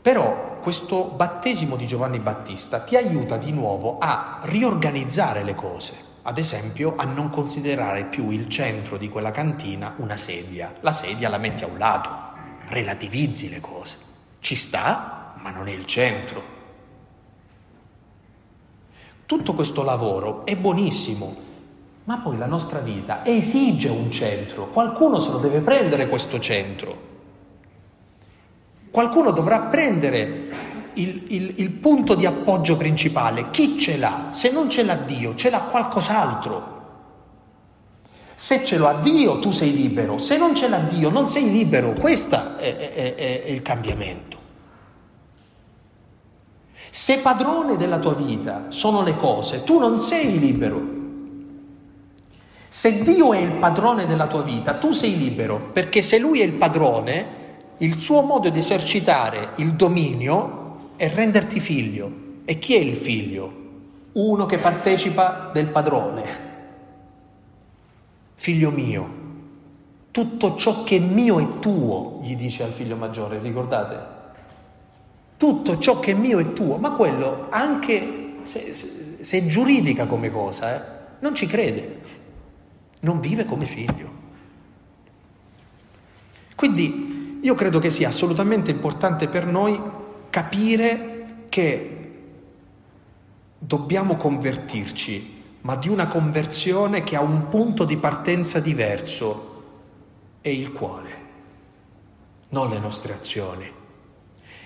però 0.00 0.60
questo 0.62 1.02
battesimo 1.02 1.74
di 1.74 1.88
Giovanni 1.88 2.20
Battista 2.20 2.78
ti 2.78 2.94
aiuta 2.94 3.36
di 3.38 3.50
nuovo 3.50 3.98
a 3.98 4.38
riorganizzare 4.42 5.42
le 5.42 5.56
cose, 5.56 5.94
ad 6.22 6.38
esempio 6.38 6.94
a 6.96 7.02
non 7.02 7.28
considerare 7.28 8.04
più 8.04 8.30
il 8.30 8.48
centro 8.48 8.98
di 8.98 9.08
quella 9.08 9.32
cantina 9.32 9.94
una 9.96 10.14
sedia, 10.14 10.74
la 10.78 10.92
sedia 10.92 11.28
la 11.28 11.38
metti 11.38 11.64
a 11.64 11.66
un 11.66 11.76
lato, 11.76 12.10
relativizzi 12.68 13.48
le 13.48 13.58
cose. 13.60 14.03
Ci 14.44 14.56
sta, 14.56 15.36
ma 15.38 15.50
non 15.52 15.68
è 15.68 15.70
il 15.70 15.86
centro. 15.86 16.42
Tutto 19.24 19.54
questo 19.54 19.82
lavoro 19.82 20.44
è 20.44 20.54
buonissimo, 20.54 21.36
ma 22.04 22.18
poi 22.18 22.36
la 22.36 22.44
nostra 22.44 22.80
vita 22.80 23.24
esige 23.24 23.88
un 23.88 24.10
centro, 24.10 24.68
qualcuno 24.68 25.18
se 25.18 25.30
lo 25.30 25.38
deve 25.38 25.60
prendere 25.60 26.08
questo 26.08 26.38
centro. 26.40 27.12
Qualcuno 28.90 29.30
dovrà 29.30 29.60
prendere 29.60 30.48
il, 30.92 31.24
il, 31.28 31.54
il, 31.56 31.70
punto 31.70 32.14
di 32.14 32.26
appoggio 32.26 32.76
principale. 32.76 33.48
Chi 33.48 33.78
ce 33.78 33.96
l'ha? 33.96 34.28
Se 34.32 34.50
non 34.50 34.68
ce 34.68 34.82
l'ha 34.82 34.96
Dio, 34.96 35.34
ce 35.36 35.48
l'ha 35.48 35.60
qualcos'altro. 35.60 36.72
Se 38.34 38.62
ce 38.64 38.76
l'ha 38.76 38.98
Dio, 39.00 39.38
tu 39.38 39.52
sei 39.52 39.72
libero. 39.72 40.18
Se 40.18 40.36
non 40.36 40.54
ce 40.54 40.68
l'ha 40.68 40.80
Dio, 40.80 41.08
non 41.08 41.28
sei 41.28 41.50
libero. 41.50 41.92
Questo 41.92 42.58
è, 42.58 42.76
è, 42.76 43.14
è, 43.14 43.42
è 43.44 43.48
il 43.48 43.62
cambiamento. 43.62 44.33
Se 46.94 47.18
padrone 47.18 47.76
della 47.76 47.98
tua 47.98 48.14
vita 48.14 48.66
sono 48.68 49.02
le 49.02 49.16
cose, 49.16 49.64
tu 49.64 49.80
non 49.80 49.98
sei 49.98 50.38
libero. 50.38 50.80
Se 52.68 53.02
Dio 53.02 53.32
è 53.32 53.38
il 53.38 53.58
padrone 53.58 54.06
della 54.06 54.28
tua 54.28 54.42
vita, 54.42 54.74
tu 54.74 54.92
sei 54.92 55.18
libero, 55.18 55.70
perché 55.72 56.02
se 56.02 56.20
Lui 56.20 56.40
è 56.40 56.44
il 56.44 56.52
padrone, 56.52 57.26
il 57.78 57.98
suo 57.98 58.20
modo 58.20 58.48
di 58.48 58.60
esercitare 58.60 59.54
il 59.56 59.72
dominio 59.72 60.92
è 60.94 61.12
renderti 61.12 61.58
figlio. 61.58 62.12
E 62.44 62.60
chi 62.60 62.76
è 62.76 62.78
il 62.78 62.94
figlio? 62.94 63.52
Uno 64.12 64.46
che 64.46 64.58
partecipa 64.58 65.50
del 65.52 65.66
padrone. 65.66 66.24
Figlio 68.36 68.70
mio, 68.70 69.08
tutto 70.12 70.54
ciò 70.54 70.84
che 70.84 70.98
è 70.98 71.00
mio 71.00 71.40
è 71.40 71.58
tuo, 71.58 72.20
gli 72.22 72.36
dice 72.36 72.62
al 72.62 72.70
figlio 72.70 72.94
maggiore, 72.94 73.40
ricordate? 73.40 74.13
Tutto 75.36 75.78
ciò 75.78 76.00
che 76.00 76.12
è 76.12 76.14
mio 76.14 76.38
è 76.38 76.52
tuo, 76.52 76.76
ma 76.76 76.92
quello 76.92 77.46
anche 77.50 78.36
se, 78.42 78.74
se, 78.74 79.16
se 79.20 79.38
è 79.38 79.46
giuridica 79.46 80.06
come 80.06 80.30
cosa, 80.30 80.74
eh, 80.74 81.16
non 81.20 81.34
ci 81.34 81.46
crede, 81.46 82.00
non 83.00 83.20
vive 83.20 83.44
come 83.44 83.66
figlio. 83.66 84.22
Quindi 86.54 87.40
io 87.42 87.54
credo 87.54 87.78
che 87.78 87.90
sia 87.90 88.08
assolutamente 88.08 88.70
importante 88.70 89.28
per 89.28 89.46
noi 89.46 89.80
capire 90.30 91.44
che 91.48 91.94
dobbiamo 93.58 94.16
convertirci, 94.16 95.42
ma 95.62 95.76
di 95.76 95.88
una 95.88 96.06
conversione 96.06 97.02
che 97.02 97.16
ha 97.16 97.20
un 97.20 97.48
punto 97.48 97.84
di 97.84 97.96
partenza 97.96 98.60
diverso, 98.60 99.52
è 100.40 100.48
il 100.48 100.72
cuore, 100.72 101.10
non 102.50 102.68
le 102.68 102.78
nostre 102.78 103.14
azioni. 103.14 103.82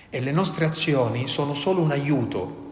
E 0.09 0.19
le 0.19 0.31
nostre 0.31 0.65
azioni 0.65 1.27
sono 1.27 1.53
solo 1.53 1.81
un 1.81 1.91
aiuto. 1.91 2.67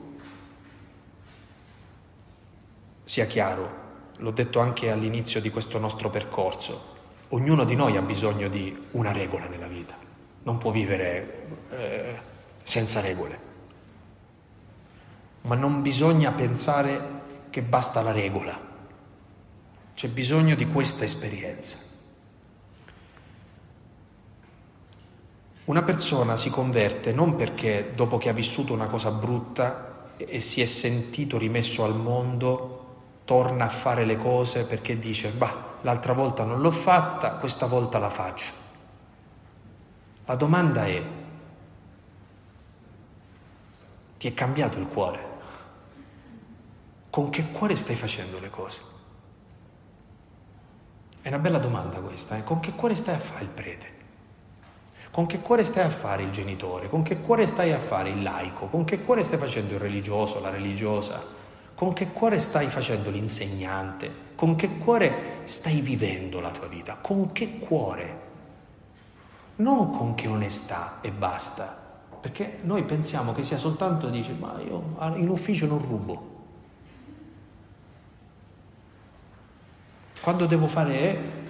Sia 3.03 3.25
chiaro, 3.25 3.85
l'ho 4.17 4.31
detto 4.31 4.59
anche 4.59 4.89
all'inizio 4.89 5.39
di 5.39 5.49
questo 5.49 5.77
nostro 5.77 6.09
percorso, 6.09 6.95
ognuno 7.29 7.63
di 7.63 7.75
noi 7.75 7.97
ha 7.97 8.01
bisogno 8.01 8.49
di 8.49 8.75
una 8.91 9.11
regola 9.11 9.45
nella 9.45 9.67
vita, 9.67 9.95
non 10.43 10.57
può 10.57 10.71
vivere 10.71 11.47
eh, 11.69 12.19
senza 12.63 13.01
regole. 13.01 13.45
Ma 15.41 15.55
non 15.55 15.81
bisogna 15.81 16.31
pensare 16.31 17.15
che 17.49 17.61
basta 17.61 18.01
la 18.01 18.11
regola, 18.11 18.59
c'è 19.93 20.09
bisogno 20.09 20.55
di 20.55 20.67
questa 20.67 21.05
esperienza. 21.05 21.86
Una 25.67 25.81
persona 25.81 26.37
si 26.37 26.49
converte 26.49 27.11
non 27.11 27.35
perché 27.35 27.91
dopo 27.93 28.17
che 28.17 28.29
ha 28.29 28.33
vissuto 28.33 28.71
una 28.71 28.87
cosa 28.87 29.11
brutta 29.11 30.11
e 30.15 30.39
si 30.39 30.61
è 30.61 30.65
sentito 30.65 31.37
rimesso 31.37 31.83
al 31.83 31.93
mondo, 31.93 32.85
torna 33.25 33.65
a 33.65 33.69
fare 33.69 34.05
le 34.05 34.15
cose 34.17 34.65
perché 34.65 34.97
dice, 34.97 35.29
bah, 35.31 35.75
l'altra 35.81 36.13
volta 36.13 36.45
non 36.45 36.61
l'ho 36.61 36.71
fatta, 36.71 37.31
questa 37.31 37.65
volta 37.65 37.97
la 37.97 38.09
faccio. 38.09 38.53
La 40.23 40.35
domanda 40.35 40.85
è, 40.85 41.03
ti 44.17 44.27
è 44.29 44.33
cambiato 44.33 44.79
il 44.79 44.87
cuore? 44.87 45.25
Con 47.09 47.29
che 47.29 47.51
cuore 47.51 47.75
stai 47.75 47.97
facendo 47.97 48.39
le 48.39 48.49
cose? 48.49 48.79
È 51.21 51.27
una 51.27 51.39
bella 51.39 51.57
domanda 51.57 51.97
questa, 51.99 52.37
eh? 52.37 52.45
con 52.45 52.61
che 52.61 52.71
cuore 52.71 52.95
stai 52.95 53.15
a 53.15 53.19
fare 53.19 53.43
il 53.43 53.49
prete? 53.49 53.96
Con 55.11 55.25
che 55.25 55.39
cuore 55.39 55.63
stai 55.63 55.85
a 55.85 55.89
fare 55.89 56.23
il 56.23 56.31
genitore? 56.31 56.89
Con 56.89 57.01
che 57.01 57.17
cuore 57.17 57.47
stai 57.47 57.71
a 57.71 57.79
fare 57.79 58.09
il 58.09 58.21
laico? 58.21 58.67
Con 58.67 58.83
che 58.83 59.01
cuore 59.01 59.23
stai 59.23 59.39
facendo 59.39 59.73
il 59.73 59.79
religioso, 59.79 60.39
la 60.39 60.49
religiosa? 60.49 61.23
Con 61.73 61.93
che 61.93 62.07
cuore 62.07 62.39
stai 62.39 62.67
facendo 62.67 63.09
l'insegnante? 63.09 64.11
Con 64.35 64.55
che 64.55 64.77
cuore 64.77 65.41
stai 65.45 65.81
vivendo 65.81 66.39
la 66.39 66.51
tua 66.51 66.67
vita? 66.67 66.97
Con 67.01 67.31
che 67.31 67.57
cuore? 67.57 68.25
Non 69.57 69.91
con 69.91 70.13
che 70.13 70.27
onestà 70.27 70.99
e 71.01 71.11
basta. 71.11 71.85
Perché 72.19 72.59
noi 72.63 72.83
pensiamo 72.83 73.33
che 73.33 73.43
sia 73.43 73.57
soltanto 73.57 74.09
dice, 74.09 74.33
ma 74.33 74.59
io 74.59 74.95
in 75.15 75.29
ufficio 75.29 75.65
non 75.65 75.79
rubo. 75.79 76.35
Quando 80.21 80.45
devo 80.45 80.67
fare 80.67 81.45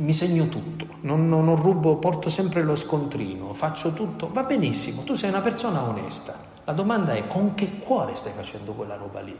mi 0.00 0.14
segno 0.14 0.48
tutto, 0.48 0.86
non, 1.02 1.28
non, 1.28 1.44
non, 1.44 1.56
rubo, 1.56 1.96
porto 1.96 2.30
sempre 2.30 2.62
lo 2.62 2.74
scontrino, 2.74 3.52
faccio 3.52 3.92
tutto, 3.92 4.30
va 4.32 4.44
benissimo, 4.44 5.02
tu 5.02 5.14
sei 5.14 5.28
una 5.28 5.42
persona 5.42 5.82
onesta. 5.82 6.48
La 6.64 6.72
domanda 6.72 7.14
è 7.14 7.26
con 7.26 7.54
che 7.54 7.78
cuore 7.78 8.14
stai 8.14 8.32
facendo 8.32 8.72
quella 8.72 8.96
roba 8.96 9.20
lì? 9.20 9.36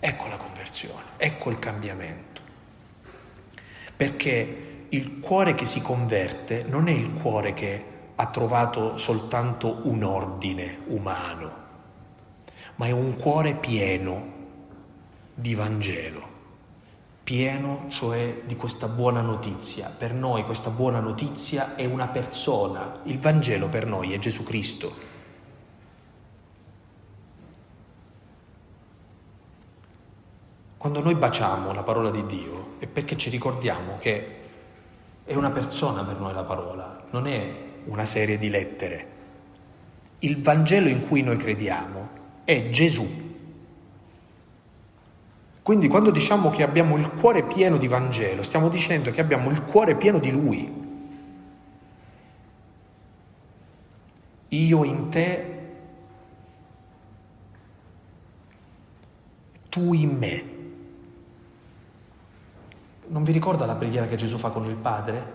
Ecco 0.00 0.28
la 0.28 0.36
conversione, 0.36 1.02
ecco 1.16 1.50
il 1.50 1.58
cambiamento. 1.58 2.40
Perché 3.96 4.86
il 4.90 5.18
cuore 5.18 5.56
che 5.56 5.66
si 5.66 5.82
converte 5.82 6.64
non 6.68 6.86
è 6.86 6.92
il 6.92 7.14
cuore 7.14 7.54
che 7.54 7.84
ha 8.14 8.26
trovato 8.26 8.96
soltanto 8.96 9.80
un 9.84 10.04
ordine 10.04 10.82
umano, 10.86 11.52
ma 12.76 12.86
è 12.86 12.92
un 12.92 13.16
cuore 13.16 13.54
pieno 13.54 14.36
di 15.34 15.54
Vangelo 15.56 16.27
pieno 17.28 17.84
cioè 17.88 18.40
di 18.46 18.56
questa 18.56 18.88
buona 18.88 19.20
notizia. 19.20 19.94
Per 19.94 20.14
noi 20.14 20.44
questa 20.44 20.70
buona 20.70 20.98
notizia 20.98 21.74
è 21.74 21.84
una 21.84 22.06
persona, 22.06 23.00
il 23.02 23.18
Vangelo 23.18 23.68
per 23.68 23.84
noi 23.84 24.14
è 24.14 24.18
Gesù 24.18 24.42
Cristo. 24.44 24.94
Quando 30.78 31.02
noi 31.02 31.16
baciamo 31.16 31.74
la 31.74 31.82
parola 31.82 32.10
di 32.10 32.24
Dio 32.24 32.76
è 32.78 32.86
perché 32.86 33.18
ci 33.18 33.28
ricordiamo 33.28 33.98
che 33.98 34.36
è 35.22 35.34
una 35.34 35.50
persona 35.50 36.04
per 36.04 36.18
noi 36.18 36.32
la 36.32 36.44
parola, 36.44 37.04
non 37.10 37.26
è 37.26 37.54
una 37.84 38.06
serie 38.06 38.38
di 38.38 38.48
lettere. 38.48 39.06
Il 40.20 40.40
Vangelo 40.40 40.88
in 40.88 41.06
cui 41.06 41.20
noi 41.20 41.36
crediamo 41.36 42.08
è 42.44 42.70
Gesù 42.70 43.27
quindi 45.68 45.88
quando 45.88 46.10
diciamo 46.10 46.48
che 46.48 46.62
abbiamo 46.62 46.96
il 46.96 47.10
cuore 47.10 47.42
pieno 47.42 47.76
di 47.76 47.88
Vangelo, 47.88 48.42
stiamo 48.42 48.70
dicendo 48.70 49.10
che 49.10 49.20
abbiamo 49.20 49.50
il 49.50 49.64
cuore 49.64 49.96
pieno 49.96 50.18
di 50.18 50.30
Lui. 50.30 50.72
Io 54.48 54.84
in 54.84 55.10
te, 55.10 55.58
tu 59.68 59.92
in 59.92 60.16
me. 60.16 60.44
Non 63.08 63.22
vi 63.22 63.32
ricorda 63.32 63.66
la 63.66 63.74
preghiera 63.74 64.06
che 64.06 64.16
Gesù 64.16 64.38
fa 64.38 64.48
con 64.48 64.64
il 64.64 64.76
Padre? 64.76 65.32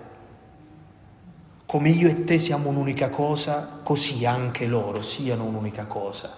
Come 1.67 1.89
io 1.91 2.09
e 2.09 2.23
te 2.23 2.39
siamo 2.39 2.69
un'unica 2.69 3.11
cosa, 3.11 3.81
così 3.84 4.25
anche 4.25 4.65
loro 4.65 5.03
siano 5.03 5.43
un'unica 5.43 5.86
cosa. 5.86 6.36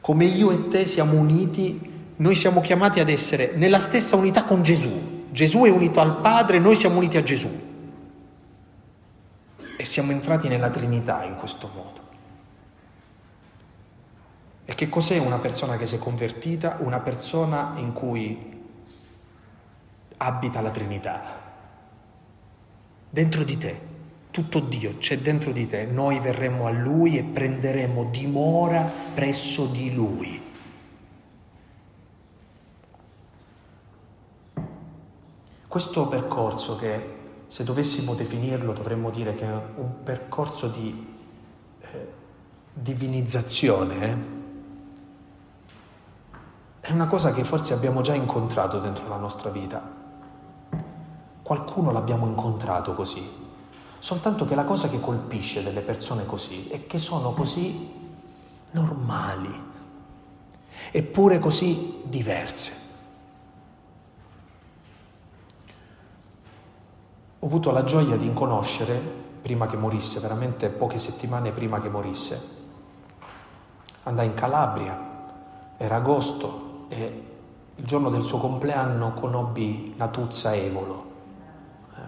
Come 0.00 0.24
io 0.24 0.50
e 0.52 0.68
te 0.68 0.86
siamo 0.86 1.18
uniti 1.18 1.92
noi 2.16 2.34
siamo 2.34 2.60
chiamati 2.60 3.00
ad 3.00 3.10
essere 3.10 3.52
nella 3.56 3.78
stessa 3.78 4.16
unità 4.16 4.44
con 4.44 4.62
Gesù. 4.62 5.24
Gesù 5.30 5.64
è 5.64 5.70
unito 5.70 6.00
al 6.00 6.20
Padre, 6.20 6.58
noi 6.58 6.76
siamo 6.76 6.96
uniti 6.96 7.18
a 7.18 7.22
Gesù. 7.22 7.64
E 9.76 9.84
siamo 9.84 10.12
entrati 10.12 10.48
nella 10.48 10.70
Trinità 10.70 11.24
in 11.24 11.36
questo 11.36 11.70
modo. 11.74 12.00
E 14.64 14.74
che 14.74 14.88
cos'è 14.88 15.18
una 15.18 15.36
persona 15.36 15.76
che 15.76 15.84
si 15.84 15.96
è 15.96 15.98
convertita? 15.98 16.78
Una 16.80 17.00
persona 17.00 17.74
in 17.76 17.92
cui 17.92 18.54
abita 20.16 20.60
la 20.62 20.70
Trinità. 20.70 21.44
Dentro 23.10 23.44
di 23.44 23.58
te, 23.58 23.80
tutto 24.30 24.60
Dio 24.60 24.96
c'è 24.96 25.18
dentro 25.18 25.52
di 25.52 25.66
te. 25.66 25.84
Noi 25.84 26.18
verremo 26.18 26.66
a 26.66 26.70
Lui 26.70 27.18
e 27.18 27.22
prenderemo 27.22 28.04
dimora 28.04 28.90
presso 29.14 29.66
di 29.66 29.94
Lui. 29.94 30.45
Questo 35.76 36.06
percorso 36.06 36.74
che 36.76 37.16
se 37.48 37.62
dovessimo 37.62 38.14
definirlo 38.14 38.72
dovremmo 38.72 39.10
dire 39.10 39.34
che 39.34 39.44
è 39.44 39.52
un 39.52 40.02
percorso 40.02 40.68
di 40.68 41.14
eh, 41.82 42.12
divinizzazione, 42.72 44.08
eh? 44.08 44.16
è 46.80 46.92
una 46.92 47.06
cosa 47.06 47.30
che 47.34 47.44
forse 47.44 47.74
abbiamo 47.74 48.00
già 48.00 48.14
incontrato 48.14 48.78
dentro 48.78 49.06
la 49.06 49.18
nostra 49.18 49.50
vita. 49.50 49.82
Qualcuno 51.42 51.90
l'abbiamo 51.90 52.26
incontrato 52.26 52.94
così, 52.94 53.30
soltanto 53.98 54.46
che 54.46 54.54
la 54.54 54.64
cosa 54.64 54.88
che 54.88 54.98
colpisce 54.98 55.62
delle 55.62 55.82
persone 55.82 56.24
così 56.24 56.68
è 56.68 56.86
che 56.86 56.96
sono 56.96 57.32
così 57.32 57.92
normali, 58.70 59.62
eppure 60.90 61.38
così 61.38 62.00
diverse. 62.04 62.85
Ho 67.46 67.48
avuto 67.48 67.70
la 67.70 67.84
gioia 67.84 68.16
di 68.16 68.32
conoscere, 68.32 69.00
prima 69.40 69.68
che 69.68 69.76
morisse, 69.76 70.18
veramente 70.18 70.68
poche 70.68 70.98
settimane 70.98 71.52
prima 71.52 71.80
che 71.80 71.88
morisse, 71.88 72.48
andai 74.02 74.26
in 74.26 74.34
Calabria, 74.34 75.74
era 75.76 75.94
agosto 75.94 76.86
e 76.88 77.22
il 77.76 77.84
giorno 77.84 78.10
del 78.10 78.24
suo 78.24 78.38
compleanno 78.38 79.14
conobbi 79.14 79.94
Natuzza 79.96 80.56
Evolo. 80.56 81.04
Eh. 81.94 82.00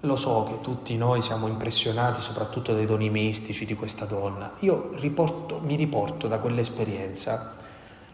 Lo 0.00 0.16
so 0.16 0.48
che 0.48 0.60
tutti 0.60 0.96
noi 0.96 1.22
siamo 1.22 1.46
impressionati 1.46 2.20
soprattutto 2.20 2.74
dai 2.74 2.84
doni 2.84 3.10
mistici 3.10 3.64
di 3.64 3.76
questa 3.76 4.06
donna. 4.06 4.54
Io 4.58 4.90
riporto, 4.94 5.60
mi 5.62 5.76
riporto 5.76 6.26
da 6.26 6.40
quell'esperienza 6.40 7.54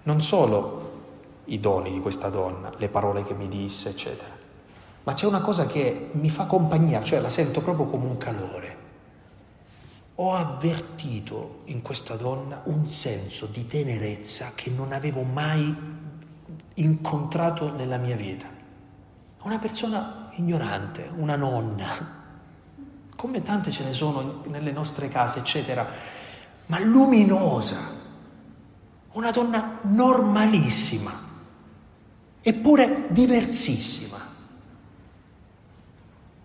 non 0.02 0.20
solo 0.20 0.92
i 1.46 1.58
doni 1.58 1.90
di 1.90 2.00
questa 2.00 2.28
donna, 2.28 2.70
le 2.76 2.88
parole 2.90 3.24
che 3.24 3.32
mi 3.32 3.48
disse, 3.48 3.88
eccetera, 3.88 4.33
ma 5.04 5.14
c'è 5.14 5.26
una 5.26 5.40
cosa 5.40 5.66
che 5.66 6.10
mi 6.12 6.30
fa 6.30 6.46
compagnia, 6.46 7.02
cioè 7.02 7.20
la 7.20 7.28
sento 7.30 7.60
proprio 7.60 7.86
come 7.86 8.06
un 8.06 8.16
calore. 8.16 8.82
ho 10.16 10.34
avvertito 10.34 11.62
in 11.64 11.82
questa 11.82 12.14
donna 12.14 12.60
un 12.64 12.86
senso 12.86 13.46
di 13.46 13.66
tenerezza 13.66 14.52
che 14.54 14.70
non 14.70 14.92
avevo 14.92 15.22
mai 15.22 15.74
incontrato 16.74 17.72
nella 17.74 17.96
mia 17.96 18.14
vita. 18.14 18.46
Una 19.42 19.58
persona 19.58 20.28
ignorante, 20.34 21.10
una 21.16 21.36
nonna, 21.36 22.22
come 23.16 23.42
tante 23.42 23.70
ce 23.72 23.84
ne 23.84 23.92
sono 23.92 24.42
nelle 24.46 24.70
nostre 24.70 25.08
case, 25.08 25.40
eccetera, 25.40 25.86
ma 26.66 26.78
luminosa, 26.78 27.78
una 29.12 29.30
donna 29.32 29.78
normalissima, 29.82 31.12
eppure 32.40 33.06
diversissima. 33.08 34.13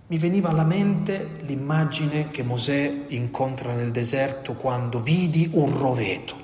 Mi 0.09 0.17
veniva 0.17 0.49
alla 0.49 0.63
mente 0.63 1.37
l'immagine 1.41 2.31
che 2.31 2.41
Mosè 2.41 3.05
incontra 3.09 3.73
nel 3.73 3.91
deserto 3.91 4.55
quando 4.55 5.01
vidi 5.01 5.51
un 5.53 5.77
roveto 5.77 6.35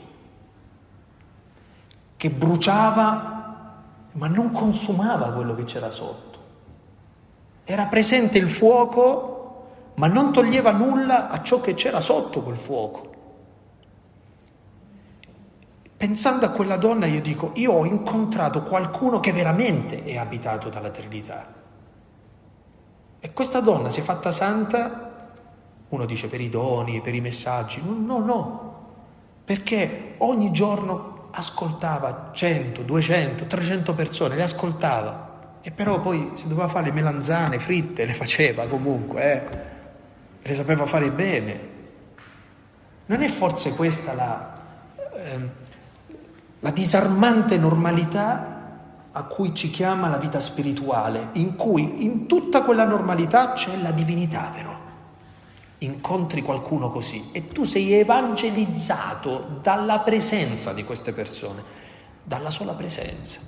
che 2.15 2.29
bruciava 2.29 3.81
ma 4.11 4.27
non 4.27 4.51
consumava 4.51 5.31
quello 5.31 5.55
che 5.55 5.63
c'era 5.63 5.89
sotto. 5.89 6.39
Era 7.63 7.85
presente 7.85 8.37
il 8.37 8.51
fuoco 8.51 9.93
ma 9.95 10.05
non 10.05 10.31
toglieva 10.31 10.69
nulla 10.69 11.29
a 11.29 11.41
ciò 11.41 11.59
che 11.59 11.73
c'era 11.73 12.01
sotto 12.01 12.43
quel 12.43 12.57
fuoco. 12.57 13.13
Pensando 15.97 16.45
a 16.45 16.49
quella 16.49 16.77
donna 16.77 17.07
io 17.07 17.19
dico, 17.19 17.49
io 17.55 17.71
ho 17.71 17.85
incontrato 17.85 18.61
qualcuno 18.61 19.19
che 19.19 19.31
veramente 19.31 20.03
è 20.03 20.17
abitato 20.17 20.69
dalla 20.69 20.91
Trinità. 20.91 21.63
E 23.25 23.33
questa 23.33 23.59
donna 23.59 23.89
si 23.89 24.01
è 24.01 24.03
fatta 24.03 24.31
santa, 24.31 25.31
uno 25.89 26.05
dice 26.05 26.27
per 26.27 26.41
i 26.41 26.47
doni, 26.47 27.01
per 27.01 27.15
i 27.15 27.21
messaggi, 27.21 27.81
no, 27.83 28.19
no, 28.19 28.85
perché 29.43 30.13
ogni 30.19 30.51
giorno 30.51 31.29
ascoltava 31.31 32.29
100, 32.31 32.83
200, 32.83 33.45
300 33.45 33.95
persone, 33.95 34.35
le 34.35 34.43
ascoltava. 34.43 35.57
E 35.63 35.71
però 35.71 36.01
poi 36.01 36.33
se 36.35 36.47
doveva 36.47 36.67
fare 36.67 36.85
le 36.85 36.91
melanzane 36.91 37.57
fritte 37.57 38.05
le 38.05 38.13
faceva 38.13 38.67
comunque, 38.67 39.23
eh, 39.23 40.47
le 40.47 40.53
sapeva 40.53 40.85
fare 40.85 41.11
bene. 41.11 41.59
Non 43.07 43.23
è 43.23 43.27
forse 43.27 43.73
questa 43.73 44.13
la, 44.13 44.61
eh, 45.15 45.49
la 46.59 46.69
disarmante 46.69 47.57
normalità 47.57 48.54
a 49.17 49.23
cui 49.23 49.55
ci 49.55 49.69
chiama 49.69 50.09
la 50.09 50.17
vita 50.17 50.41
spirituale, 50.41 51.29
in 51.33 51.55
cui 51.55 52.03
in 52.03 52.25
tutta 52.27 52.63
quella 52.63 52.83
normalità 52.83 53.53
c'è 53.53 53.81
la 53.81 53.91
divinità 53.91 54.51
però. 54.53 54.73
Incontri 55.77 56.41
qualcuno 56.41 56.91
così 56.91 57.29
e 57.31 57.47
tu 57.47 57.63
sei 57.63 57.93
evangelizzato 57.93 59.59
dalla 59.61 59.99
presenza 59.99 60.73
di 60.73 60.83
queste 60.83 61.13
persone, 61.13 61.63
dalla 62.23 62.49
sola 62.49 62.73
presenza. 62.73 63.39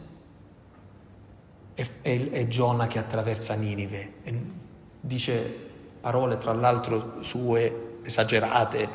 È, 1.73 1.85
è, 2.01 2.29
è 2.29 2.47
Giona 2.47 2.87
che 2.87 2.99
attraversa 2.99 3.53
Ninive, 3.55 4.13
e 4.23 4.41
dice 5.01 5.69
parole 5.99 6.37
tra 6.37 6.53
l'altro 6.53 7.17
sue 7.19 7.99
esagerate, 8.03 8.89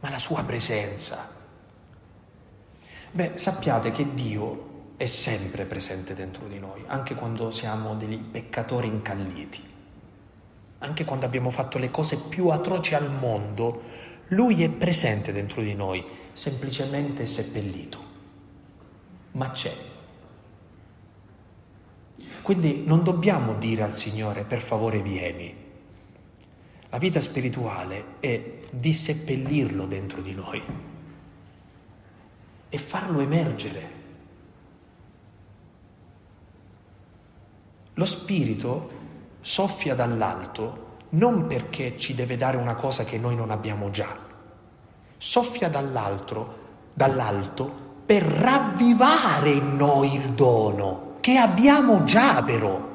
ma 0.00 0.08
la 0.08 0.18
sua 0.18 0.42
presenza. 0.42 1.28
Beh, 3.10 3.32
sappiate 3.34 3.90
che 3.90 4.14
Dio 4.14 4.70
è 5.02 5.06
sempre 5.06 5.64
presente 5.64 6.14
dentro 6.14 6.46
di 6.46 6.60
noi, 6.60 6.84
anche 6.86 7.16
quando 7.16 7.50
siamo 7.50 7.96
dei 7.96 8.18
peccatori 8.18 8.86
incalliti, 8.86 9.60
anche 10.78 11.04
quando 11.04 11.26
abbiamo 11.26 11.50
fatto 11.50 11.76
le 11.78 11.90
cose 11.90 12.18
più 12.28 12.50
atroci 12.50 12.94
al 12.94 13.10
mondo, 13.10 13.82
Lui 14.28 14.62
è 14.62 14.70
presente 14.70 15.32
dentro 15.32 15.60
di 15.60 15.74
noi, 15.74 16.04
semplicemente 16.34 17.26
seppellito, 17.26 17.98
ma 19.32 19.50
c'è. 19.50 19.74
Quindi 22.42 22.84
non 22.86 23.02
dobbiamo 23.02 23.54
dire 23.54 23.82
al 23.82 23.96
Signore 23.96 24.44
per 24.44 24.60
favore 24.62 25.02
vieni. 25.02 25.52
La 26.90 26.98
vita 26.98 27.20
spirituale 27.20 28.20
è 28.20 28.60
disseppellirlo 28.70 29.84
dentro 29.86 30.22
di 30.22 30.32
noi 30.32 30.62
e 32.68 32.78
farlo 32.78 33.18
emergere 33.18 34.01
Lo 37.94 38.04
Spirito 38.04 38.90
soffia 39.40 39.94
dall'alto 39.94 40.90
non 41.10 41.46
perché 41.46 41.98
ci 41.98 42.14
deve 42.14 42.36
dare 42.36 42.56
una 42.56 42.74
cosa 42.74 43.04
che 43.04 43.18
noi 43.18 43.36
non 43.36 43.50
abbiamo 43.50 43.90
già, 43.90 44.16
soffia 45.18 45.68
dall'alto, 45.68 46.60
dall'alto 46.94 47.80
per 48.06 48.22
ravvivare 48.22 49.50
in 49.50 49.76
noi 49.76 50.14
il 50.14 50.30
dono 50.30 51.16
che 51.20 51.36
abbiamo 51.36 52.04
già 52.04 52.42
però. 52.42 52.90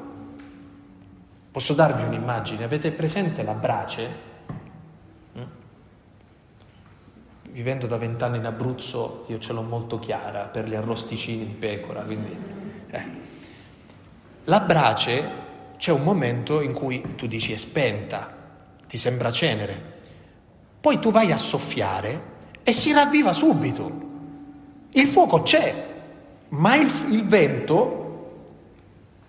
Posso 1.50 1.74
darvi 1.74 2.02
un'immagine? 2.02 2.64
Avete 2.64 2.90
presente 2.90 3.42
la 3.42 3.54
brace? 3.54 4.08
Mm? 5.36 5.42
Vivendo 7.50 7.86
da 7.86 7.96
vent'anni 7.96 8.38
in 8.38 8.44
Abruzzo 8.44 9.24
io 9.28 9.38
ce 9.38 9.52
l'ho 9.52 9.62
molto 9.62 9.98
chiara 9.98 10.42
per 10.42 10.68
gli 10.68 10.74
arrosticini 10.74 11.46
di 11.46 11.54
pecora, 11.54 12.02
quindi... 12.02 12.36
Eh. 12.90 13.27
La 14.48 14.60
brace 14.60 15.30
c'è 15.76 15.92
un 15.92 16.02
momento 16.02 16.62
in 16.62 16.72
cui 16.72 17.16
tu 17.16 17.26
dici 17.26 17.52
è 17.52 17.58
spenta, 17.58 18.34
ti 18.88 18.96
sembra 18.96 19.30
cenere, 19.30 19.96
poi 20.80 20.98
tu 20.98 21.10
vai 21.10 21.32
a 21.32 21.36
soffiare 21.36 22.22
e 22.62 22.72
si 22.72 22.90
ravviva 22.94 23.34
subito. 23.34 23.90
Il 24.92 25.06
fuoco 25.08 25.42
c'è, 25.42 25.74
ma 26.48 26.76
il, 26.76 26.90
il 27.10 27.26
vento, 27.26 28.30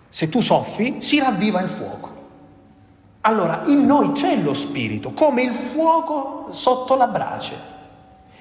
se 0.08 0.30
tu 0.30 0.40
soffi, 0.40 1.02
si 1.02 1.18
ravviva 1.18 1.60
il 1.60 1.68
fuoco. 1.68 2.08
Allora, 3.20 3.64
in 3.66 3.84
noi 3.84 4.12
c'è 4.12 4.36
lo 4.36 4.54
spirito, 4.54 5.12
come 5.12 5.42
il 5.42 5.52
fuoco 5.52 6.48
sotto 6.52 6.96
la 6.96 7.08
brace. 7.08 7.79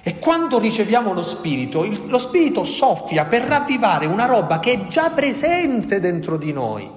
E 0.02 0.18
quando 0.18 0.60
riceviamo 0.60 1.14
lo 1.14 1.24
Spirito, 1.24 1.84
il, 1.84 2.08
lo 2.08 2.20
Spirito 2.20 2.64
soffia 2.64 3.26
per 3.26 3.44
ravvivare 3.44 4.06
una 4.06 4.26
roba 4.26 4.60
che 4.60 4.74
è 4.74 4.88
già 4.88 5.10
presente 5.10 6.00
dentro 6.00 6.38
di 6.38 6.54
noi. 6.54 6.90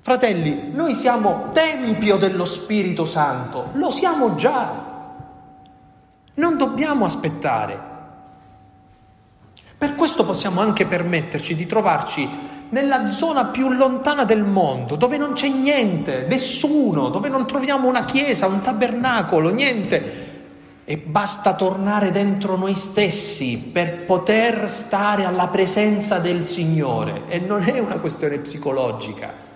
Fratelli, 0.00 0.70
noi 0.72 0.94
siamo 0.94 1.50
tempio 1.52 2.16
dello 2.16 2.46
Spirito 2.46 3.04
Santo, 3.04 3.70
lo 3.74 3.90
siamo 3.90 4.34
già. 4.36 4.88
Non 6.34 6.56
dobbiamo 6.56 7.04
aspettare. 7.04 7.88
Per 9.76 9.94
questo 9.94 10.24
possiamo 10.24 10.62
anche 10.62 10.86
permetterci 10.86 11.54
di 11.54 11.66
trovarci 11.66 12.26
nella 12.70 13.06
zona 13.08 13.46
più 13.46 13.70
lontana 13.70 14.24
del 14.24 14.44
mondo, 14.44 14.96
dove 14.96 15.18
non 15.18 15.34
c'è 15.34 15.48
niente, 15.48 16.24
nessuno, 16.26 17.10
dove 17.10 17.28
non 17.28 17.46
troviamo 17.46 17.86
una 17.86 18.06
chiesa, 18.06 18.46
un 18.46 18.62
tabernacolo, 18.62 19.50
niente 19.50 20.29
e 20.84 20.98
basta 20.98 21.54
tornare 21.54 22.10
dentro 22.10 22.56
noi 22.56 22.74
stessi 22.74 23.58
per 23.58 24.04
poter 24.04 24.68
stare 24.70 25.24
alla 25.24 25.48
presenza 25.48 26.18
del 26.18 26.44
Signore 26.44 27.28
e 27.28 27.38
non 27.38 27.62
è 27.62 27.78
una 27.78 27.98
questione 27.98 28.38
psicologica. 28.38 29.48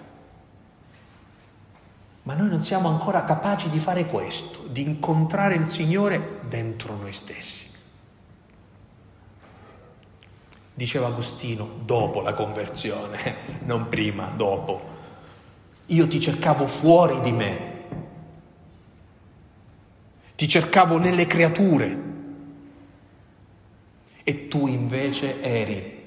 Ma 2.22 2.34
noi 2.34 2.48
non 2.48 2.64
siamo 2.64 2.88
ancora 2.88 3.24
capaci 3.24 3.68
di 3.68 3.78
fare 3.78 4.06
questo, 4.06 4.64
di 4.68 4.82
incontrare 4.82 5.56
il 5.56 5.66
Signore 5.66 6.40
dentro 6.48 6.96
noi 6.96 7.12
stessi. 7.12 7.70
Diceva 10.72 11.06
Agostino, 11.06 11.68
dopo 11.84 12.20
la 12.20 12.32
conversione, 12.32 13.36
non 13.64 13.88
prima, 13.88 14.30
dopo. 14.34 14.92
Io 15.86 16.08
ti 16.08 16.18
cercavo 16.18 16.66
fuori 16.66 17.20
di 17.20 17.30
me, 17.30 17.73
ti 20.36 20.48
cercavo 20.48 20.98
nelle 20.98 21.26
creature 21.26 22.12
e 24.24 24.48
tu 24.48 24.66
invece 24.66 25.40
eri 25.40 26.02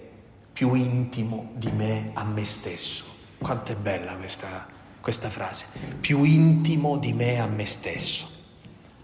più 0.51 0.73
intimo 0.73 1.51
di 1.53 1.71
me 1.71 2.11
a 2.13 2.23
me 2.23 2.43
stesso. 2.43 3.05
Quanto 3.37 3.71
è 3.71 3.75
bella 3.75 4.15
questa, 4.15 4.67
questa 4.99 5.29
frase, 5.29 5.65
più 6.01 6.23
intimo 6.23 6.97
di 6.97 7.13
me 7.13 7.39
a 7.39 7.45
me 7.45 7.65
stesso. 7.65 8.35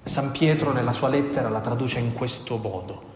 San 0.03 0.31
Pietro 0.31 0.73
nella 0.73 0.91
sua 0.91 1.07
lettera 1.07 1.47
la 1.47 1.61
traduce 1.61 1.99
in 1.99 2.13
questo 2.13 2.57
modo, 2.57 3.11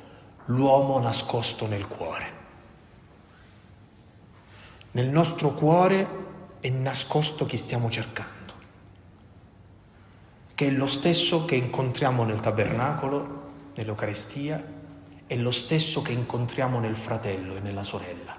l'uomo 0.45 0.99
nascosto 0.99 1.67
nel 1.67 1.87
cuore. 1.87 2.35
Nel 4.91 5.09
nostro 5.09 5.53
cuore 5.53 6.07
è 6.59 6.69
nascosto 6.69 7.45
chi 7.45 7.57
stiamo 7.57 7.89
cercando 7.89 8.36
che 10.57 10.69
è 10.69 10.71
lo 10.71 10.87
stesso 10.87 11.45
che 11.45 11.53
incontriamo 11.53 12.23
nel 12.23 12.39
tabernacolo, 12.39 13.41
nell'Eucaristia, 13.75 14.59
è 15.27 15.35
lo 15.35 15.51
stesso 15.51 16.01
che 16.01 16.13
incontriamo 16.13 16.79
nel 16.79 16.95
fratello 16.95 17.57
e 17.57 17.59
nella 17.59 17.83
sorella. 17.83 18.35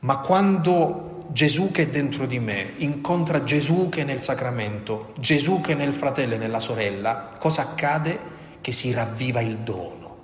Ma 0.00 0.18
quando 0.18 1.28
Gesù 1.30 1.70
che 1.70 1.82
è 1.82 1.86
dentro 1.86 2.26
di 2.26 2.40
me, 2.40 2.72
incontra 2.78 3.44
Gesù 3.44 3.88
che 3.88 4.00
è 4.00 4.04
nel 4.04 4.20
sacramento, 4.20 5.12
Gesù 5.18 5.60
che 5.60 5.70
è 5.70 5.74
nel 5.76 5.92
fratello 5.92 6.34
e 6.34 6.38
nella 6.38 6.58
sorella, 6.58 7.36
cosa 7.38 7.62
accade? 7.62 8.18
Che 8.60 8.72
si 8.72 8.92
ravviva 8.92 9.40
il 9.40 9.58
dono. 9.58 10.16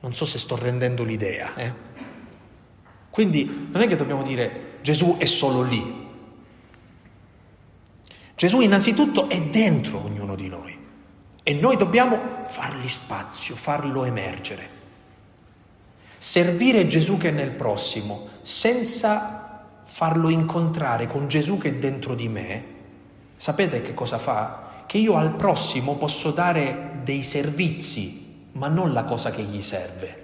Non 0.00 0.12
so 0.14 0.24
se 0.24 0.40
sto 0.40 0.56
rendendo 0.56 1.04
l'idea. 1.04 1.54
Eh? 1.54 1.72
Quindi 3.08 3.68
non 3.70 3.82
è 3.82 3.86
che 3.86 3.94
dobbiamo 3.94 4.24
dire 4.24 4.78
Gesù 4.82 5.16
è 5.16 5.26
solo 5.26 5.62
lì. 5.62 6.03
Gesù 8.36 8.60
innanzitutto 8.60 9.28
è 9.28 9.40
dentro 9.40 10.02
ognuno 10.04 10.34
di 10.34 10.48
noi 10.48 10.76
e 11.42 11.54
noi 11.54 11.76
dobbiamo 11.76 12.18
fargli 12.48 12.88
spazio, 12.88 13.54
farlo 13.54 14.04
emergere. 14.04 14.68
Servire 16.18 16.88
Gesù 16.88 17.16
che 17.16 17.28
è 17.28 17.32
nel 17.32 17.50
prossimo 17.50 18.28
senza 18.42 19.68
farlo 19.84 20.30
incontrare 20.30 21.06
con 21.06 21.28
Gesù 21.28 21.58
che 21.58 21.68
è 21.68 21.74
dentro 21.74 22.14
di 22.14 22.28
me, 22.28 22.64
sapete 23.36 23.82
che 23.82 23.94
cosa 23.94 24.18
fa? 24.18 24.82
Che 24.86 24.98
io 24.98 25.14
al 25.16 25.36
prossimo 25.36 25.96
posso 25.96 26.30
dare 26.30 27.00
dei 27.04 27.22
servizi 27.22 28.48
ma 28.52 28.68
non 28.68 28.92
la 28.92 29.04
cosa 29.04 29.30
che 29.30 29.42
gli 29.42 29.62
serve. 29.62 30.23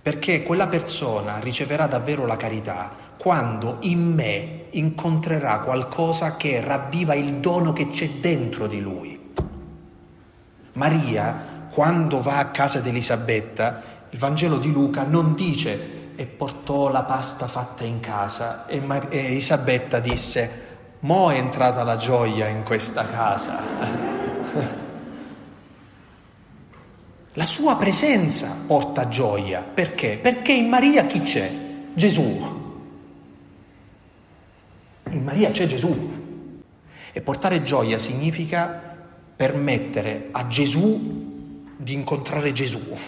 Perché 0.00 0.42
quella 0.42 0.68
persona 0.68 1.38
riceverà 1.38 1.86
davvero 1.86 2.26
la 2.26 2.36
carità 2.36 3.06
quando 3.18 3.78
in 3.80 4.14
me 4.14 4.66
incontrerà 4.70 5.58
qualcosa 5.58 6.36
che 6.36 6.60
ravviva 6.60 7.14
il 7.14 7.34
dono 7.36 7.72
che 7.72 7.90
c'è 7.90 8.08
dentro 8.20 8.68
di 8.68 8.80
lui. 8.80 9.32
Maria, 10.74 11.66
quando 11.70 12.22
va 12.22 12.38
a 12.38 12.46
casa 12.50 12.78
di 12.78 12.90
Elisabetta, 12.90 13.82
il 14.10 14.18
Vangelo 14.18 14.58
di 14.58 14.72
Luca 14.72 15.02
non 15.02 15.34
dice 15.34 15.96
e 16.14 16.26
portò 16.26 16.88
la 16.90 17.02
pasta 17.02 17.46
fatta 17.46 17.84
in 17.84 18.00
casa 18.00 18.66
e, 18.66 18.80
Mar- 18.80 19.08
e 19.10 19.26
Elisabetta 19.26 19.98
disse, 19.98 20.66
mo 21.00 21.30
è 21.30 21.36
entrata 21.36 21.82
la 21.82 21.96
gioia 21.96 22.46
in 22.46 22.62
questa 22.62 23.06
casa. 23.06 24.86
La 27.38 27.44
sua 27.44 27.76
presenza 27.76 28.52
porta 28.66 29.08
gioia. 29.08 29.60
Perché? 29.60 30.18
Perché 30.20 30.50
in 30.50 30.68
Maria 30.68 31.06
chi 31.06 31.22
c'è? 31.22 31.48
Gesù. 31.94 32.56
In 35.10 35.22
Maria 35.22 35.52
c'è 35.52 35.68
Gesù. 35.68 36.16
E 37.12 37.20
portare 37.20 37.62
gioia 37.62 37.96
significa 37.96 38.96
permettere 39.36 40.30
a 40.32 40.48
Gesù 40.48 41.62
di 41.76 41.92
incontrare 41.92 42.52
Gesù, 42.52 42.98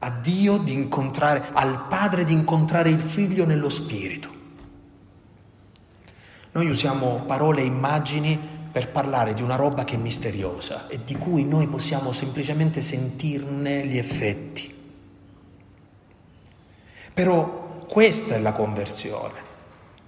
a 0.00 0.10
Dio 0.20 0.58
di 0.58 0.74
incontrare, 0.74 1.48
al 1.54 1.86
Padre 1.88 2.26
di 2.26 2.34
incontrare 2.34 2.90
il 2.90 3.00
Figlio 3.00 3.46
nello 3.46 3.70
Spirito. 3.70 4.28
Noi 6.52 6.68
usiamo 6.68 7.24
parole 7.26 7.62
e 7.62 7.64
immagini 7.64 8.53
per 8.74 8.88
parlare 8.88 9.34
di 9.34 9.42
una 9.42 9.54
roba 9.54 9.84
che 9.84 9.94
è 9.94 9.98
misteriosa 9.98 10.88
e 10.88 10.98
di 11.04 11.14
cui 11.14 11.44
noi 11.44 11.68
possiamo 11.68 12.10
semplicemente 12.10 12.80
sentirne 12.80 13.86
gli 13.86 13.96
effetti. 13.96 14.74
Però 17.14 17.84
questa 17.86 18.34
è 18.34 18.40
la 18.40 18.52
conversione. 18.52 19.42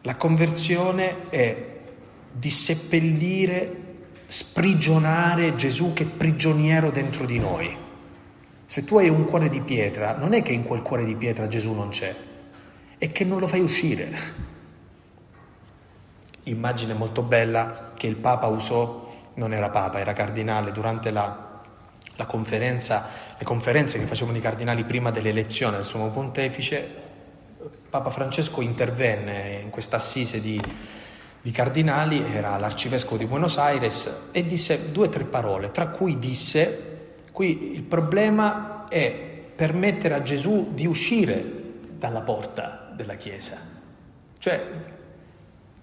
La 0.02 0.16
conversione 0.16 1.28
è 1.28 1.78
di 2.32 2.50
seppellire, 2.50 3.82
sprigionare 4.26 5.54
Gesù 5.54 5.92
che 5.92 6.02
è 6.02 6.06
prigioniero 6.06 6.90
dentro 6.90 7.24
di 7.24 7.38
noi. 7.38 7.72
Se 8.66 8.82
tu 8.82 8.98
hai 8.98 9.08
un 9.08 9.26
cuore 9.26 9.48
di 9.48 9.60
pietra, 9.60 10.16
non 10.16 10.32
è 10.32 10.42
che 10.42 10.50
in 10.50 10.64
quel 10.64 10.82
cuore 10.82 11.04
di 11.04 11.14
pietra 11.14 11.46
Gesù 11.46 11.72
non 11.72 11.90
c'è, 11.90 12.12
è 12.98 13.12
che 13.12 13.22
non 13.22 13.38
lo 13.38 13.46
fai 13.46 13.60
uscire 13.60 14.54
immagine 16.46 16.94
molto 16.94 17.22
bella 17.22 17.92
che 17.94 18.06
il 18.06 18.16
Papa 18.16 18.46
usò, 18.46 19.12
non 19.34 19.52
era 19.52 19.70
Papa, 19.70 19.98
era 19.98 20.12
cardinale, 20.12 20.72
durante 20.72 21.10
la, 21.10 21.60
la 22.16 22.26
conferenza, 22.26 23.08
le 23.36 23.44
conferenze 23.44 23.98
che 23.98 24.06
facevano 24.06 24.36
i 24.36 24.40
cardinali 24.40 24.84
prima 24.84 25.10
dell'elezione 25.10 25.76
del 25.76 25.84
Sommo 25.84 26.10
Pontefice, 26.10 27.04
Papa 27.88 28.10
Francesco 28.10 28.60
intervenne 28.60 29.60
in 29.62 29.70
questa 29.70 29.96
assise 29.96 30.40
di, 30.40 30.60
di 31.40 31.50
cardinali, 31.50 32.22
era 32.32 32.56
l'arcivescovo 32.58 33.16
di 33.16 33.26
Buenos 33.26 33.58
Aires, 33.58 34.28
e 34.32 34.46
disse 34.46 34.92
due 34.92 35.06
o 35.06 35.10
tre 35.10 35.24
parole, 35.24 35.70
tra 35.70 35.88
cui 35.88 36.18
disse, 36.18 37.22
qui 37.32 37.74
il 37.74 37.82
problema 37.82 38.86
è 38.88 39.34
permettere 39.54 40.14
a 40.14 40.22
Gesù 40.22 40.72
di 40.74 40.86
uscire 40.86 41.64
dalla 41.98 42.20
porta 42.20 42.92
della 42.94 43.14
Chiesa. 43.14 43.56
Cioè, 44.38 44.94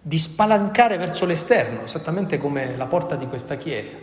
di 0.06 0.20
spalancare 0.20 0.97
verso 0.97 1.26
l'esterno, 1.26 1.84
esattamente 1.84 2.38
come 2.38 2.76
la 2.76 2.88
porta 2.88 3.16
di 3.16 3.26
questa 3.26 3.56
chiesa. 3.56 3.95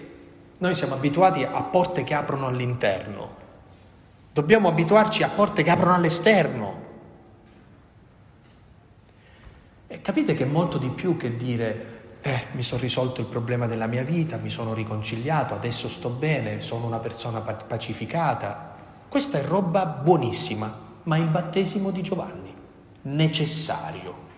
Noi 0.56 0.74
siamo 0.74 0.94
abituati 0.94 1.44
a 1.44 1.60
porte 1.60 2.04
che 2.04 2.14
aprono 2.14 2.46
all'interno, 2.46 3.36
dobbiamo 4.32 4.68
abituarci 4.68 5.22
a 5.22 5.28
porte 5.28 5.62
che 5.62 5.70
aprono 5.70 5.94
all'esterno. 5.94 6.88
E 9.88 10.00
capite 10.00 10.34
che 10.34 10.44
è 10.44 10.46
molto 10.46 10.78
di 10.78 10.88
più 10.88 11.18
che 11.18 11.36
dire 11.36 11.98
eh, 12.22 12.46
mi 12.52 12.62
sono 12.62 12.80
risolto 12.80 13.20
il 13.20 13.26
problema 13.26 13.66
della 13.66 13.86
mia 13.86 14.02
vita, 14.02 14.38
mi 14.38 14.50
sono 14.50 14.72
riconciliato, 14.72 15.52
adesso 15.52 15.86
sto 15.88 16.08
bene, 16.08 16.62
sono 16.62 16.86
una 16.86 16.98
persona 16.98 17.40
pacificata. 17.40 18.74
Questa 19.06 19.38
è 19.38 19.42
roba 19.42 19.84
buonissima, 19.84 20.78
ma 21.02 21.16
il 21.18 21.26
battesimo 21.26 21.90
di 21.90 22.00
Giovanni, 22.00 22.54
necessario 23.02 24.28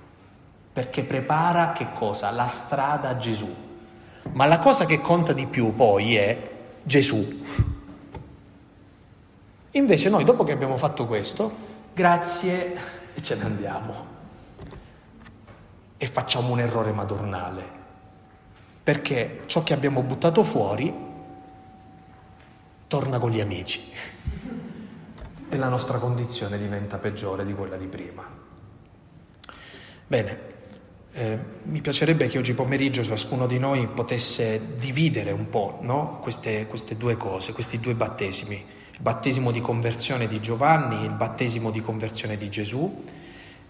perché 0.73 1.03
prepara 1.03 1.73
che 1.73 1.89
cosa? 1.93 2.31
La 2.31 2.47
strada 2.47 3.11
a 3.11 3.16
Gesù. 3.16 3.55
Ma 4.33 4.47
la 4.47 4.59
cosa 4.59 4.87
che 4.87 5.01
conta 5.01 5.33
di 5.33 5.47
più 5.47 5.75
poi 5.75 6.16
è 6.16 6.51
Gesù. 6.83 7.45
Invece 9.73 10.09
noi 10.09 10.25
dopo 10.25 10.45
che 10.45 10.53
abbiamo 10.53 10.77
fatto 10.77 11.07
questo, 11.07 11.53
grazie 11.93 12.77
e 13.14 13.23
ce 13.23 13.37
ne 13.37 13.45
andiamo. 13.45 14.07
E 15.99 16.07
facciamo 16.07 16.51
un 16.53 16.61
errore 16.61 16.93
madornale. 16.93 17.81
Perché 18.83 19.43
ciò 19.47 19.62
che 19.62 19.75
abbiamo 19.75 20.03
buttato 20.03 20.43
fuori 20.43 20.93
torna 22.87 23.18
con 23.18 23.31
gli 23.31 23.41
amici. 23.41 23.93
E 25.49 25.57
la 25.57 25.68
nostra 25.68 25.99
condizione 25.99 26.57
diventa 26.57 26.97
peggiore 26.97 27.45
di 27.45 27.55
quella 27.55 27.77
di 27.77 27.87
prima. 27.87 28.23
Bene, 30.07 30.51
eh, 31.15 31.39
mi 31.65 31.81
piacerebbe 31.83 32.29
che 32.29 32.39
oggi 32.39 32.55
pomeriggio 32.55 33.05
ciascuno 33.05 33.47
di 33.47 33.59
noi 33.59 33.87
potesse 33.87 34.79
dividere 34.79 35.31
un 35.31 35.49
po' 35.51 35.79
no? 35.83 36.19
queste, 36.23 36.67
queste, 36.67 36.97
due 36.97 37.17
cose, 37.19 37.53
questi 37.53 37.79
due 37.79 37.95
battesimi, 37.95 38.55
il 38.55 39.01
battesimo 39.01 39.51
di 39.51 39.61
conversione 39.61 40.27
di 40.27 40.41
Giovanni, 40.41 41.05
il 41.05 41.11
battesimo 41.11 41.71
di 41.71 41.83
conversione 41.83 42.39
di 42.39 42.49
Gesù, 42.49 43.05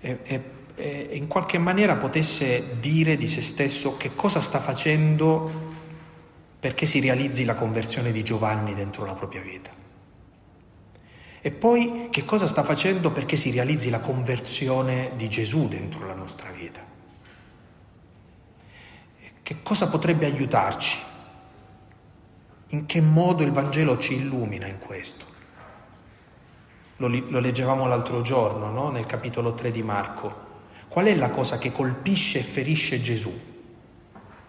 e, 0.00 0.18
e, 0.22 0.42
e 0.76 1.08
in 1.12 1.26
qualche 1.26 1.58
maniera 1.58 1.96
potesse 1.96 2.76
dire 2.78 3.16
di 3.16 3.26
se 3.26 3.42
stesso 3.42 3.96
che 3.96 4.14
cosa 4.14 4.40
sta 4.40 4.60
facendo 4.60 5.70
perché 6.60 6.86
si 6.86 7.00
realizzi 7.00 7.44
la 7.44 7.56
conversione 7.56 8.12
di 8.12 8.22
Giovanni 8.22 8.72
dentro 8.72 9.04
la 9.04 9.14
propria 9.14 9.42
vita. 9.42 9.70
E 11.40 11.50
poi 11.50 12.06
che 12.10 12.24
cosa 12.24 12.46
sta 12.46 12.62
facendo 12.62 13.10
perché 13.10 13.34
si 13.34 13.50
realizzi 13.50 13.90
la 13.90 13.98
conversione 13.98 15.10
di 15.16 15.28
Gesù 15.28 15.66
dentro 15.66 16.06
la 16.06 16.14
nostra 16.14 16.52
vita. 16.52 16.91
Che 19.44 19.56
cosa 19.60 19.88
potrebbe 19.88 20.26
aiutarci? 20.26 20.98
In 22.68 22.86
che 22.86 23.00
modo 23.00 23.42
il 23.42 23.50
Vangelo 23.50 23.98
ci 23.98 24.14
illumina 24.14 24.68
in 24.68 24.78
questo? 24.78 25.24
Lo, 26.98 27.08
lo 27.08 27.40
leggevamo 27.40 27.88
l'altro 27.88 28.22
giorno, 28.22 28.70
no? 28.70 28.90
nel 28.90 29.04
capitolo 29.04 29.54
3 29.54 29.72
di 29.72 29.82
Marco. 29.82 30.50
Qual 30.86 31.06
è 31.06 31.14
la 31.16 31.30
cosa 31.30 31.58
che 31.58 31.72
colpisce 31.72 32.38
e 32.38 32.42
ferisce 32.44 33.00
Gesù? 33.00 33.32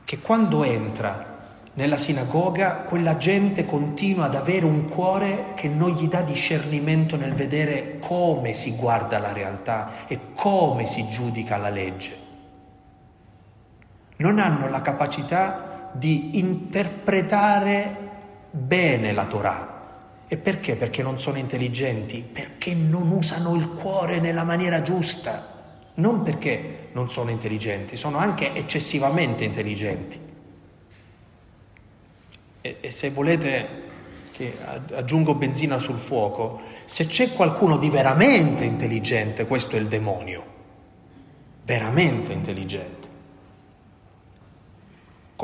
Che 0.04 0.20
quando 0.20 0.64
entra 0.64 1.32
nella 1.74 1.98
sinagoga 1.98 2.84
quella 2.88 3.18
gente 3.18 3.66
continua 3.66 4.26
ad 4.26 4.36
avere 4.36 4.66
un 4.66 4.88
cuore 4.88 5.54
che 5.56 5.70
non 5.70 5.96
gli 5.96 6.08
dà 6.08 6.22
discernimento 6.22 7.16
nel 7.16 7.34
vedere 7.34 7.98
come 7.98 8.54
si 8.54 8.76
guarda 8.76 9.18
la 9.18 9.34
realtà 9.34 10.06
e 10.06 10.20
come 10.36 10.86
si 10.86 11.10
giudica 11.10 11.58
la 11.58 11.70
legge 11.70 12.23
non 14.24 14.40
hanno 14.40 14.70
la 14.70 14.82
capacità 14.82 15.90
di 15.92 16.40
interpretare 16.40 17.98
bene 18.50 19.12
la 19.12 19.26
Torah. 19.26 19.72
E 20.30 20.38
perché? 20.38 20.78
Perché 20.78 21.04
non 21.04 21.20
sono 21.20 21.38
intelligenti? 21.38 22.22
Perché 22.22 22.74
non 22.74 23.12
usano 23.12 23.54
il 23.56 23.68
cuore 23.68 24.22
nella 24.22 24.46
maniera 24.46 24.82
giusta. 24.82 25.52
Non 25.96 26.24
perché 26.24 26.88
non 26.94 27.10
sono 27.10 27.32
intelligenti, 27.32 27.98
sono 27.98 28.18
anche 28.18 28.54
eccessivamente 28.54 29.44
intelligenti. 29.44 30.20
E, 32.62 32.78
e 32.80 32.92
se 32.92 33.10
volete 33.10 33.82
che 34.32 34.56
aggiungo 34.94 35.36
benzina 35.36 35.78
sul 35.78 35.98
fuoco, 35.98 36.62
se 36.86 37.08
c'è 37.08 37.34
qualcuno 37.34 37.76
di 37.76 37.90
veramente 37.90 38.64
intelligente, 38.64 39.46
questo 39.46 39.76
è 39.76 39.80
il 39.80 39.88
demonio, 39.88 40.44
veramente 41.66 42.32
intelligente. 42.32 43.03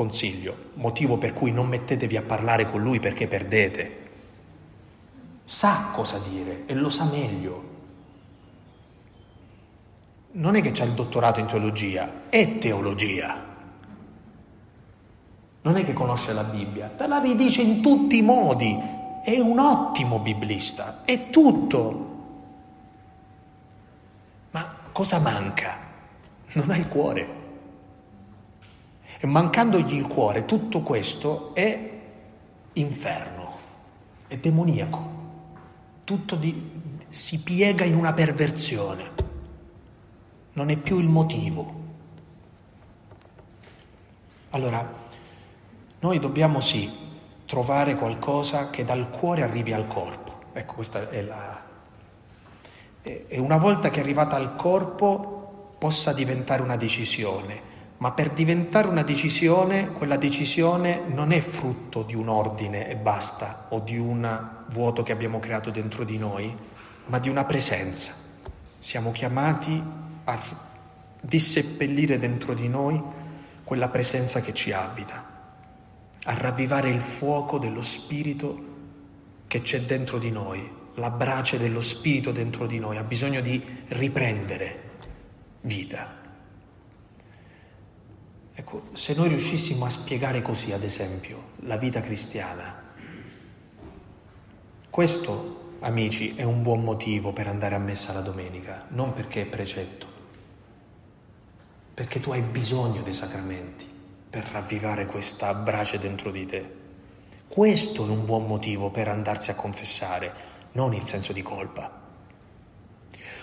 Consiglio, 0.00 0.70
motivo 0.76 1.18
per 1.18 1.34
cui 1.34 1.52
non 1.52 1.68
mettetevi 1.68 2.16
a 2.16 2.22
parlare 2.22 2.64
con 2.64 2.80
lui 2.80 3.00
perché 3.00 3.26
perdete. 3.26 3.98
Sa 5.44 5.90
cosa 5.92 6.18
dire 6.26 6.62
e 6.64 6.72
lo 6.72 6.88
sa 6.88 7.04
meglio. 7.04 7.68
Non 10.32 10.56
è 10.56 10.62
che 10.62 10.70
c'ha 10.70 10.84
il 10.84 10.92
dottorato 10.92 11.38
in 11.38 11.44
teologia, 11.44 12.28
è 12.30 12.56
teologia 12.56 13.48
non 15.62 15.76
è 15.76 15.84
che 15.84 15.92
conosce 15.92 16.32
la 16.32 16.44
Bibbia, 16.44 16.90
te 16.96 17.06
la 17.06 17.18
ridice 17.18 17.60
in 17.60 17.82
tutti 17.82 18.16
i 18.16 18.22
modi, 18.22 18.74
è 19.22 19.38
un 19.38 19.58
ottimo 19.58 20.18
biblista, 20.18 21.02
è 21.04 21.28
tutto. 21.28 22.08
Ma 24.52 24.74
cosa 24.92 25.18
manca? 25.18 25.76
Non 26.52 26.70
ha 26.70 26.76
il 26.78 26.88
cuore. 26.88 27.39
E 29.22 29.26
mancandogli 29.26 29.96
il 29.96 30.06
cuore, 30.06 30.46
tutto 30.46 30.80
questo 30.80 31.54
è 31.54 31.90
inferno, 32.72 33.58
è 34.26 34.38
demoniaco. 34.38 35.18
Tutto 36.04 36.36
di, 36.36 37.04
si 37.10 37.42
piega 37.42 37.84
in 37.84 37.96
una 37.96 38.14
perversione. 38.14 39.10
Non 40.54 40.70
è 40.70 40.76
più 40.78 40.98
il 40.98 41.08
motivo. 41.08 41.74
Allora, 44.50 44.90
noi 45.98 46.18
dobbiamo 46.18 46.60
sì 46.60 46.90
trovare 47.44 47.96
qualcosa 47.96 48.70
che 48.70 48.86
dal 48.86 49.10
cuore 49.10 49.42
arrivi 49.42 49.74
al 49.74 49.86
corpo. 49.86 50.44
Ecco, 50.54 50.74
questa 50.74 51.10
è 51.10 51.20
la... 51.20 51.62
E 53.02 53.38
una 53.38 53.58
volta 53.58 53.90
che 53.90 53.98
è 53.98 54.02
arrivata 54.02 54.36
al 54.36 54.56
corpo 54.56 55.74
possa 55.78 56.14
diventare 56.14 56.62
una 56.62 56.76
decisione, 56.76 57.69
ma 58.00 58.12
per 58.12 58.30
diventare 58.30 58.88
una 58.88 59.02
decisione, 59.02 59.88
quella 59.92 60.16
decisione 60.16 61.02
non 61.06 61.32
è 61.32 61.40
frutto 61.40 62.02
di 62.02 62.14
un 62.14 62.28
ordine 62.28 62.88
e 62.88 62.96
basta, 62.96 63.66
o 63.68 63.80
di 63.80 63.98
un 63.98 64.48
vuoto 64.68 65.02
che 65.02 65.12
abbiamo 65.12 65.38
creato 65.38 65.70
dentro 65.70 66.04
di 66.04 66.16
noi, 66.16 66.54
ma 67.06 67.18
di 67.18 67.28
una 67.28 67.44
presenza. 67.44 68.14
Siamo 68.78 69.12
chiamati 69.12 69.82
a 70.24 70.40
disseppellire 71.20 72.18
dentro 72.18 72.54
di 72.54 72.68
noi 72.68 73.02
quella 73.64 73.88
presenza 73.88 74.40
che 74.40 74.54
ci 74.54 74.72
abita 74.72 75.22
a 76.24 76.34
ravvivare 76.34 76.88
il 76.88 77.02
fuoco 77.02 77.58
dello 77.58 77.82
Spirito 77.82 78.68
che 79.46 79.60
c'è 79.60 79.82
dentro 79.82 80.18
di 80.18 80.30
noi, 80.30 80.66
la 80.94 81.10
brace 81.10 81.58
dello 81.58 81.82
Spirito 81.82 82.32
dentro 82.32 82.66
di 82.66 82.78
noi, 82.78 82.96
ha 82.96 83.02
bisogno 83.02 83.42
di 83.42 83.62
riprendere 83.88 84.88
vita. 85.60 86.19
Ecco, 88.60 88.88
se 88.92 89.14
noi 89.14 89.28
riuscissimo 89.28 89.86
a 89.86 89.88
spiegare 89.88 90.42
così, 90.42 90.70
ad 90.72 90.82
esempio, 90.82 91.52
la 91.60 91.78
vita 91.78 92.02
cristiana, 92.02 92.92
questo, 94.90 95.76
amici, 95.80 96.34
è 96.34 96.42
un 96.42 96.60
buon 96.60 96.84
motivo 96.84 97.32
per 97.32 97.46
andare 97.46 97.74
a 97.74 97.78
messa 97.78 98.12
la 98.12 98.20
domenica, 98.20 98.84
non 98.88 99.14
perché 99.14 99.40
è 99.40 99.46
precetto, 99.46 100.06
perché 101.94 102.20
tu 102.20 102.32
hai 102.32 102.42
bisogno 102.42 103.00
dei 103.00 103.14
sacramenti 103.14 103.88
per 104.28 104.44
ravvivare 104.52 105.06
questa 105.06 105.54
brace 105.54 105.98
dentro 105.98 106.30
di 106.30 106.44
te. 106.44 106.74
Questo 107.48 108.06
è 108.06 108.10
un 108.10 108.26
buon 108.26 108.46
motivo 108.46 108.90
per 108.90 109.08
andarsi 109.08 109.50
a 109.50 109.54
confessare, 109.54 110.34
non 110.72 110.92
il 110.92 111.06
senso 111.06 111.32
di 111.32 111.40
colpa. 111.40 111.98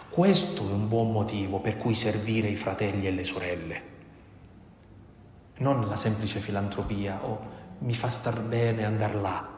Questo 0.10 0.70
è 0.70 0.72
un 0.72 0.88
buon 0.88 1.12
motivo 1.12 1.60
per 1.60 1.78
cui 1.78 1.96
servire 1.96 2.50
i 2.50 2.56
fratelli 2.56 3.08
e 3.08 3.12
le 3.12 3.24
sorelle, 3.24 3.96
non 5.58 5.88
la 5.88 5.96
semplice 5.96 6.40
filantropia 6.40 7.24
o 7.24 7.56
mi 7.80 7.94
fa 7.94 8.10
star 8.10 8.42
bene 8.42 8.86
andare 8.86 9.14
là. 9.14 9.56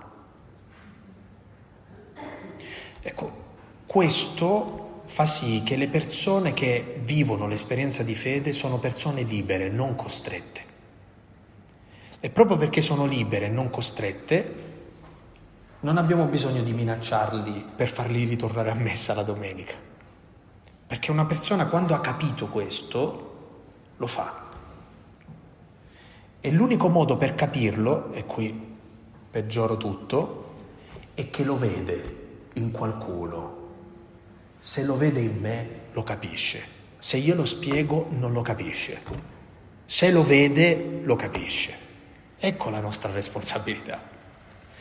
Ecco, 3.02 3.48
questo 3.86 5.04
fa 5.06 5.26
sì 5.26 5.64
che 5.64 5.76
le 5.76 5.88
persone 5.88 6.54
che 6.54 7.00
vivono 7.04 7.48
l'esperienza 7.48 8.04
di 8.04 8.16
fede 8.16 8.52
sono 8.52 8.78
persone 8.78 9.24
libere, 9.24 9.70
non 9.70 9.96
costrette. 9.96 10.64
E 12.20 12.30
proprio 12.30 12.58
perché 12.58 12.82
sono 12.82 13.06
libere 13.06 13.46
e 13.46 13.50
non 13.50 13.70
costrette, 13.70 14.68
non 15.82 15.98
abbiamo 15.98 16.26
bisogno 16.26 16.62
di 16.62 16.74
minacciarli 16.74 17.66
per 17.76 17.90
farli 17.90 18.26
ritornare 18.26 18.70
a 18.70 18.76
messa 18.76 19.14
la 19.14 19.24
domenica. 19.24 19.74
Perché 20.86 21.12
una 21.12 21.26
persona 21.26 21.68
quando 21.68 21.96
ha 21.96 22.02
capito 22.02 22.48
questo, 22.48 23.38
lo 23.96 24.08
fa. 24.08 24.39
E 26.42 26.52
l'unico 26.52 26.88
modo 26.88 27.18
per 27.18 27.36
capirlo, 27.36 28.14
e 28.14 28.26
qui 28.26 28.78
peggioro 29.30 29.76
tutto, 29.76 30.56
è 31.14 31.30
che 31.30 31.44
lo 31.44 31.58
vede 31.58 32.18
in 32.54 32.72
qualcuno. 32.72 33.58
Se 34.60 34.86
lo 34.86 34.96
vede 34.96 35.20
in 35.20 35.38
me, 35.40 35.70
lo 35.92 36.04
capisce. 36.04 36.62
Se 36.98 37.18
io 37.18 37.36
lo 37.36 37.46
spiego, 37.46 38.08
non 38.12 38.32
lo 38.32 38.42
capisce. 38.42 39.02
Se 39.86 40.12
lo 40.12 40.24
vede, 40.24 41.02
lo 41.04 41.16
capisce. 41.18 41.74
Ecco 42.38 42.70
la 42.70 42.80
nostra 42.80 43.12
responsabilità. 43.12 44.02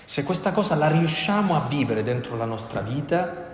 Se 0.04 0.22
questa 0.22 0.52
cosa 0.52 0.76
la 0.76 0.88
riusciamo 0.88 1.56
a 1.56 1.66
vivere 1.66 2.04
dentro 2.04 2.36
la 2.36 2.44
nostra 2.44 2.80
vita, 2.82 3.46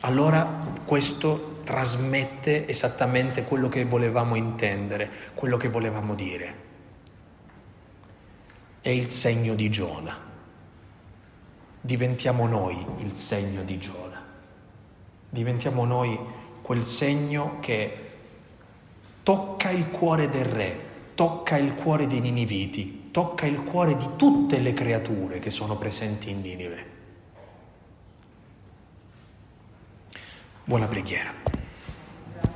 allora 0.00 0.46
questo 0.84 1.60
trasmette 1.64 2.68
esattamente 2.68 3.42
quello 3.42 3.68
che 3.68 3.84
volevamo 3.84 4.36
intendere, 4.36 5.10
quello 5.34 5.56
che 5.56 5.68
volevamo 5.68 6.14
dire. 6.14 6.70
È 8.82 8.88
il 8.88 9.10
segno 9.10 9.54
di 9.54 9.70
Giona. 9.70 10.18
Diventiamo 11.80 12.48
noi 12.48 12.84
il 12.98 13.14
segno 13.14 13.62
di 13.62 13.78
Giona. 13.78 14.20
Diventiamo 15.30 15.84
noi 15.84 16.18
quel 16.62 16.82
segno 16.82 17.60
che 17.60 18.10
tocca 19.22 19.70
il 19.70 19.88
cuore 19.88 20.28
del 20.30 20.46
re, 20.46 20.78
tocca 21.14 21.56
il 21.58 21.74
cuore 21.74 22.08
dei 22.08 22.18
niniviti, 22.18 23.10
tocca 23.12 23.46
il 23.46 23.62
cuore 23.62 23.96
di 23.96 24.08
tutte 24.16 24.58
le 24.58 24.74
creature 24.74 25.38
che 25.38 25.50
sono 25.50 25.76
presenti 25.76 26.30
in 26.30 26.40
Ninive. 26.40 26.86
Buona 30.64 30.88
preghiera. 30.88 31.32